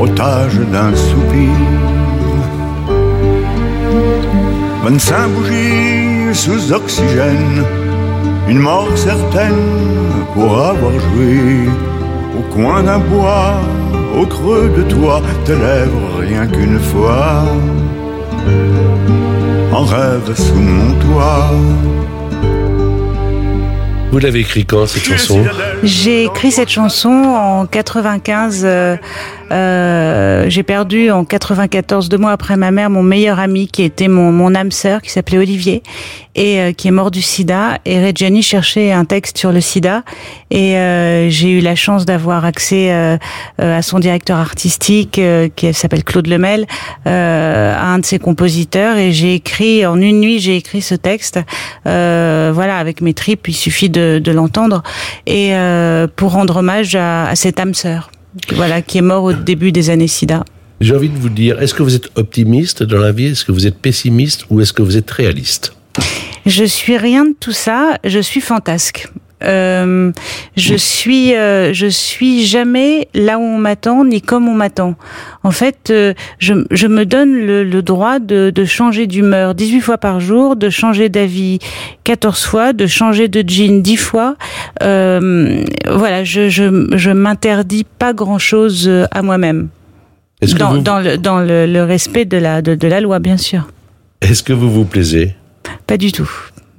otage 0.00 0.58
d'un 0.72 0.94
soupir. 0.94 1.56
25 4.84 5.28
bougies 5.30 6.34
sous 6.34 6.72
oxygène, 6.72 7.64
une 8.48 8.60
mort 8.60 8.96
certaine 8.96 9.66
pour 10.32 10.52
avoir 10.62 10.92
joué 10.92 11.68
au 12.38 12.54
coin 12.54 12.82
d'un 12.84 12.98
bois, 12.98 13.54
au 14.16 14.26
creux 14.26 14.70
de 14.76 14.82
toi, 14.82 15.20
tes 15.44 15.56
lèvres 15.56 16.20
rien 16.20 16.46
qu'une 16.46 16.78
fois, 16.78 17.44
en 19.72 19.84
rêve 19.84 20.32
sous 20.34 20.54
mon 20.54 20.92
toit. 21.00 21.50
Vous 24.16 24.20
l'avez 24.20 24.40
écrit 24.40 24.64
quand, 24.64 24.86
cette 24.86 25.04
chanson 25.04 25.44
J'ai 25.82 26.24
écrit 26.24 26.50
cette 26.50 26.70
chanson 26.70 27.10
en 27.10 27.66
95. 27.66 28.66
Euh, 29.52 30.46
j'ai 30.48 30.62
perdu 30.62 31.10
en 31.10 31.24
94, 31.24 32.08
deux 32.08 32.18
mois 32.18 32.32
après 32.32 32.56
ma 32.56 32.70
mère, 32.70 32.90
mon 32.90 33.02
meilleur 33.02 33.38
ami 33.38 33.68
qui 33.68 33.82
était 33.82 34.08
mon, 34.08 34.32
mon 34.32 34.54
âme 34.54 34.72
sœur, 34.72 35.02
qui 35.02 35.10
s'appelait 35.10 35.38
Olivier, 35.38 35.82
et 36.34 36.60
euh, 36.60 36.72
qui 36.72 36.88
est 36.88 36.92
mort 36.92 37.10
du 37.10 37.22
sida. 37.22 37.78
Et 37.84 38.04
Reggiani 38.04 38.42
cherchait 38.42 38.92
un 38.92 39.04
texte 39.04 39.38
sur 39.38 39.52
le 39.52 39.60
sida. 39.60 40.02
Et 40.50 40.76
euh, 40.76 41.28
j'ai 41.30 41.50
eu 41.50 41.60
la 41.60 41.74
chance 41.74 42.06
d'avoir 42.06 42.44
accès 42.44 42.90
à 43.58 43.82
son 43.82 43.98
directeur 43.98 44.38
artistique, 44.38 45.20
qui 45.56 45.74
s'appelle 45.74 46.04
Claude 46.04 46.26
Lemel, 46.26 46.66
à 47.04 47.92
un 47.92 47.98
de 47.98 48.04
ses 48.04 48.18
compositeurs. 48.18 48.96
Et 48.96 49.12
j'ai 49.12 49.34
écrit, 49.34 49.86
en 49.86 50.00
une 50.00 50.20
nuit, 50.20 50.38
j'ai 50.38 50.56
écrit 50.56 50.82
ce 50.82 50.94
texte. 50.94 51.40
Voilà, 51.84 52.78
avec 52.78 53.00
mes 53.00 53.14
tripes, 53.14 53.48
il 53.48 53.54
suffit 53.54 53.90
de, 53.90 54.20
de 54.22 54.32
l'entendre. 54.32 54.82
Et 55.26 55.52
pour 56.16 56.32
rendre 56.32 56.56
hommage 56.56 56.94
à, 56.94 57.28
à 57.28 57.34
cette 57.36 57.60
âme 57.60 57.74
sœur 57.74 58.10
voilà, 58.54 58.82
qui 58.82 58.98
est 58.98 59.02
mort 59.02 59.24
au 59.24 59.32
début 59.32 59.72
des 59.72 59.90
années 59.90 60.08
SIDA. 60.08 60.44
J'ai 60.80 60.94
envie 60.94 61.08
de 61.08 61.16
vous 61.16 61.30
dire, 61.30 61.60
est-ce 61.60 61.72
que 61.74 61.82
vous 61.82 61.94
êtes 61.94 62.10
optimiste 62.16 62.82
dans 62.82 62.98
la 62.98 63.12
vie? 63.12 63.26
Est-ce 63.26 63.44
que 63.44 63.52
vous 63.52 63.66
êtes 63.66 63.78
pessimiste 63.78 64.44
ou 64.50 64.60
est-ce 64.60 64.72
que 64.72 64.82
vous 64.82 64.96
êtes 64.96 65.10
réaliste? 65.10 65.74
Je 66.44 66.64
suis 66.64 66.96
rien 66.96 67.24
de 67.24 67.34
tout 67.38 67.52
ça, 67.52 67.98
je 68.04 68.20
suis 68.20 68.40
fantasque. 68.40 69.08
Euh, 69.44 70.12
je 70.56 70.74
suis, 70.76 71.34
euh, 71.36 71.72
je 71.74 71.86
suis 71.86 72.46
jamais 72.46 73.08
là 73.14 73.38
où 73.38 73.42
on 73.42 73.58
m'attend 73.58 74.04
ni 74.04 74.22
comme 74.22 74.48
on 74.48 74.54
m'attend. 74.54 74.94
En 75.44 75.50
fait, 75.50 75.90
euh, 75.90 76.14
je, 76.38 76.54
je 76.70 76.86
me 76.86 77.04
donne 77.04 77.34
le, 77.34 77.62
le 77.62 77.82
droit 77.82 78.18
de, 78.18 78.50
de 78.50 78.64
changer 78.64 79.06
d'humeur 79.06 79.54
18 79.54 79.80
fois 79.80 79.98
par 79.98 80.20
jour, 80.20 80.56
de 80.56 80.70
changer 80.70 81.08
d'avis 81.10 81.58
14 82.04 82.44
fois, 82.44 82.72
de 82.72 82.86
changer 82.86 83.28
de 83.28 83.44
jean 83.46 83.82
10 83.82 83.96
fois. 83.98 84.36
Voilà, 84.80 86.24
je, 86.24 86.48
je, 86.48 86.88
je 86.96 87.10
m'interdis 87.10 87.84
pas 87.98 88.12
grand-chose 88.12 88.86
euh, 88.88 89.04
à 89.10 89.22
moi-même. 89.22 89.68
Dans, 90.58 90.72
vous- 90.74 90.78
dans, 90.80 90.98
le, 91.00 91.16
dans 91.18 91.40
le, 91.40 91.66
le 91.66 91.82
respect 91.84 92.24
de 92.24 92.36
la, 92.36 92.62
de, 92.62 92.74
de 92.74 92.88
la 92.88 93.00
loi, 93.00 93.18
bien 93.18 93.36
sûr. 93.36 93.68
Est-ce 94.20 94.42
que 94.42 94.52
vous 94.52 94.70
vous 94.70 94.84
plaisez? 94.84 95.34
Pas 95.86 95.96
du 95.96 96.12
tout. 96.12 96.30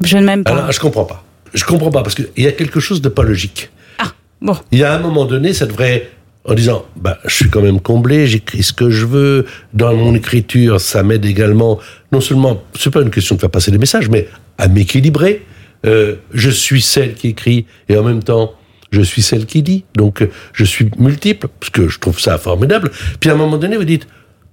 Je 0.03 0.17
ne 0.17 0.23
m'aime 0.23 0.43
pas. 0.43 0.51
Alors, 0.51 0.71
je 0.71 0.79
comprends 0.79 1.05
pas. 1.05 1.23
Je 1.53 1.63
comprends 1.63 1.91
pas 1.91 2.03
parce 2.03 2.15
qu'il 2.15 2.27
y 2.37 2.47
a 2.47 2.51
quelque 2.51 2.79
chose 2.79 3.01
de 3.01 3.09
pas 3.09 3.23
logique. 3.23 3.69
Ah, 3.99 4.11
bon. 4.41 4.55
Il 4.71 4.79
y 4.79 4.83
a 4.83 4.93
un 4.93 4.99
moment 4.99 5.25
donné, 5.25 5.53
ça 5.53 5.65
devrait, 5.65 6.09
en 6.45 6.53
disant, 6.53 6.85
bah, 6.95 7.19
je 7.25 7.35
suis 7.35 7.49
quand 7.49 7.61
même 7.61 7.79
comblé, 7.79 8.27
j'écris 8.27 8.63
ce 8.63 8.73
que 8.73 8.89
je 8.89 9.05
veux, 9.05 9.45
dans 9.73 9.93
mon 9.95 10.15
écriture, 10.15 10.79
ça 10.79 11.03
m'aide 11.03 11.25
également, 11.25 11.79
non 12.11 12.21
seulement, 12.21 12.63
c'est 12.77 12.91
pas 12.91 13.01
une 13.01 13.11
question 13.11 13.35
de 13.35 13.41
faire 13.41 13.51
passer 13.51 13.71
des 13.71 13.77
messages, 13.77 14.09
mais 14.09 14.27
à 14.57 14.67
m'équilibrer. 14.67 15.43
Euh, 15.85 16.15
je 16.33 16.49
suis 16.49 16.81
celle 16.81 17.13
qui 17.13 17.29
écrit 17.29 17.65
et 17.87 17.97
en 17.97 18.03
même 18.03 18.23
temps, 18.23 18.53
je 18.91 19.01
suis 19.01 19.21
celle 19.21 19.45
qui 19.45 19.61
dit. 19.61 19.83
Donc, 19.95 20.25
je 20.53 20.63
suis 20.63 20.89
multiple, 20.97 21.47
parce 21.59 21.69
que 21.69 21.87
je 21.87 21.99
trouve 21.99 22.19
ça 22.19 22.37
formidable. 22.37 22.91
Puis 23.19 23.29
à 23.29 23.33
un 23.33 23.37
moment 23.37 23.57
donné, 23.57 23.77
vous 23.77 23.83
dites, 23.83 24.07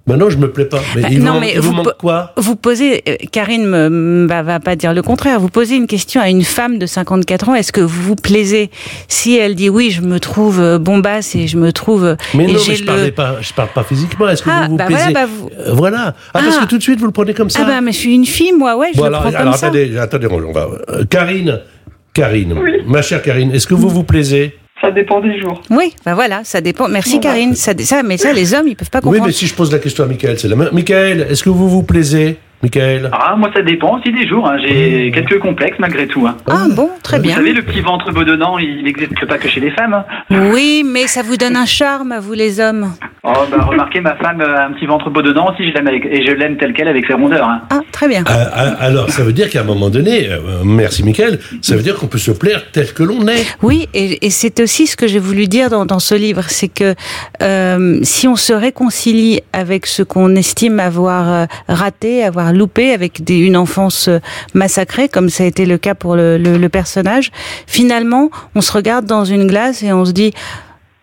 maintenant, 0.07 0.29
je 0.29 0.37
me 0.37 0.51
plais 0.51 0.65
pas. 0.65 0.79
Mais 0.95 1.01
Bah, 1.03 1.07
il 1.11 1.23
non, 1.23 1.33
manque- 1.33 1.41
mais 1.41 1.51
il 1.53 1.59
vous 1.61 1.69
vous 1.69 1.75
manque 1.75 1.85
po- 1.85 1.91
quoi? 1.99 2.33
Vous 2.37 2.55
posez, 2.55 3.03
euh, 3.07 3.15
Karine 3.31 3.65
me, 3.65 3.89
me- 3.89 4.27
va, 4.27 4.59
pas 4.59 4.75
dire 4.75 4.93
le 4.93 5.01
contraire, 5.01 5.39
vous 5.39 5.49
posez 5.49 5.75
une 5.75 5.87
question 5.87 6.21
à 6.21 6.29
une 6.29 6.43
femme 6.43 6.77
de 6.77 6.85
54 6.85 7.49
ans, 7.49 7.55
est-ce 7.55 7.71
que 7.71 7.81
vous 7.81 8.01
vous 8.01 8.15
plaisez? 8.15 8.69
Si 9.07 9.35
elle 9.37 9.55
dit 9.55 9.69
oui, 9.69 9.91
je 9.91 10.01
me 10.01 10.19
trouve 10.19 10.59
euh, 10.59 10.77
bombasse 10.79 11.35
et 11.35 11.47
je 11.47 11.57
me 11.57 11.71
trouve... 11.71 12.15
Mais 12.33 12.43
et 12.43 12.47
non, 12.47 12.59
mais 12.67 12.75
je 12.75 12.83
le- 12.83 13.11
pas, 13.11 13.35
je 13.41 13.53
parle 13.53 13.69
pas 13.69 13.83
physiquement. 13.83 14.29
Est-ce 14.29 14.43
que 14.43 14.49
Ah, 14.51 14.65
vous 14.65 14.71
vous 14.71 14.77
bah 14.77 14.85
plaisez? 14.85 15.01
voilà, 15.11 15.25
bah 15.25 15.31
vous- 15.31 15.49
Euh, 15.59 15.73
voilà. 15.73 16.15
Ah, 16.33 16.39
parce 16.43 16.57
Ah. 16.59 16.63
que 16.63 16.69
tout 16.69 16.77
de 16.77 16.83
suite, 16.83 16.99
vous 16.99 17.05
le 17.07 17.11
prenez 17.11 17.33
comme 17.33 17.49
ça. 17.49 17.59
Ah 17.63 17.67
bah 17.67 17.81
mais 17.81 17.91
je 17.91 17.97
suis 17.97 18.13
une 18.13 18.25
fille 18.25 18.53
moi, 18.53 18.77
ouais, 18.77 18.89
je 18.93 18.97
Bon, 18.97 19.03
le 19.03 19.07
alors, 19.09 19.21
prends 19.21 19.31
comme 19.31 19.41
alors, 19.41 19.55
ça. 19.57 19.67
attendez, 19.67 19.97
attendez, 19.97 20.27
on 20.31 20.51
va. 20.51 20.67
euh, 20.89 21.05
Karine, 21.09 21.61
Karine, 22.13 22.53
Oui. 22.61 22.71
ma 22.85 23.01
chère 23.01 23.21
Karine, 23.21 23.51
est-ce 23.51 23.67
que 23.67 23.73
vous 23.73 23.89
vous 23.89 24.03
plaisez? 24.03 24.55
Ça 24.81 24.91
dépend 24.91 25.21
des 25.21 25.39
jours. 25.39 25.61
Oui, 25.69 25.95
bah 26.05 26.15
voilà, 26.15 26.43
ça 26.43 26.59
dépend. 26.61 26.87
Merci 26.89 27.13
Bon, 27.13 27.17
bah. 27.17 27.29
Karine, 27.29 27.55
ça, 27.55 27.71
ça, 27.79 28.03
mais 28.03 28.17
ça 28.17 28.33
les 28.33 28.53
hommes 28.53 28.67
ils 28.67 28.75
peuvent 28.75 28.89
pas 28.89 28.99
Oui, 28.99 29.03
comprendre. 29.05 29.27
mais 29.27 29.31
si 29.31 29.47
je 29.47 29.53
pose 29.53 29.71
la 29.71 29.79
question 29.79 30.03
à 30.03 30.07
Michael, 30.07 30.37
c'est 30.37 30.49
la 30.49 30.55
même. 30.57 30.69
Michael, 30.73 31.27
est-ce 31.29 31.43
que 31.43 31.49
vous 31.49 31.69
vous 31.69 31.83
plaisez 31.83 32.37
Michael 32.63 33.09
Ah, 33.13 33.35
moi, 33.37 33.49
ça 33.55 33.61
dépend 33.61 33.99
aussi 33.99 34.11
des 34.11 34.27
jours. 34.27 34.47
hein. 34.47 34.57
J'ai 34.65 35.11
quelques 35.13 35.39
complexes 35.39 35.77
malgré 35.79 36.07
tout. 36.07 36.25
hein. 36.25 36.35
Ah 36.49 36.65
bon, 36.69 36.89
très 37.03 37.17
Vous 37.17 37.23
bien. 37.23 37.35
savez, 37.35 37.53
le 37.53 37.61
petit 37.61 37.81
ventre 37.81 38.11
bedonnant, 38.11 38.57
il 38.57 38.83
n'existe 38.83 39.25
pas 39.27 39.37
que 39.37 39.47
chez 39.47 39.59
les 39.59 39.71
femmes. 39.71 39.93
hein. 39.93 40.05
Oui, 40.53 40.83
mais 40.85 41.07
ça 41.07 41.21
vous 41.21 41.37
donne 41.37 41.55
un 41.55 41.65
charme 41.65 42.11
à 42.11 42.19
vous 42.19 42.33
les 42.33 42.59
hommes. 42.59 42.91
Oh, 43.23 43.33
bah, 43.51 43.65
remarquez, 43.67 44.01
ma 44.01 44.15
femme 44.15 44.41
a 44.41 44.65
un 44.67 44.71
petit 44.73 44.85
ventre 44.85 45.09
bedonnant 45.09 45.51
aussi, 45.51 45.67
je 45.69 45.73
l'aime 45.73 45.87
avec- 45.87 46.05
et 46.05 46.25
je 46.25 46.31
l'aime 46.31 46.57
tel 46.57 46.73
quel 46.73 46.87
avec 46.87 47.05
ses 47.07 47.13
rondeurs. 47.13 47.47
hein. 47.47 47.61
Ah, 47.71 47.79
très 47.91 48.07
bien. 48.07 48.23
Ah, 48.27 48.47
ah, 48.53 48.63
Alors, 48.79 49.09
ça 49.09 49.23
veut 49.23 49.33
dire 49.33 49.49
qu'à 49.49 49.61
un 49.61 49.63
moment 49.65 49.89
donné, 49.89 50.29
euh, 50.29 50.39
merci 50.63 51.03
Michael, 51.03 51.39
ça 51.61 51.75
veut 51.75 51.81
dire 51.83 51.95
qu'on 51.97 52.07
peut 52.07 52.17
se 52.19 52.31
plaire 52.31 52.63
tel 52.71 52.93
que 52.93 53.03
l'on 53.03 53.27
est. 53.27 53.45
Oui, 53.61 53.87
et, 53.93 54.25
et 54.25 54.29
c'est 54.29 54.59
aussi 54.59 54.87
ce 54.87 54.95
que 54.95 55.07
j'ai 55.07 55.19
voulu 55.19 55.47
dire 55.47 55.69
dans, 55.69 55.85
dans 55.85 55.99
ce 55.99 56.15
livre, 56.15 56.43
c'est 56.47 56.67
que 56.67 56.93
euh, 57.41 57.99
si 58.03 58.27
on 58.27 58.35
se 58.35 58.53
réconcilie 58.53 59.41
avec 59.53 59.85
ce 59.87 60.03
qu'on 60.03 60.35
estime 60.35 60.79
avoir 60.79 61.27
euh, 61.31 61.45
raté, 61.67 62.23
avoir 62.23 62.44
loupé, 62.51 62.91
avec 62.91 63.21
une 63.29 63.57
enfance 63.57 64.07
euh, 64.07 64.19
massacrée, 64.53 65.09
comme 65.09 65.29
ça 65.29 65.43
a 65.43 65.47
été 65.47 65.65
le 65.65 65.77
cas 65.77 65.95
pour 65.95 66.15
le, 66.15 66.67
personnage, 66.67 67.31
finalement, 67.67 68.29
on 68.55 68.61
se 68.61 68.71
regarde 68.71 69.05
dans 69.05 69.23
une 69.23 69.47
glace 69.47 69.83
et 69.83 69.93
on 69.93 70.05
se 70.05 70.11
dit, 70.11 70.33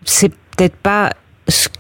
c'est 0.05 0.31
peut-être 0.57 0.77
pas 0.77 1.11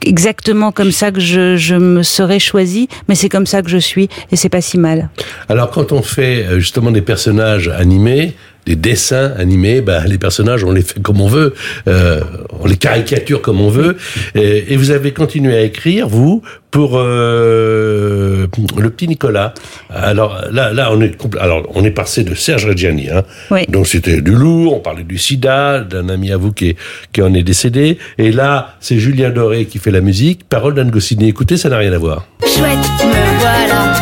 exactement 0.05 0.73
comme 0.73 0.93
ça 0.93 1.11
que 1.11 1.21
je, 1.21 1.75
me 1.75 2.03
serais 2.03 2.39
choisi, 2.39 2.89
mais 3.09 3.15
c'est 3.15 3.29
comme 3.29 3.47
ça 3.47 3.63
que 3.63 3.69
je 3.69 3.79
suis, 3.79 4.09
et 4.31 4.37
c'est 4.37 4.49
pas 4.49 4.61
si 4.61 4.79
mal. 4.79 5.11
Alors, 5.49 5.71
quand 5.71 5.93
on 5.93 6.03
fait 6.03 6.45
euh, 6.45 6.59
justement 6.59 6.91
des 6.91 7.03
personnages 7.03 7.69
animés, 7.69 8.35
des 8.67 8.77
dessins 8.77 9.33
animés, 9.39 9.81
bah, 9.81 10.05
les 10.07 10.19
personnages, 10.19 10.65
on 10.65 10.73
les 10.73 10.83
fait 10.83 11.01
comme 11.01 11.21
on 11.21 11.29
veut, 11.29 11.55
euh, 11.89 12.21
on 12.61 12.67
les 12.67 12.77
caricature 12.77 13.43
comme 13.43 13.61
on 13.61 13.69
veut. 13.69 13.97
Et 14.35 14.77
vous 14.77 14.91
avez 14.91 15.13
continué 15.13 15.57
à 15.57 15.63
écrire, 15.63 16.09
vous, 16.09 16.43
pour 16.73 16.95
euh, 16.97 18.49
le 18.77 18.91
petit 18.91 19.07
Nicolas. 19.07 19.55
Alors 19.95 20.41
là, 20.51 20.73
là, 20.73 20.89
on 20.91 21.01
est, 21.01 21.17
alors 21.39 21.63
on 21.75 21.85
est 21.85 21.93
passé 21.93 22.25
de 22.25 22.35
Serge 22.35 22.67
Reggiani, 22.67 23.09
hein. 23.11 23.23
Oui. 23.53 23.67
Donc 23.69 23.87
c'était 23.87 24.21
du 24.21 24.33
lourd, 24.33 24.75
on 24.75 24.81
parlait 24.81 25.05
du 25.05 25.19
sida, 25.19 25.79
d'un 25.81 26.09
ami 26.09 26.33
à 26.33 26.37
vous 26.39 26.51
qui, 26.53 26.71
est, 26.71 26.77
qui 27.13 27.23
en 27.23 27.33
est 27.35 27.45
décédé. 27.45 27.99
Et 28.19 28.33
là, 28.33 28.75
c'est 28.81 28.99
Julien 28.99 29.31
Doré 29.31 29.67
qui 29.67 29.79
fait 29.79 29.93
la 29.93 30.01
musique, 30.01 30.49
parole 30.49 30.75
d'Anne 30.75 30.91
Goscinny. 30.91 31.29
Écoutez, 31.29 31.57
ça 31.57 31.69
n'a 31.69 31.77
rien 31.77 31.93
à 31.93 31.99
voir. 31.99 32.27
Chouette, 32.41 32.79
me 33.05 33.39
voilà. 33.39 33.95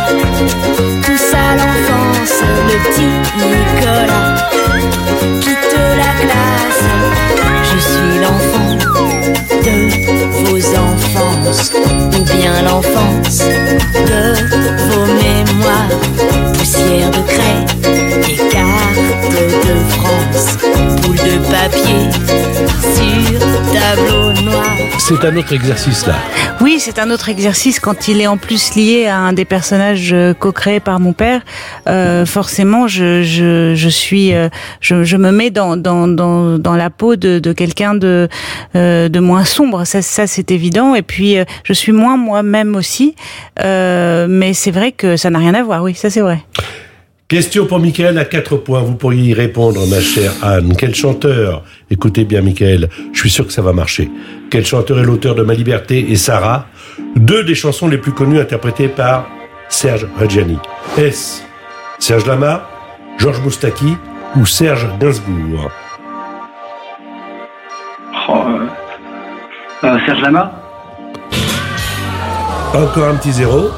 Tout 1.05 1.19
ça 1.19 1.55
l'enfance, 1.57 2.41
le 2.69 2.77
petit 2.89 3.11
Nicolas. 3.37 4.49
C'est 25.11 25.27
un 25.27 25.37
autre 25.37 25.53
exercice 25.53 26.07
là. 26.07 26.15
Oui, 26.61 26.77
c'est 26.79 27.01
un 27.01 27.11
autre 27.11 27.29
exercice 27.29 27.81
quand 27.81 28.07
il 28.07 28.21
est 28.21 28.29
en 28.29 28.37
plus 28.37 28.77
lié 28.77 29.09
à 29.09 29.17
un 29.17 29.33
des 29.33 29.45
personnages 29.45 30.13
euh, 30.13 30.35
co-créés 30.35 30.79
par 30.79 31.01
mon 31.01 31.13
père. 31.13 31.41
Euh, 31.89 32.25
forcément, 32.25 32.87
je, 32.87 33.25
je, 33.25 33.75
je 33.75 33.89
suis, 33.89 34.33
euh, 34.33 34.49
je, 34.81 35.03
je 35.03 35.17
me 35.17 35.33
mets 35.33 35.51
dans, 35.51 35.77
dans, 35.77 36.07
dans, 36.07 36.61
dans 36.61 36.77
la 36.77 36.91
peau 36.91 37.17
de, 37.17 37.41
de 37.41 37.53
quelqu'un 37.53 37.95
de, 37.95 38.29
euh, 38.77 39.09
de 39.09 39.19
moins 39.19 39.45
sombre. 39.45 39.85
Ça, 39.85 40.01
ça 40.01 40.29
c'est 40.29 40.53
évident. 40.53 40.95
Et 40.95 41.03
puis, 41.03 41.39
je 41.65 41.73
suis 41.73 41.91
moins 41.91 42.17
moi-même 42.17 42.77
aussi. 42.77 43.17
Euh, 43.65 44.29
mais 44.31 44.55
c'est 44.55 44.71
vrai 44.71 44.93
que 44.93 45.17
ça 45.17 45.29
n'a 45.29 45.41
rien 45.41 45.55
à 45.55 45.65
voir. 45.65 45.83
Oui, 45.83 45.97
ça 45.97 46.09
c'est 46.09 46.21
vrai. 46.21 46.39
Question 47.31 47.65
pour 47.65 47.79
Michael 47.79 48.19
à 48.19 48.25
4 48.25 48.57
points. 48.57 48.81
Vous 48.81 48.97
pourriez 48.97 49.31
y 49.31 49.35
répondre, 49.35 49.87
ma 49.87 50.01
chère 50.01 50.33
Anne. 50.43 50.75
Quel 50.77 50.97
chanteur? 50.97 51.63
Écoutez 51.89 52.25
bien, 52.25 52.43
Michael. 52.43 52.89
Je 53.13 53.21
suis 53.21 53.31
sûr 53.31 53.47
que 53.47 53.53
ça 53.53 53.63
va 53.63 53.73
marcher. 53.73 54.11
Quel 54.51 54.67
chanteur 54.67 54.99
est 54.99 55.05
l'auteur 55.05 55.37
de 55.37 55.45
Ma 55.45 55.55
Liberté 55.55 56.11
et 56.11 56.17
Sarah? 56.17 56.67
Deux 57.15 57.45
des 57.45 57.55
chansons 57.55 57.87
les 57.87 57.99
plus 57.99 58.11
connues 58.11 58.41
interprétées 58.41 58.89
par 58.89 59.29
Serge 59.69 60.09
Reggiani. 60.19 60.59
Est-ce 60.99 61.43
Serge 62.01 62.27
Lama, 62.27 62.69
Georges 63.17 63.41
Moustaki 63.43 63.97
ou 64.35 64.45
Serge 64.45 64.89
Gainsbourg? 64.99 65.71
Oh, 68.29 68.43
euh, 68.49 68.67
euh, 69.85 69.99
Serge 70.05 70.21
Lama? 70.21 70.53
Encore 72.75 73.07
un 73.07 73.15
petit 73.15 73.31
zéro. 73.31 73.71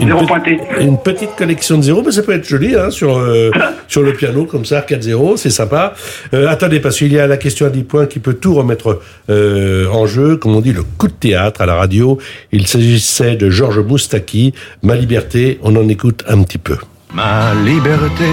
Une, 0.00 0.08
Zéro 0.08 0.20
pe- 0.22 0.26
pointé. 0.26 0.58
une 0.80 0.98
petite 0.98 1.36
collection 1.36 1.78
de 1.78 1.82
zéros, 1.82 2.02
mais 2.04 2.10
ça 2.12 2.22
peut 2.22 2.32
être 2.32 2.46
joli 2.46 2.74
hein, 2.74 2.90
sur, 2.90 3.16
euh, 3.16 3.50
sur 3.88 4.02
le 4.02 4.12
piano, 4.12 4.44
comme 4.44 4.64
ça, 4.64 4.80
4-0, 4.80 5.36
c'est 5.36 5.50
sympa. 5.50 5.94
Euh, 6.34 6.48
attendez, 6.48 6.80
parce 6.80 6.96
qu'il 6.98 7.12
y 7.12 7.18
a 7.18 7.26
la 7.26 7.36
question 7.36 7.66
à 7.66 7.70
10 7.70 7.82
points 7.84 8.06
qui 8.06 8.18
peut 8.18 8.34
tout 8.34 8.54
remettre 8.54 9.00
euh, 9.30 9.86
en 9.88 10.06
jeu, 10.06 10.36
comme 10.36 10.56
on 10.56 10.60
dit, 10.60 10.72
le 10.72 10.82
coup 10.82 11.06
de 11.08 11.12
théâtre 11.12 11.60
à 11.60 11.66
la 11.66 11.74
radio. 11.76 12.18
Il 12.52 12.66
s'agissait 12.66 13.36
de 13.36 13.50
Georges 13.50 13.78
Moustaki, 13.80 14.52
Ma 14.82 14.96
liberté, 14.96 15.58
on 15.62 15.76
en 15.76 15.88
écoute 15.88 16.24
un 16.28 16.42
petit 16.42 16.58
peu. 16.58 16.76
Ma 17.14 17.54
liberté, 17.64 18.24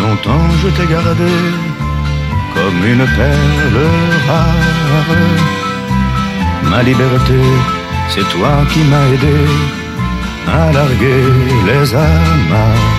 longtemps 0.00 0.40
je 0.62 0.68
t'ai 0.70 0.90
gardée 0.90 1.38
comme 2.54 2.90
une 2.90 2.98
perle 3.16 3.84
rare. 4.26 5.16
Ma 6.70 6.82
liberté, 6.82 7.34
c'est 8.10 8.28
toi 8.36 8.50
qui 8.72 8.80
m'as 8.90 9.06
aidé 9.06 9.36
à 10.48 10.72
larguer 10.72 11.24
les 11.68 11.94
amarres. 11.94 12.98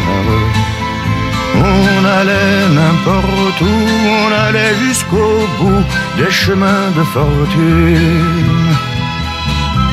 On 1.56 2.06
allait 2.06 2.70
n'importe 2.74 3.62
où, 3.62 3.66
on 3.66 4.32
allait 4.48 4.76
jusqu'au 4.86 5.48
bout 5.60 5.84
des 6.18 6.32
chemins 6.32 6.92
de 6.98 7.04
fortune. 7.04 8.90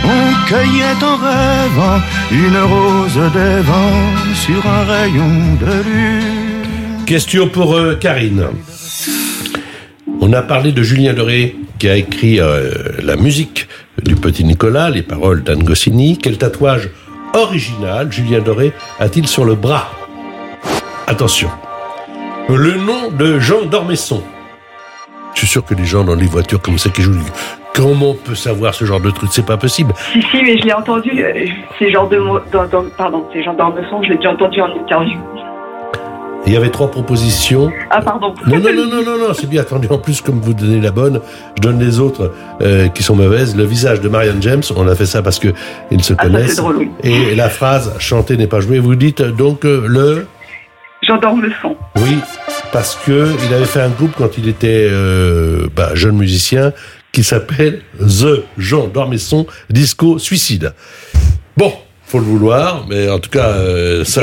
On 0.05 0.47
cueillait 0.47 1.03
en 1.03 1.17
rêvant 1.17 2.01
une 2.31 2.59
rose 2.73 3.33
des 3.33 3.61
vents 3.63 4.35
sur 4.35 4.65
un 4.67 4.85
rayon 4.85 5.33
de 5.61 5.83
lune. 5.89 7.05
Question 7.07 7.49
pour 7.49 7.75
euh, 7.75 7.97
Karine. 7.97 8.47
On 10.21 10.33
a 10.33 10.43
parlé 10.43 10.73
de 10.73 10.83
Julien 10.83 11.13
Doré 11.13 11.57
qui 11.79 11.89
a 11.89 11.97
écrit 11.97 12.41
euh, 12.41 12.71
la 13.03 13.17
musique 13.17 13.69
du 14.03 14.15
Petit 14.15 14.45
Nicolas, 14.45 14.91
les 14.91 15.03
paroles 15.03 15.43
d'Anne 15.43 15.65
Goscinny. 15.65 16.19
Quel 16.19 16.39
tatouage 16.39 16.91
original 17.37 18.11
Julien 18.11 18.41
Doré 18.41 18.73
a-t-il 18.99 19.27
sur 19.29 19.45
le 19.45 19.55
bras? 19.55 19.89
Attention. 21.07 21.49
Le 22.49 22.75
nom 22.75 23.11
de 23.11 23.39
Jean 23.39 23.65
d'Ormesson. 23.67 24.23
Je 25.35 25.41
suis 25.41 25.49
sûr 25.49 25.65
que 25.65 25.75
les 25.75 25.85
gens 25.85 26.03
dans 26.03 26.15
les 26.15 26.27
voitures 26.27 26.61
comme 26.63 26.79
ça 26.79 26.89
qui 26.91 27.03
jouent, 27.03 27.15
comment 27.75 28.11
on 28.11 28.15
peut 28.15 28.35
savoir 28.35 28.75
ce 28.75 28.85
genre 28.87 29.01
de 29.01 29.11
truc? 29.11 29.29
C'est 29.33 29.45
pas 29.45 29.59
possible. 29.59 29.93
Si, 30.13 30.23
si, 30.23 30.43
mais 30.43 30.57
je 30.57 30.65
l'ai 30.65 30.73
entendu. 30.73 31.11
euh, 31.23 31.47
Ces 31.79 31.93
genres 31.93 32.09
de 32.09 32.17
mots. 32.17 32.41
Pardon, 32.97 33.27
ces 33.33 33.43
je 33.43 34.09
l'ai 34.09 34.17
déjà 34.17 34.31
entendu 34.31 34.61
en 34.63 34.69
interview. 34.75 35.19
Il 36.47 36.53
y 36.53 36.57
avait 36.57 36.71
trois 36.71 36.91
propositions. 36.91 37.73
Ah, 37.91 38.01
pardon. 38.01 38.33
Non, 38.47 38.59
non, 38.59 38.73
non, 38.73 38.87
non, 38.87 39.03
non, 39.05 39.19
non, 39.29 39.35
c'est 39.35 39.49
bien 39.49 39.63
attendu. 39.63 39.89
En 39.91 39.99
plus, 39.99 40.21
comme 40.21 40.41
vous 40.41 40.55
donnez 40.55 40.81
la 40.81 40.93
bonne, 40.93 41.21
je 41.57 41.63
donne 41.63 41.81
les 41.81 41.99
autres 41.99 42.33
euh, 42.63 42.87
qui 42.89 43.03
sont 43.03 43.17
mauvaises. 43.17 43.57
Le 43.57 43.65
visage 43.65 44.01
de 44.01 44.09
Marianne 44.09 44.41
James, 44.41 44.63
on 44.77 44.87
a 44.87 44.95
fait 44.95 45.07
ça 45.07 45.23
parce 45.23 45.41
que 45.41 45.49
ils 45.91 46.05
se 46.05 46.15
Ah, 46.17 46.23
connaissent. 46.23 46.57
drôle, 46.57 46.77
oui. 46.77 46.91
Et 47.03 47.35
la 47.35 47.49
phrase 47.49 47.93
chanter 47.99 48.37
n'est 48.37 48.47
pas 48.47 48.61
joué. 48.61 48.79
Vous 48.79 48.95
dites 48.95 49.23
donc 49.23 49.65
euh, 49.65 49.85
le 49.89 50.27
Jean 51.03 51.19
d'Ormesson. 51.19 51.77
oui 51.97 52.17
parce 52.73 52.97
que 53.07 53.29
il 53.49 53.55
avait 53.55 53.65
fait 53.65 53.81
un 53.81 53.89
groupe 53.91 54.13
quand 54.19 54.39
il 54.39 54.49
était 54.49 54.89
euh, 54.91 55.69
bah, 55.75 55.91
jeune 55.95 56.17
musicien 56.17 56.73
qui 57.13 57.23
s'appelle 57.25 57.81
The 58.01 58.45
Jean 58.59 58.87
d'Ormesson 58.89 59.47
Disco 59.71 60.19
Suicide. 60.19 60.75
Bon. 61.57 61.73
Faut 62.07 62.19
le 62.21 62.25
vouloir, 62.25 62.87
mais 62.89 63.09
en 63.09 63.19
tout 63.19 63.31
cas, 63.31 63.49
euh, 63.49 64.05
ça, 64.05 64.23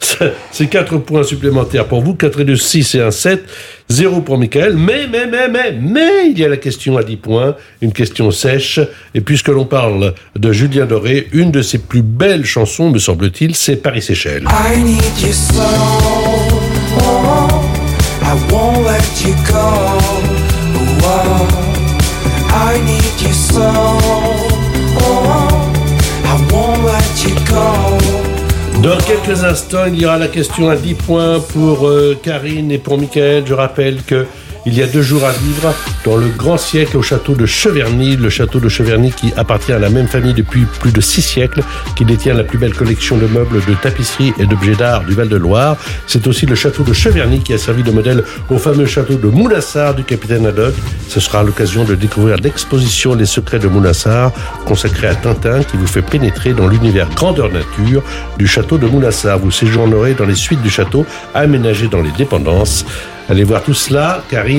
c'est 0.52 0.66
4 0.68 0.98
points 0.98 1.24
supplémentaires 1.24 1.86
pour 1.86 2.00
vous, 2.00 2.14
4 2.14 2.40
et 2.40 2.44
2, 2.44 2.54
6 2.54 2.94
et 2.94 3.00
1, 3.00 3.10
7, 3.10 3.44
0 3.88 4.20
pour 4.20 4.38
Michael, 4.38 4.76
mais, 4.76 5.08
mais, 5.10 5.26
mais, 5.26 5.48
mais, 5.48 5.72
mais, 5.72 6.30
il 6.30 6.38
y 6.38 6.44
a 6.44 6.48
la 6.48 6.56
question 6.56 6.96
à 6.96 7.02
10 7.02 7.16
points, 7.16 7.56
une 7.82 7.92
question 7.92 8.30
sèche, 8.30 8.78
et 9.12 9.20
puisque 9.20 9.48
l'on 9.48 9.64
parle 9.64 10.14
de 10.36 10.52
Julien 10.52 10.86
Doré, 10.86 11.26
une 11.32 11.50
de 11.50 11.62
ses 11.62 11.78
plus 11.78 12.02
belles 12.02 12.44
chansons, 12.44 12.90
me 12.90 12.98
semble-t-il, 13.00 13.56
c'est 13.56 13.76
Paris-Séchelles. 13.76 14.44
I 14.44 14.82
need 14.82 15.02
you 15.20 15.32
so. 15.32 15.62
I 18.22 18.34
won't 18.50 18.84
let 18.84 19.24
you 19.24 19.34
go. 19.46 19.66
Whoa. 21.00 21.46
I 22.50 22.80
need 22.84 23.20
you 23.20 23.32
so. 23.32 23.62
I 26.24 26.48
won't. 26.52 26.65
Dans 28.82 28.98
quelques 28.98 29.42
instants, 29.42 29.86
il 29.88 30.00
y 30.00 30.06
aura 30.06 30.18
la 30.18 30.28
question 30.28 30.68
à 30.68 30.76
10 30.76 30.94
points 30.94 31.40
pour 31.40 31.88
euh, 31.88 32.16
Karine 32.22 32.70
et 32.70 32.78
pour 32.78 32.98
Michael. 32.98 33.44
Je 33.46 33.54
rappelle 33.54 34.02
que 34.02 34.26
il 34.66 34.74
y 34.76 34.82
a 34.82 34.86
deux 34.88 35.00
jours 35.00 35.24
à 35.24 35.30
vivre 35.30 35.72
dans 36.04 36.16
le 36.16 36.26
grand 36.26 36.56
siècle 36.56 36.96
au 36.96 37.02
château 37.02 37.34
de 37.34 37.46
Cheverny, 37.46 38.16
le 38.16 38.28
château 38.28 38.58
de 38.58 38.68
Cheverny 38.68 39.12
qui 39.12 39.32
appartient 39.36 39.72
à 39.72 39.78
la 39.78 39.90
même 39.90 40.08
famille 40.08 40.34
depuis 40.34 40.64
plus 40.64 40.90
de 40.90 41.00
six 41.00 41.22
siècles, 41.22 41.62
qui 41.94 42.04
détient 42.04 42.34
la 42.34 42.42
plus 42.42 42.58
belle 42.58 42.74
collection 42.74 43.16
de 43.16 43.26
meubles, 43.26 43.64
de 43.64 43.74
tapisseries 43.74 44.32
et 44.40 44.46
d'objets 44.46 44.74
d'art 44.74 45.04
du 45.04 45.14
Val-de-Loire. 45.14 45.76
C'est 46.08 46.26
aussi 46.26 46.46
le 46.46 46.56
château 46.56 46.82
de 46.82 46.92
Cheverny 46.92 47.40
qui 47.40 47.54
a 47.54 47.58
servi 47.58 47.84
de 47.84 47.92
modèle 47.92 48.24
au 48.50 48.58
fameux 48.58 48.86
château 48.86 49.14
de 49.14 49.28
Mounassar 49.28 49.94
du 49.94 50.02
capitaine 50.02 50.46
Haddock. 50.46 50.74
Ce 51.08 51.20
sera 51.20 51.44
l'occasion 51.44 51.84
de 51.84 51.94
découvrir 51.94 52.36
l'exposition 52.38 53.14
Les 53.14 53.26
secrets 53.26 53.60
de 53.60 53.68
Mounassar, 53.68 54.32
consacrée 54.64 55.06
à 55.06 55.14
Tintin, 55.14 55.62
qui 55.62 55.76
vous 55.76 55.86
fait 55.86 56.02
pénétrer 56.02 56.54
dans 56.54 56.66
l'univers 56.66 57.08
grandeur 57.10 57.52
nature 57.52 58.02
du 58.36 58.48
château 58.48 58.78
de 58.78 58.86
Mounassar. 58.88 59.38
Vous 59.38 59.52
séjournerez 59.52 60.14
dans 60.14 60.26
les 60.26 60.34
suites 60.34 60.62
du 60.62 60.70
château, 60.70 61.06
aménagées 61.34 61.86
dans 61.86 62.02
les 62.02 62.10
dépendances. 62.10 62.84
Allez 63.28 63.42
voir 63.42 63.62
tout 63.64 63.74
cela, 63.74 64.22
Karine 64.30 64.55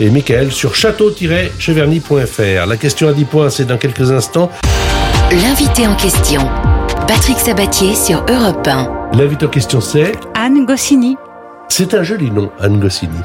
et 0.00 0.10
Michael, 0.10 0.52
sur 0.52 0.74
château-cheverny.fr. 0.74 2.66
La 2.66 2.76
question 2.76 3.08
à 3.08 3.12
10 3.12 3.24
points, 3.24 3.50
c'est 3.50 3.64
dans 3.64 3.78
quelques 3.78 4.10
instants. 4.10 4.50
L'invité 5.30 5.86
en 5.86 5.94
question. 5.94 6.48
Patrick 7.06 7.38
Sabatier 7.38 7.94
sur 7.94 8.24
Europe 8.28 8.66
1. 8.66 9.10
L'invité 9.14 9.46
en 9.46 9.48
question, 9.48 9.80
c'est... 9.80 10.12
Anne 10.34 10.66
Goscinny. 10.66 11.16
C'est 11.68 11.94
un 11.94 12.02
joli 12.02 12.30
nom, 12.30 12.50
Anne 12.60 12.78
Goscinny. 12.80 13.20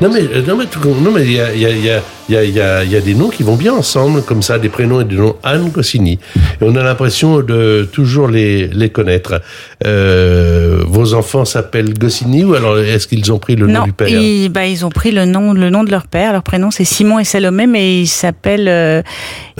Non 0.00 0.10
mais 0.12 0.20
euh, 0.20 0.42
non 0.46 0.56
mais 0.56 0.66
non 1.02 1.10
mais 1.10 1.24
il 1.24 1.32
y 1.32 1.40
a 1.40 1.52
il 1.52 1.60
y 1.60 1.66
a 1.66 1.70
il 1.70 1.84
y 1.84 1.90
a 1.90 2.44
il 2.44 2.54
y 2.54 2.60
a 2.60 2.84
il 2.84 2.90
y 2.90 2.96
a 2.96 3.00
des 3.00 3.14
noms 3.14 3.30
qui 3.30 3.42
vont 3.42 3.56
bien 3.56 3.72
ensemble 3.72 4.22
comme 4.22 4.42
ça 4.42 4.60
des 4.60 4.68
prénoms 4.68 5.00
et 5.00 5.04
des 5.04 5.16
noms 5.16 5.34
Anne 5.42 5.70
Goscinny 5.70 6.20
et 6.36 6.64
on 6.64 6.76
a 6.76 6.84
l'impression 6.84 7.40
de 7.40 7.88
toujours 7.90 8.28
les 8.28 8.68
les 8.68 8.90
connaître. 8.90 9.40
Euh, 9.84 10.82
vos 10.86 11.14
enfants 11.14 11.44
s'appellent 11.44 11.98
Goscinny 11.98 12.44
ou 12.44 12.54
alors 12.54 12.78
est-ce 12.78 13.08
qu'ils 13.08 13.32
ont 13.32 13.40
pris 13.40 13.56
le 13.56 13.66
nom 13.66 13.80
non, 13.80 13.84
du 13.86 13.92
père? 13.92 14.08
ils, 14.08 14.48
bah, 14.48 14.66
ils 14.66 14.86
ont 14.86 14.90
pris 14.90 15.10
le 15.10 15.24
nom, 15.24 15.52
le 15.52 15.68
nom 15.68 15.82
de 15.82 15.90
leur 15.90 16.06
père. 16.06 16.32
Leur 16.32 16.44
prénom 16.44 16.70
c'est 16.70 16.84
Simon 16.84 17.18
et 17.18 17.24
Salomé, 17.24 17.66
mais 17.66 18.00
ils 18.00 18.06
s'appellent, 18.06 18.68
euh, 18.68 19.02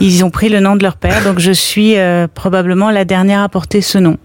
ils 0.00 0.24
ont 0.24 0.30
pris 0.30 0.48
le 0.48 0.60
nom 0.60 0.76
de 0.76 0.84
leur 0.84 0.96
père. 0.96 1.24
Donc 1.24 1.40
je 1.40 1.52
suis 1.52 1.96
euh, 1.96 2.28
probablement 2.32 2.90
la 2.90 3.04
dernière 3.04 3.42
à 3.42 3.48
porter 3.48 3.80
ce 3.80 3.98
nom. 3.98 4.18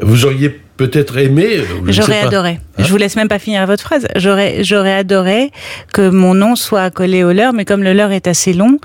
Vous 0.00 0.24
auriez 0.24 0.62
peut-être 0.76 1.18
aimé 1.18 1.60
J'aurais 1.86 2.20
adoré. 2.20 2.58
Je 2.78 2.88
vous 2.88 2.96
laisse 2.96 3.16
même 3.16 3.28
pas 3.28 3.38
finir 3.38 3.66
votre 3.66 3.82
phrase. 3.82 4.06
J'aurais, 4.16 4.64
j'aurais 4.64 4.94
adoré 4.94 5.50
que 5.92 6.08
mon 6.08 6.34
nom 6.34 6.56
soit 6.56 6.82
accolé 6.82 7.24
au 7.24 7.32
leur, 7.32 7.52
mais 7.52 7.64
comme 7.64 7.82
le 7.82 7.92
leur 7.92 8.12
est 8.12 8.26
assez 8.26 8.52
long, 8.52 8.78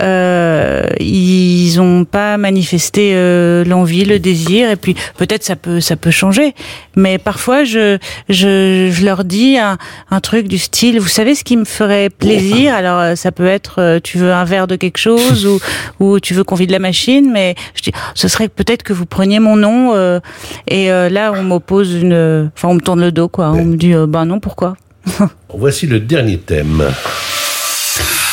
euh, 0.00 0.82
ils 1.00 1.80
ont 1.80 2.04
pas 2.04 2.36
manifesté 2.38 3.12
euh, 3.14 3.64
l'envie, 3.64 4.04
le 4.04 4.18
désir, 4.18 4.70
et 4.70 4.76
puis 4.76 4.94
peut-être 5.16 5.44
ça 5.44 5.56
peut, 5.56 5.80
ça 5.80 5.96
peut 5.96 6.10
changer. 6.10 6.54
Mais 6.96 7.18
parfois, 7.18 7.64
je, 7.64 7.98
je, 8.28 8.90
je 8.92 9.04
leur 9.04 9.24
dis 9.24 9.58
un, 9.58 9.78
un 10.10 10.20
truc 10.20 10.48
du 10.48 10.58
style, 10.58 10.98
vous 10.98 11.08
savez 11.08 11.34
ce 11.34 11.44
qui 11.44 11.56
me 11.56 11.64
ferait 11.64 12.10
plaisir? 12.10 12.74
Alors 12.74 12.98
euh, 12.98 13.14
ça 13.14 13.32
peut 13.32 13.46
être, 13.46 13.80
euh, 13.80 14.00
tu 14.02 14.18
veux 14.18 14.32
un 14.32 14.44
verre 14.44 14.66
de 14.66 14.76
quelque 14.76 14.98
chose 14.98 15.46
ou, 15.46 15.60
ou 16.00 16.20
tu 16.20 16.34
veux 16.34 16.44
qu'on 16.44 16.54
vide 16.54 16.70
la 16.70 16.78
machine, 16.78 17.30
mais 17.32 17.54
je 17.74 17.82
dis, 17.82 17.92
ce 18.14 18.28
serait 18.28 18.48
peut-être 18.48 18.82
que 18.82 18.92
vous 18.92 19.06
preniez 19.06 19.40
mon 19.40 19.56
nom. 19.56 19.94
euh, 19.94 20.20
et 20.68 20.90
euh, 20.90 21.08
là, 21.08 21.32
on 21.32 21.42
m'oppose 21.42 21.92
une, 21.94 22.50
enfin, 22.56 22.68
on 22.68 22.74
me 22.74 22.80
tourne 22.80 23.00
le 23.00 23.12
dos, 23.12 23.28
quoi. 23.32 23.50
On 23.50 23.64
me 23.64 23.76
dit, 23.76 23.94
euh, 23.94 24.06
ben 24.06 24.24
non, 24.26 24.38
pourquoi 24.38 24.76
Voici 25.52 25.86
le 25.88 25.98
dernier 25.98 26.38
thème. 26.38 26.84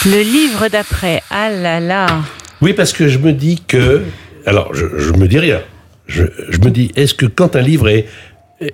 Le 0.05 0.21
livre 0.21 0.67
d'après. 0.67 1.23
Ah 1.31 1.49
là 1.49 1.79
là. 1.79 2.07
Oui, 2.61 2.73
parce 2.73 2.93
que 2.93 3.07
je 3.07 3.17
me 3.17 3.33
dis 3.33 3.63
que. 3.67 4.03
Alors, 4.45 4.73
je, 4.75 4.85
je 4.97 5.11
me 5.13 5.27
dis 5.27 5.39
rien. 5.39 5.61
Je, 6.07 6.23
je 6.49 6.59
me 6.59 6.69
dis, 6.69 6.91
est-ce 6.95 7.13
que 7.13 7.25
quand 7.25 7.55
un 7.55 7.61
livre 7.61 7.89
est, 7.89 8.05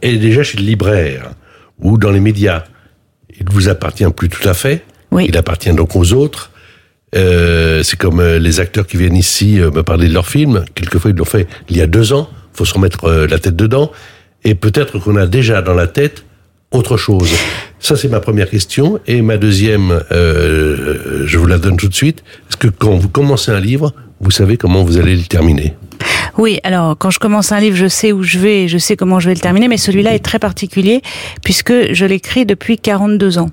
est 0.01 0.17
déjà 0.17 0.43
chez 0.43 0.57
le 0.57 0.63
libraire 0.63 1.31
ou 1.79 1.97
dans 1.97 2.11
les 2.11 2.19
médias, 2.19 2.63
il 3.39 3.45
vous 3.49 3.69
appartient 3.69 4.05
plus 4.15 4.29
tout 4.29 4.47
à 4.47 4.53
fait 4.53 4.83
Oui. 5.11 5.25
Il 5.27 5.37
appartient 5.37 5.73
donc 5.73 5.95
aux 5.95 6.13
autres. 6.13 6.51
Euh, 7.15 7.81
c'est 7.83 7.97
comme 7.97 8.19
euh, 8.19 8.39
les 8.39 8.59
acteurs 8.59 8.85
qui 8.87 8.97
viennent 8.97 9.15
ici 9.15 9.55
me 9.55 9.83
parler 9.83 10.07
de 10.07 10.13
leur 10.13 10.27
film. 10.27 10.65
Quelquefois, 10.75 11.11
ils 11.11 11.17
l'ont 11.17 11.25
fait 11.25 11.47
il 11.69 11.77
y 11.77 11.81
a 11.81 11.87
deux 11.87 12.13
ans. 12.13 12.29
faut 12.53 12.65
se 12.65 12.73
remettre 12.73 13.09
la 13.09 13.39
tête 13.39 13.55
dedans. 13.55 13.91
Et 14.45 14.55
peut-être 14.55 14.99
qu'on 14.99 15.15
a 15.17 15.25
déjà 15.25 15.61
dans 15.61 15.73
la 15.73 15.87
tête 15.87 16.23
autre 16.71 16.97
chose. 16.97 17.31
Ça, 17.79 17.95
c'est 17.95 18.07
ma 18.07 18.19
première 18.19 18.49
question. 18.49 18.99
Et 19.07 19.21
ma 19.21 19.37
deuxième, 19.37 20.03
euh, 20.11 21.23
je 21.25 21.37
vous 21.37 21.47
la 21.47 21.57
donne 21.57 21.77
tout 21.77 21.87
de 21.87 21.93
suite. 21.93 22.23
Est-ce 22.49 22.57
que 22.57 22.67
quand 22.67 22.95
vous 22.95 23.09
commencez 23.09 23.51
un 23.51 23.59
livre, 23.59 23.93
vous 24.21 24.31
savez 24.31 24.57
comment 24.57 24.83
vous 24.83 24.97
allez 24.97 25.15
le 25.15 25.23
terminer? 25.23 25.73
Oui, 26.37 26.59
alors 26.63 26.97
quand 26.97 27.11
je 27.11 27.19
commence 27.19 27.53
un 27.53 27.59
livre, 27.61 27.77
je 27.77 27.87
sais 27.87 28.11
où 28.11 28.21
je 28.21 28.39
vais, 28.39 28.67
je 28.67 28.77
sais 28.77 28.97
comment 28.97 29.21
je 29.21 29.29
vais 29.29 29.35
le 29.35 29.39
terminer, 29.39 29.69
mais 29.69 29.77
celui-là 29.77 30.13
est 30.13 30.19
très 30.19 30.37
particulier 30.37 31.01
puisque 31.43 31.93
je 31.93 32.05
l'écris 32.05 32.45
depuis 32.45 32.77
42 32.77 33.37
ans 33.37 33.49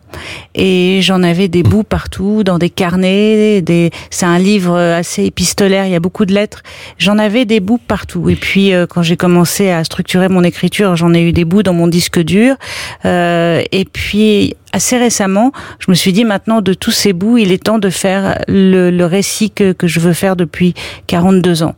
et 0.57 0.99
j'en 1.01 1.23
avais 1.23 1.47
des 1.47 1.63
bouts 1.63 1.85
partout, 1.85 2.43
dans 2.43 2.59
des 2.59 2.71
carnets, 2.71 3.63
des. 3.63 3.91
C'est 4.11 4.27
un 4.27 4.39
livre 4.39 4.77
assez 4.77 5.25
épistolaire, 5.25 5.87
il 5.87 5.93
y 5.93 5.95
a 5.95 6.01
beaucoup 6.01 6.25
de 6.25 6.35
lettres. 6.35 6.63
J'en 6.99 7.19
avais 7.19 7.45
des 7.45 7.61
bouts 7.61 7.79
partout. 7.79 8.29
Et 8.29 8.37
puis 8.37 8.75
euh, 8.75 8.87
quand 8.87 9.03
j'ai 9.03 9.17
commencé 9.17 9.71
à 9.71 9.85
structurer 9.85 10.29
mon 10.29 10.43
écriture, 10.43 10.97
j'en 10.97 11.15
ai 11.15 11.23
eu 11.23 11.33
des 11.33 11.45
bouts 11.45 11.63
dans 11.63 11.75
mon 11.75 11.87
disque 11.87 12.19
dur. 12.19 12.57
Euh, 13.05 13.63
et 13.71 13.85
puis 13.85 14.57
assez 14.73 14.97
récemment, 14.99 15.53
je 15.79 15.91
me 15.91 15.95
suis 15.95 16.13
dit 16.13 16.25
maintenant 16.25 16.61
de 16.61 16.75
tous 16.75 16.91
ces 16.91 17.13
bouts, 17.13 17.39
il 17.39 17.53
est 17.53 17.63
temps 17.63 17.79
de 17.79 17.91
faire 17.91 18.39
le, 18.49 18.91
le 18.91 19.07
récit 19.07 19.51
que, 19.51 19.73
que 19.73 19.87
je 19.87 20.01
veux 20.01 20.15
faire 20.15 20.37
depuis 20.37 20.75
42 21.07 21.63
ans. 21.63 21.75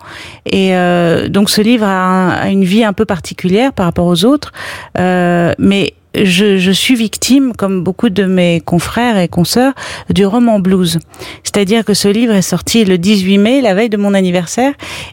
Et 0.47 0.77
euh, 0.77 1.29
donc 1.29 1.51
ce 1.51 1.61
livre 1.61 1.87
a, 1.87 2.31
a 2.35 2.49
une 2.49 2.65
vie 2.65 2.85
un 2.85 2.93
peu 2.93 3.05
particulière 3.05 3.73
par 3.73 3.87
rapport 3.87 4.07
aux 4.07 4.25
autres, 4.25 4.53
euh, 4.99 5.53
mais 5.59 5.95
je, 6.15 6.59
je 6.59 6.71
suis 6.71 6.95
victime, 6.95 7.53
comme 7.57 7.83
beaucoup 7.83 8.09
de 8.11 8.25
mes 8.25 8.61
confrères 8.61 9.19
et 9.19 9.29
consoeurs, 9.29 9.73
du 10.11 10.27
roman 10.27 10.59
blues. 10.59 10.99
C'est-à-dire 11.43 11.85
que 11.85 11.95
ce 11.95 12.09
livre 12.09 12.35
est 12.35 12.43
sorti 12.43 12.85
le 12.85 12.99
18 12.99 13.39
mai, 13.39 13.61
la 13.61 13.75
veille 13.75 13.89
de 13.89 13.97
mon 13.97 14.15
anniversaire, 14.15 14.73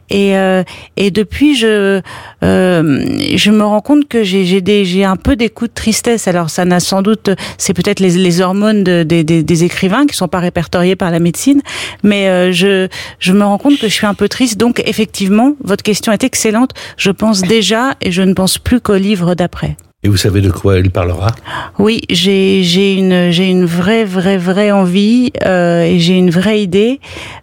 et, 0.09 0.37
euh, 0.37 0.63
et 0.97 1.11
depuis, 1.11 1.55
je, 1.55 2.01
euh, 2.43 3.05
je 3.35 3.51
me 3.51 3.63
rends 3.63 3.81
compte 3.81 4.07
que 4.07 4.23
j'ai 4.23 5.03
un 5.03 5.15
peu 5.15 5.35
des 5.35 5.49
coups 5.49 5.69
de 5.69 5.75
tristesse. 5.75 6.27
Alors 6.27 6.49
ça 6.49 6.65
n'a 6.65 6.79
sans 6.79 7.01
doute, 7.01 7.29
c'est 7.57 7.73
peut-être 7.73 7.99
les, 7.99 8.11
les 8.17 8.41
hormones 8.41 8.83
de- 8.83 9.03
des 9.03 9.63
écrivains 9.63 10.05
qui 10.05 10.15
sont 10.15 10.27
pas 10.27 10.39
répertoriés 10.39 10.95
par 10.95 11.11
la 11.11 11.19
médecine, 11.19 11.61
mais 12.03 12.27
euh, 12.27 12.51
je, 12.51 12.87
je 13.19 13.33
me 13.33 13.43
rends 13.43 13.57
compte 13.57 13.77
que 13.77 13.87
je 13.87 13.93
suis 13.93 14.07
un 14.07 14.13
peu 14.13 14.27
triste. 14.29 14.57
Donc 14.57 14.81
effectivement, 14.85 15.55
votre 15.63 15.83
question 15.83 16.11
est 16.11 16.23
excellente. 16.23 16.71
Je 16.97 17.11
pense 17.11 17.41
déjà 17.41 17.95
et 18.01 18.11
je 18.11 18.21
ne 18.21 18.33
pense 18.33 18.57
plus 18.57 18.81
qu'au 18.81 18.95
livre 18.95 19.35
d'après. 19.35 19.75
Et 20.03 20.09
vous 20.09 20.17
savez 20.17 20.41
de 20.41 20.49
quoi 20.49 20.79
il 20.79 20.89
parlera? 20.89 21.27
Oui, 21.77 22.01
j'ai 22.09 22.93
une 22.93 23.29
j'ai 23.29 23.45
une 23.45 23.65
vraie 23.65 24.03
vraie 24.03 24.39
vraie 24.39 24.71
envie 24.71 25.31
euh, 25.45 25.83
et 25.83 25.99
j'ai 25.99 26.17
une 26.17 26.31
vraie 26.31 26.59
idée. 26.59 26.99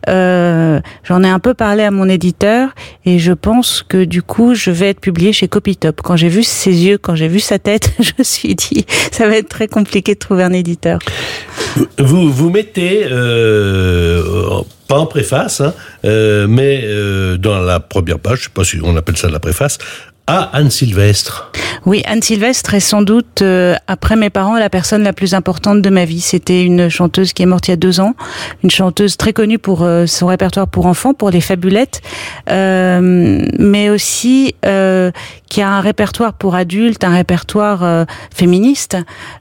Euh, 0.09 0.81
J'en 1.05 1.23
ai 1.23 1.29
un 1.29 1.39
peu 1.39 1.55
parlé 1.55 1.85
à 1.85 1.93
mon 1.93 2.09
éditeur 2.09 2.71
et 3.05 3.21
je 3.21 3.33
pense 3.33 3.85
que 3.89 4.05
du 4.05 4.23
coup 4.23 4.57
je 4.57 4.73
vais 4.73 4.89
être 4.89 5.01
publié 5.01 5.33
chez 5.33 5.47
Copytop. 5.47 6.01
Quand 6.03 6.17
j'ai 6.17 6.29
vu 6.29 6.43
ses 6.43 6.73
yeux, 6.73 6.99
quand 6.99 7.15
j'ai 7.15 7.29
vu 7.29 7.39
sa 7.39 7.61
tête, 7.61 7.93
je 8.01 8.11
me 8.19 8.25
suis 8.25 8.57
dit 8.57 8.85
ça 9.13 9.29
va 9.29 9.37
être 9.37 9.49
très 9.49 9.69
compliqué 9.69 10.15
de 10.15 10.19
trouver 10.19 10.43
un 10.43 10.53
éditeur. 10.53 10.99
Vous 11.99 12.33
vous 12.33 12.51
mettez 12.51 13.07
euh, 13.09 14.63
pas 14.89 14.99
en 14.99 15.07
préface, 15.07 15.61
hein, 15.61 15.75
euh, 16.05 16.47
mais 16.49 16.83
euh, 16.85 17.37
dans 17.37 17.61
la 17.61 17.79
première 17.79 18.19
page, 18.19 18.39
je 18.39 18.45
sais 18.45 18.51
pas 18.53 18.65
si 18.65 18.79
on 18.83 18.97
appelle 18.97 19.17
ça 19.17 19.29
la 19.29 19.39
préface, 19.39 19.79
à 20.29 20.51
Anne 20.53 20.71
Sylvestre. 20.71 21.51
Oui, 21.87 22.03
Anne 22.05 22.21
Sylvestre 22.21 22.75
est 22.75 22.81
sans 22.81 23.01
doute, 23.01 23.41
euh, 23.41 23.75
après 23.87 24.15
mes 24.15 24.29
parents, 24.29 24.59
la 24.59 24.69
personne 24.69 25.03
la 25.03 25.15
plus 25.15 25.33
importante 25.33 25.81
de 25.81 25.89
ma 25.89 26.05
vie. 26.05 26.21
C'était 26.21 26.63
une 26.63 26.91
chanteuse 26.91 27.33
qui 27.33 27.43
est 27.43 27.47
morte 27.47 27.69
il 27.69 27.71
y 27.71 27.75
a 27.75 27.77
deux 27.77 27.99
ans, 27.99 28.15
une 28.63 28.71
chanteuse 28.71 29.17
très 29.17 29.33
connue 29.33 29.59
pour 29.59 29.83
euh, 29.83 30.05
son 30.05 30.27
répertoire 30.27 30.69
pour 30.69 30.85
enfants, 30.85 31.15
pour 31.15 31.31
les 31.31 31.41
fabulettes, 31.41 32.03
euh, 32.51 33.01
mais 33.59 33.89
aussi 33.89 34.55
euh, 34.67 35.11
qui 35.49 35.63
a 35.63 35.69
un 35.69 35.81
répertoire 35.81 36.35
pour 36.35 36.55
adultes, 36.55 37.05
un 37.05 37.15
répertoire 37.15 37.83
euh, 37.83 38.05
féministe, 38.35 38.97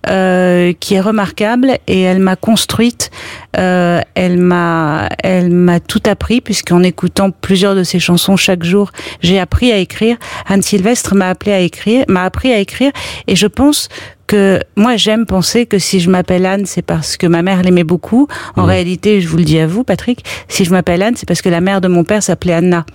euh, 0.09 0.73
qui 0.79 0.95
est 0.95 1.01
remarquable 1.01 1.77
et 1.87 2.01
elle 2.01 2.19
m'a 2.19 2.35
construite, 2.35 3.11
euh, 3.57 4.01
elle 4.15 4.37
m'a, 4.37 5.09
elle 5.23 5.49
m'a 5.51 5.79
tout 5.79 6.01
appris 6.05 6.41
puisqu'en 6.41 6.83
écoutant 6.83 7.31
plusieurs 7.31 7.75
de 7.75 7.83
ses 7.83 7.99
chansons 7.99 8.37
chaque 8.37 8.63
jour, 8.63 8.91
j'ai 9.21 9.39
appris 9.39 9.71
à 9.71 9.77
écrire. 9.77 10.17
Anne 10.47 10.61
Sylvestre 10.61 11.15
m'a 11.15 11.29
appelé 11.29 11.51
à 11.51 11.59
écrire, 11.59 12.05
m'a 12.07 12.23
appris 12.23 12.51
à 12.51 12.59
écrire 12.59 12.91
et 13.27 13.35
je 13.35 13.47
pense 13.47 13.89
que 14.27 14.59
moi 14.75 14.97
j'aime 14.97 15.25
penser 15.25 15.65
que 15.65 15.79
si 15.79 15.99
je 15.99 16.09
m'appelle 16.09 16.45
Anne, 16.45 16.65
c'est 16.65 16.81
parce 16.81 17.17
que 17.17 17.25
ma 17.25 17.41
mère 17.41 17.63
l'aimait 17.63 17.83
beaucoup. 17.83 18.27
En 18.55 18.65
réalité, 18.65 19.21
je 19.21 19.27
vous 19.27 19.37
le 19.37 19.43
dis 19.45 19.57
à 19.59 19.67
vous, 19.67 19.83
Patrick, 19.83 20.23
si 20.47 20.65
je 20.65 20.71
m'appelle 20.71 21.01
Anne, 21.01 21.15
c'est 21.15 21.27
parce 21.27 21.41
que 21.41 21.49
la 21.49 21.61
mère 21.61 21.81
de 21.81 21.87
mon 21.87 22.03
père 22.03 22.21
s'appelait 22.21 22.53
Anna. 22.53 22.85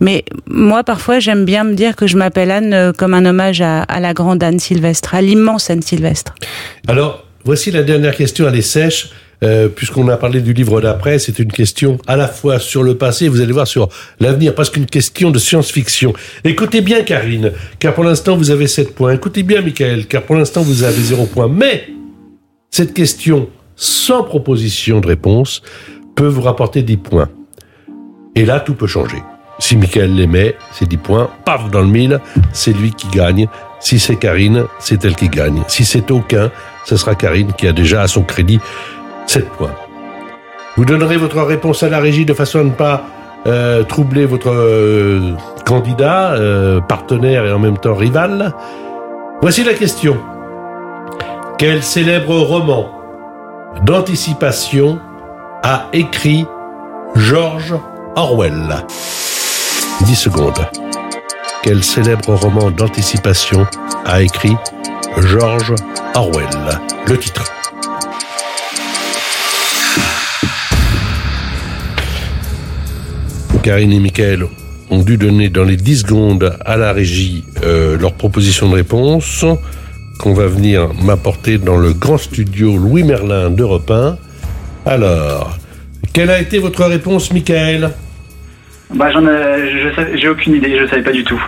Mais 0.00 0.24
moi, 0.46 0.82
parfois, 0.84 1.20
j'aime 1.20 1.44
bien 1.44 1.64
me 1.64 1.74
dire 1.74 1.96
que 1.96 2.06
je 2.06 2.16
m'appelle 2.16 2.50
Anne 2.50 2.74
euh, 2.74 2.92
comme 2.92 3.14
un 3.14 3.24
hommage 3.24 3.60
à, 3.60 3.82
à 3.82 4.00
la 4.00 4.12
grande 4.12 4.42
Anne 4.42 4.58
Sylvestre, 4.58 5.14
à 5.14 5.22
l'immense 5.22 5.70
Anne 5.70 5.82
Sylvestre. 5.82 6.34
Alors, 6.88 7.24
voici 7.44 7.70
la 7.70 7.82
dernière 7.82 8.16
question, 8.16 8.48
elle 8.48 8.56
est 8.56 8.62
sèche. 8.62 9.10
Euh, 9.42 9.68
puisqu'on 9.68 10.06
a 10.08 10.18
parlé 10.18 10.42
du 10.42 10.52
livre 10.52 10.80
d'après, 10.82 11.18
c'est 11.18 11.38
une 11.38 11.50
question 11.50 11.96
à 12.06 12.16
la 12.16 12.28
fois 12.28 12.58
sur 12.58 12.82
le 12.82 12.96
passé, 12.96 13.28
vous 13.28 13.40
allez 13.40 13.52
voir 13.52 13.66
sur 13.66 13.88
l'avenir, 14.18 14.54
parce 14.54 14.68
qu'une 14.68 14.86
question 14.86 15.30
de 15.30 15.38
science-fiction. 15.38 16.12
Écoutez 16.44 16.82
bien 16.82 17.02
Karine, 17.02 17.52
car 17.78 17.94
pour 17.94 18.04
l'instant 18.04 18.36
vous 18.36 18.50
avez 18.50 18.66
7 18.66 18.94
points. 18.94 19.12
Écoutez 19.12 19.42
bien 19.42 19.62
Michael, 19.62 20.06
car 20.06 20.22
pour 20.22 20.36
l'instant 20.36 20.60
vous 20.60 20.82
avez 20.82 21.00
0 21.00 21.24
points. 21.24 21.48
Mais 21.48 21.88
cette 22.70 22.92
question 22.92 23.48
sans 23.76 24.24
proposition 24.24 25.00
de 25.00 25.06
réponse 25.06 25.62
peut 26.14 26.26
vous 26.26 26.42
rapporter 26.42 26.82
10 26.82 26.96
points. 26.98 27.30
Et 28.34 28.44
là, 28.44 28.60
tout 28.60 28.74
peut 28.74 28.86
changer. 28.86 29.22
Si 29.58 29.76
Michael 29.76 30.28
met, 30.28 30.54
c'est 30.72 30.88
10 30.88 30.96
points, 30.98 31.30
paf, 31.44 31.70
dans 31.70 31.80
le 31.80 31.86
mille, 31.86 32.20
c'est 32.52 32.72
lui 32.72 32.92
qui 32.92 33.08
gagne. 33.08 33.46
Si 33.80 33.98
c'est 33.98 34.16
Karine, 34.16 34.64
c'est 34.78 35.04
elle 35.04 35.16
qui 35.16 35.28
gagne. 35.28 35.62
Si 35.68 35.84
c'est 35.86 36.10
aucun, 36.10 36.50
ce 36.84 36.96
sera 36.96 37.14
Karine 37.14 37.52
qui 37.54 37.66
a 37.66 37.72
déjà 37.72 38.02
à 38.02 38.06
son 38.06 38.22
crédit 38.22 38.60
7 39.30 39.48
points. 39.50 39.76
Vous 40.76 40.84
donnerez 40.84 41.16
votre 41.16 41.40
réponse 41.42 41.84
à 41.84 41.88
la 41.88 42.00
régie 42.00 42.24
de 42.24 42.34
façon 42.34 42.58
à 42.58 42.64
ne 42.64 42.70
pas 42.70 43.04
euh, 43.46 43.84
troubler 43.84 44.26
votre 44.26 44.50
euh, 44.50 45.36
candidat, 45.64 46.32
euh, 46.32 46.80
partenaire 46.80 47.46
et 47.46 47.52
en 47.52 47.60
même 47.60 47.78
temps 47.78 47.94
rival. 47.94 48.52
Voici 49.40 49.62
la 49.62 49.74
question. 49.74 50.16
Quel 51.58 51.84
célèbre 51.84 52.40
roman 52.40 52.90
d'anticipation 53.84 54.98
a 55.62 55.86
écrit 55.92 56.44
George 57.14 57.76
Orwell? 58.16 58.84
10 60.06 60.14
secondes. 60.16 60.66
Quel 61.62 61.84
célèbre 61.84 62.34
roman 62.34 62.72
d'anticipation 62.72 63.64
a 64.06 64.22
écrit 64.22 64.56
George 65.18 65.72
Orwell? 66.16 66.48
Le 67.06 67.16
titre. 67.16 67.59
Karine 73.62 73.92
et 73.92 74.00
Michael 74.00 74.44
ont 74.90 75.02
dû 75.02 75.16
donner 75.16 75.48
dans 75.48 75.64
les 75.64 75.76
10 75.76 75.98
secondes 76.00 76.56
à 76.64 76.76
la 76.76 76.92
régie 76.92 77.44
euh, 77.64 77.96
leur 77.98 78.12
proposition 78.14 78.68
de 78.70 78.74
réponse 78.74 79.44
qu'on 80.18 80.34
va 80.34 80.46
venir 80.46 80.90
m'apporter 81.02 81.58
dans 81.58 81.76
le 81.76 81.92
grand 81.92 82.18
studio 82.18 82.76
Louis 82.76 83.02
Merlin 83.04 83.50
d'Europe 83.50 83.90
1. 83.90 84.16
Alors, 84.86 85.58
quelle 86.12 86.30
a 86.30 86.40
été 86.40 86.58
votre 86.58 86.84
réponse, 86.84 87.32
Michael? 87.32 87.90
Bah, 88.94 89.10
j'en 89.12 89.26
ai, 89.26 90.18
j'ai 90.18 90.28
aucune 90.28 90.56
idée, 90.56 90.78
je 90.78 90.86
savais 90.88 91.02
pas 91.02 91.12
du 91.12 91.24
tout. 91.24 91.40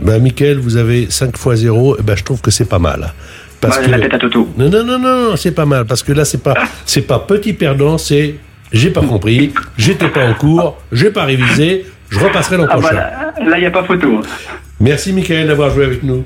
Ben, 0.00 0.20
Michael, 0.20 0.58
vous 0.58 0.76
avez 0.76 1.06
5 1.10 1.36
fois 1.36 1.54
0, 1.56 1.98
et 1.98 2.02
ben, 2.02 2.16
je 2.16 2.24
trouve 2.24 2.40
que 2.40 2.50
c'est 2.50 2.68
pas 2.68 2.78
mal. 2.78 3.12
Parce 3.60 3.78
Bah, 3.78 3.84
que... 3.86 3.90
La 3.90 4.00
tête 4.00 4.14
à 4.14 4.18
Toto. 4.18 4.48
Non, 4.58 4.68
non, 4.68 4.84
non, 4.84 4.98
non, 4.98 5.30
non, 5.30 5.36
c'est 5.36 5.52
pas 5.52 5.66
mal, 5.66 5.84
parce 5.86 6.02
que 6.02 6.12
là, 6.12 6.24
c'est 6.24 6.42
pas, 6.42 6.54
c'est 6.84 7.02
pas 7.06 7.18
petit 7.20 7.52
perdant, 7.52 7.96
c'est 7.98 8.34
j'ai 8.72 8.90
pas 8.90 9.02
compris, 9.02 9.52
j'étais 9.76 10.08
pas 10.08 10.26
en 10.28 10.34
cours, 10.34 10.78
j'ai 10.92 11.10
pas 11.10 11.24
révisé, 11.24 11.84
je 12.10 12.18
repasserai 12.18 12.56
l'an 12.56 12.66
Ah 12.70 12.76
prochain. 12.76 12.94
bah 12.94 13.32
là, 13.48 13.56
il 13.58 13.60
n'y 13.60 13.66
a 13.66 13.70
pas 13.70 13.84
photo. 13.84 14.20
Merci, 14.80 15.12
Michael, 15.12 15.46
d'avoir 15.48 15.70
joué 15.70 15.84
avec 15.84 16.02
nous. 16.02 16.24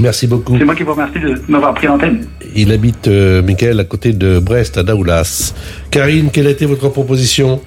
Merci 0.00 0.26
beaucoup. 0.26 0.56
C'est 0.58 0.64
moi 0.64 0.74
qui 0.74 0.84
vous 0.84 0.92
remercie 0.92 1.18
de 1.18 1.42
m'avoir 1.48 1.74
pris 1.74 1.86
l'antenne. 1.88 2.24
Il 2.54 2.70
habite, 2.72 3.08
euh, 3.08 3.42
Michael, 3.42 3.80
à 3.80 3.84
côté 3.84 4.12
de 4.12 4.38
Brest, 4.38 4.78
à 4.78 4.82
Daoulas. 4.82 5.52
Karine, 5.90 6.30
quelle 6.30 6.46
a 6.46 6.50
été 6.50 6.64
votre 6.66 6.88
proposition? 6.88 7.60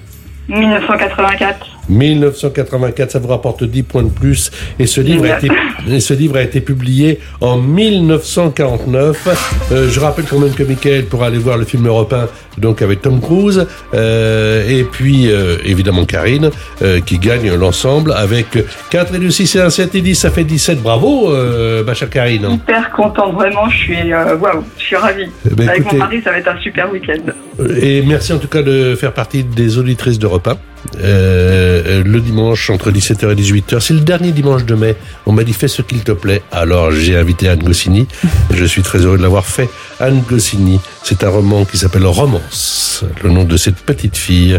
1984. 0.48 1.66
1984, 1.88 3.10
ça 3.10 3.18
vous 3.18 3.28
rapporte 3.28 3.64
10 3.64 3.82
points 3.82 4.02
de 4.02 4.08
plus. 4.10 4.50
Et 4.78 4.86
ce 4.86 5.00
livre, 5.00 5.24
a 5.26 5.38
été, 5.38 5.48
et 5.90 6.00
ce 6.00 6.14
livre 6.14 6.36
a 6.36 6.42
été 6.42 6.60
publié 6.60 7.20
en 7.40 7.58
1949. 7.58 9.28
Euh, 9.72 9.88
je 9.90 10.00
rappelle 10.00 10.24
quand 10.26 10.38
même 10.38 10.54
que 10.54 10.62
Michael 10.62 11.06
pourra 11.06 11.26
aller 11.26 11.38
voir 11.38 11.56
le 11.58 11.64
film 11.64 11.86
européen 11.86 12.28
donc 12.58 12.82
avec 12.82 13.00
Tom 13.00 13.18
Cruise 13.20 13.66
euh, 13.94 14.68
et 14.68 14.84
puis 14.84 15.30
euh, 15.30 15.56
évidemment 15.64 16.04
Karine 16.04 16.50
euh, 16.82 17.00
qui 17.00 17.18
gagne 17.18 17.50
l'ensemble 17.54 18.12
avec 18.12 18.46
4 18.90 19.14
et 19.14 19.18
2, 19.18 19.30
6 19.30 19.56
et 19.56 19.60
1, 19.62 19.70
7 19.70 19.94
et 19.94 20.00
10, 20.02 20.14
ça 20.14 20.30
fait 20.30 20.44
17. 20.44 20.82
Bravo 20.82 21.32
euh, 21.32 21.82
ma 21.84 21.94
chère 21.94 22.10
Karine. 22.10 22.46
Hyper 22.62 22.90
contente, 22.90 23.34
vraiment, 23.34 23.68
je 23.70 23.76
suis, 23.78 24.12
euh, 24.12 24.36
waouh, 24.36 24.62
je 24.78 24.82
suis 24.84 24.96
ravie. 24.96 25.26
Eh 25.50 25.54
ben, 25.54 25.68
Avec 25.68 25.80
écoutez- 25.80 25.96
mon 25.96 26.04
mari, 26.04 26.20
ça 26.22 26.30
va 26.30 26.38
être 26.38 26.48
un 26.48 26.60
super 26.60 26.92
week-end. 26.92 27.64
Et 27.80 28.02
merci 28.02 28.32
en 28.32 28.38
tout 28.38 28.48
cas 28.48 28.62
de 28.62 28.94
faire 28.96 29.12
partie 29.12 29.44
des 29.44 29.78
auditrices 29.78 30.18
de 30.18 30.26
repas. 30.26 30.56
Euh, 30.98 32.02
le 32.04 32.20
dimanche 32.20 32.70
entre 32.70 32.90
17h 32.90 33.32
et 33.32 33.34
18h, 33.34 33.80
c'est 33.80 33.94
le 33.94 34.00
dernier 34.00 34.32
dimanche 34.32 34.64
de 34.64 34.74
mai. 34.74 34.96
On 35.26 35.32
m'a 35.32 35.44
dit 35.44 35.52
fais 35.52 35.68
ce 35.68 35.82
qu'il 35.82 36.00
te 36.00 36.12
plaît. 36.12 36.42
Alors 36.50 36.90
j'ai 36.90 37.16
invité 37.16 37.48
Anne 37.48 37.62
Goscinny. 37.62 38.06
Je 38.50 38.64
suis 38.64 38.82
très 38.82 38.98
heureux 38.98 39.18
de 39.18 39.22
l'avoir 39.22 39.46
fait. 39.46 39.68
Anne 40.00 40.22
Goscinny, 40.28 40.80
c'est 41.02 41.24
un 41.24 41.30
roman 41.30 41.64
qui 41.64 41.78
s'appelle 41.78 42.06
Romance. 42.06 43.04
Le 43.22 43.30
nom 43.30 43.44
de 43.44 43.56
cette 43.56 43.76
petite 43.76 44.16
fille. 44.16 44.58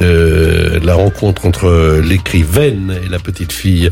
Euh, 0.00 0.78
la 0.80 0.94
rencontre 0.94 1.44
entre 1.44 2.00
l'écrivaine 2.04 2.96
et 3.04 3.08
la 3.08 3.18
petite 3.18 3.52
fille 3.52 3.90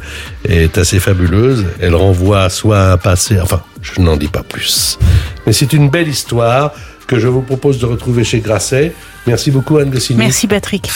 est 0.48 0.78
assez 0.78 1.00
fabuleuse. 1.00 1.66
Elle 1.80 1.96
renvoie 1.96 2.48
soit 2.48 2.78
à 2.78 2.92
un 2.92 2.96
passé, 2.96 3.40
enfin, 3.40 3.61
je 3.82 4.00
n'en 4.00 4.16
dis 4.16 4.28
pas 4.28 4.44
plus. 4.44 5.00
Mais 5.46 5.52
c'est 5.52 5.72
une 5.72 5.90
belle 5.90 6.07
histoire 6.07 6.72
que 7.09 7.18
je 7.18 7.26
vous 7.26 7.42
propose 7.42 7.80
de 7.80 7.86
retrouver 7.86 8.22
chez 8.22 8.38
Grasset. 8.38 8.92
Merci 9.26 9.50
beaucoup 9.50 9.78
Anne 9.78 9.90
Goscinny. 9.90 10.18
Merci 10.18 10.46
Patrick. 10.46 10.90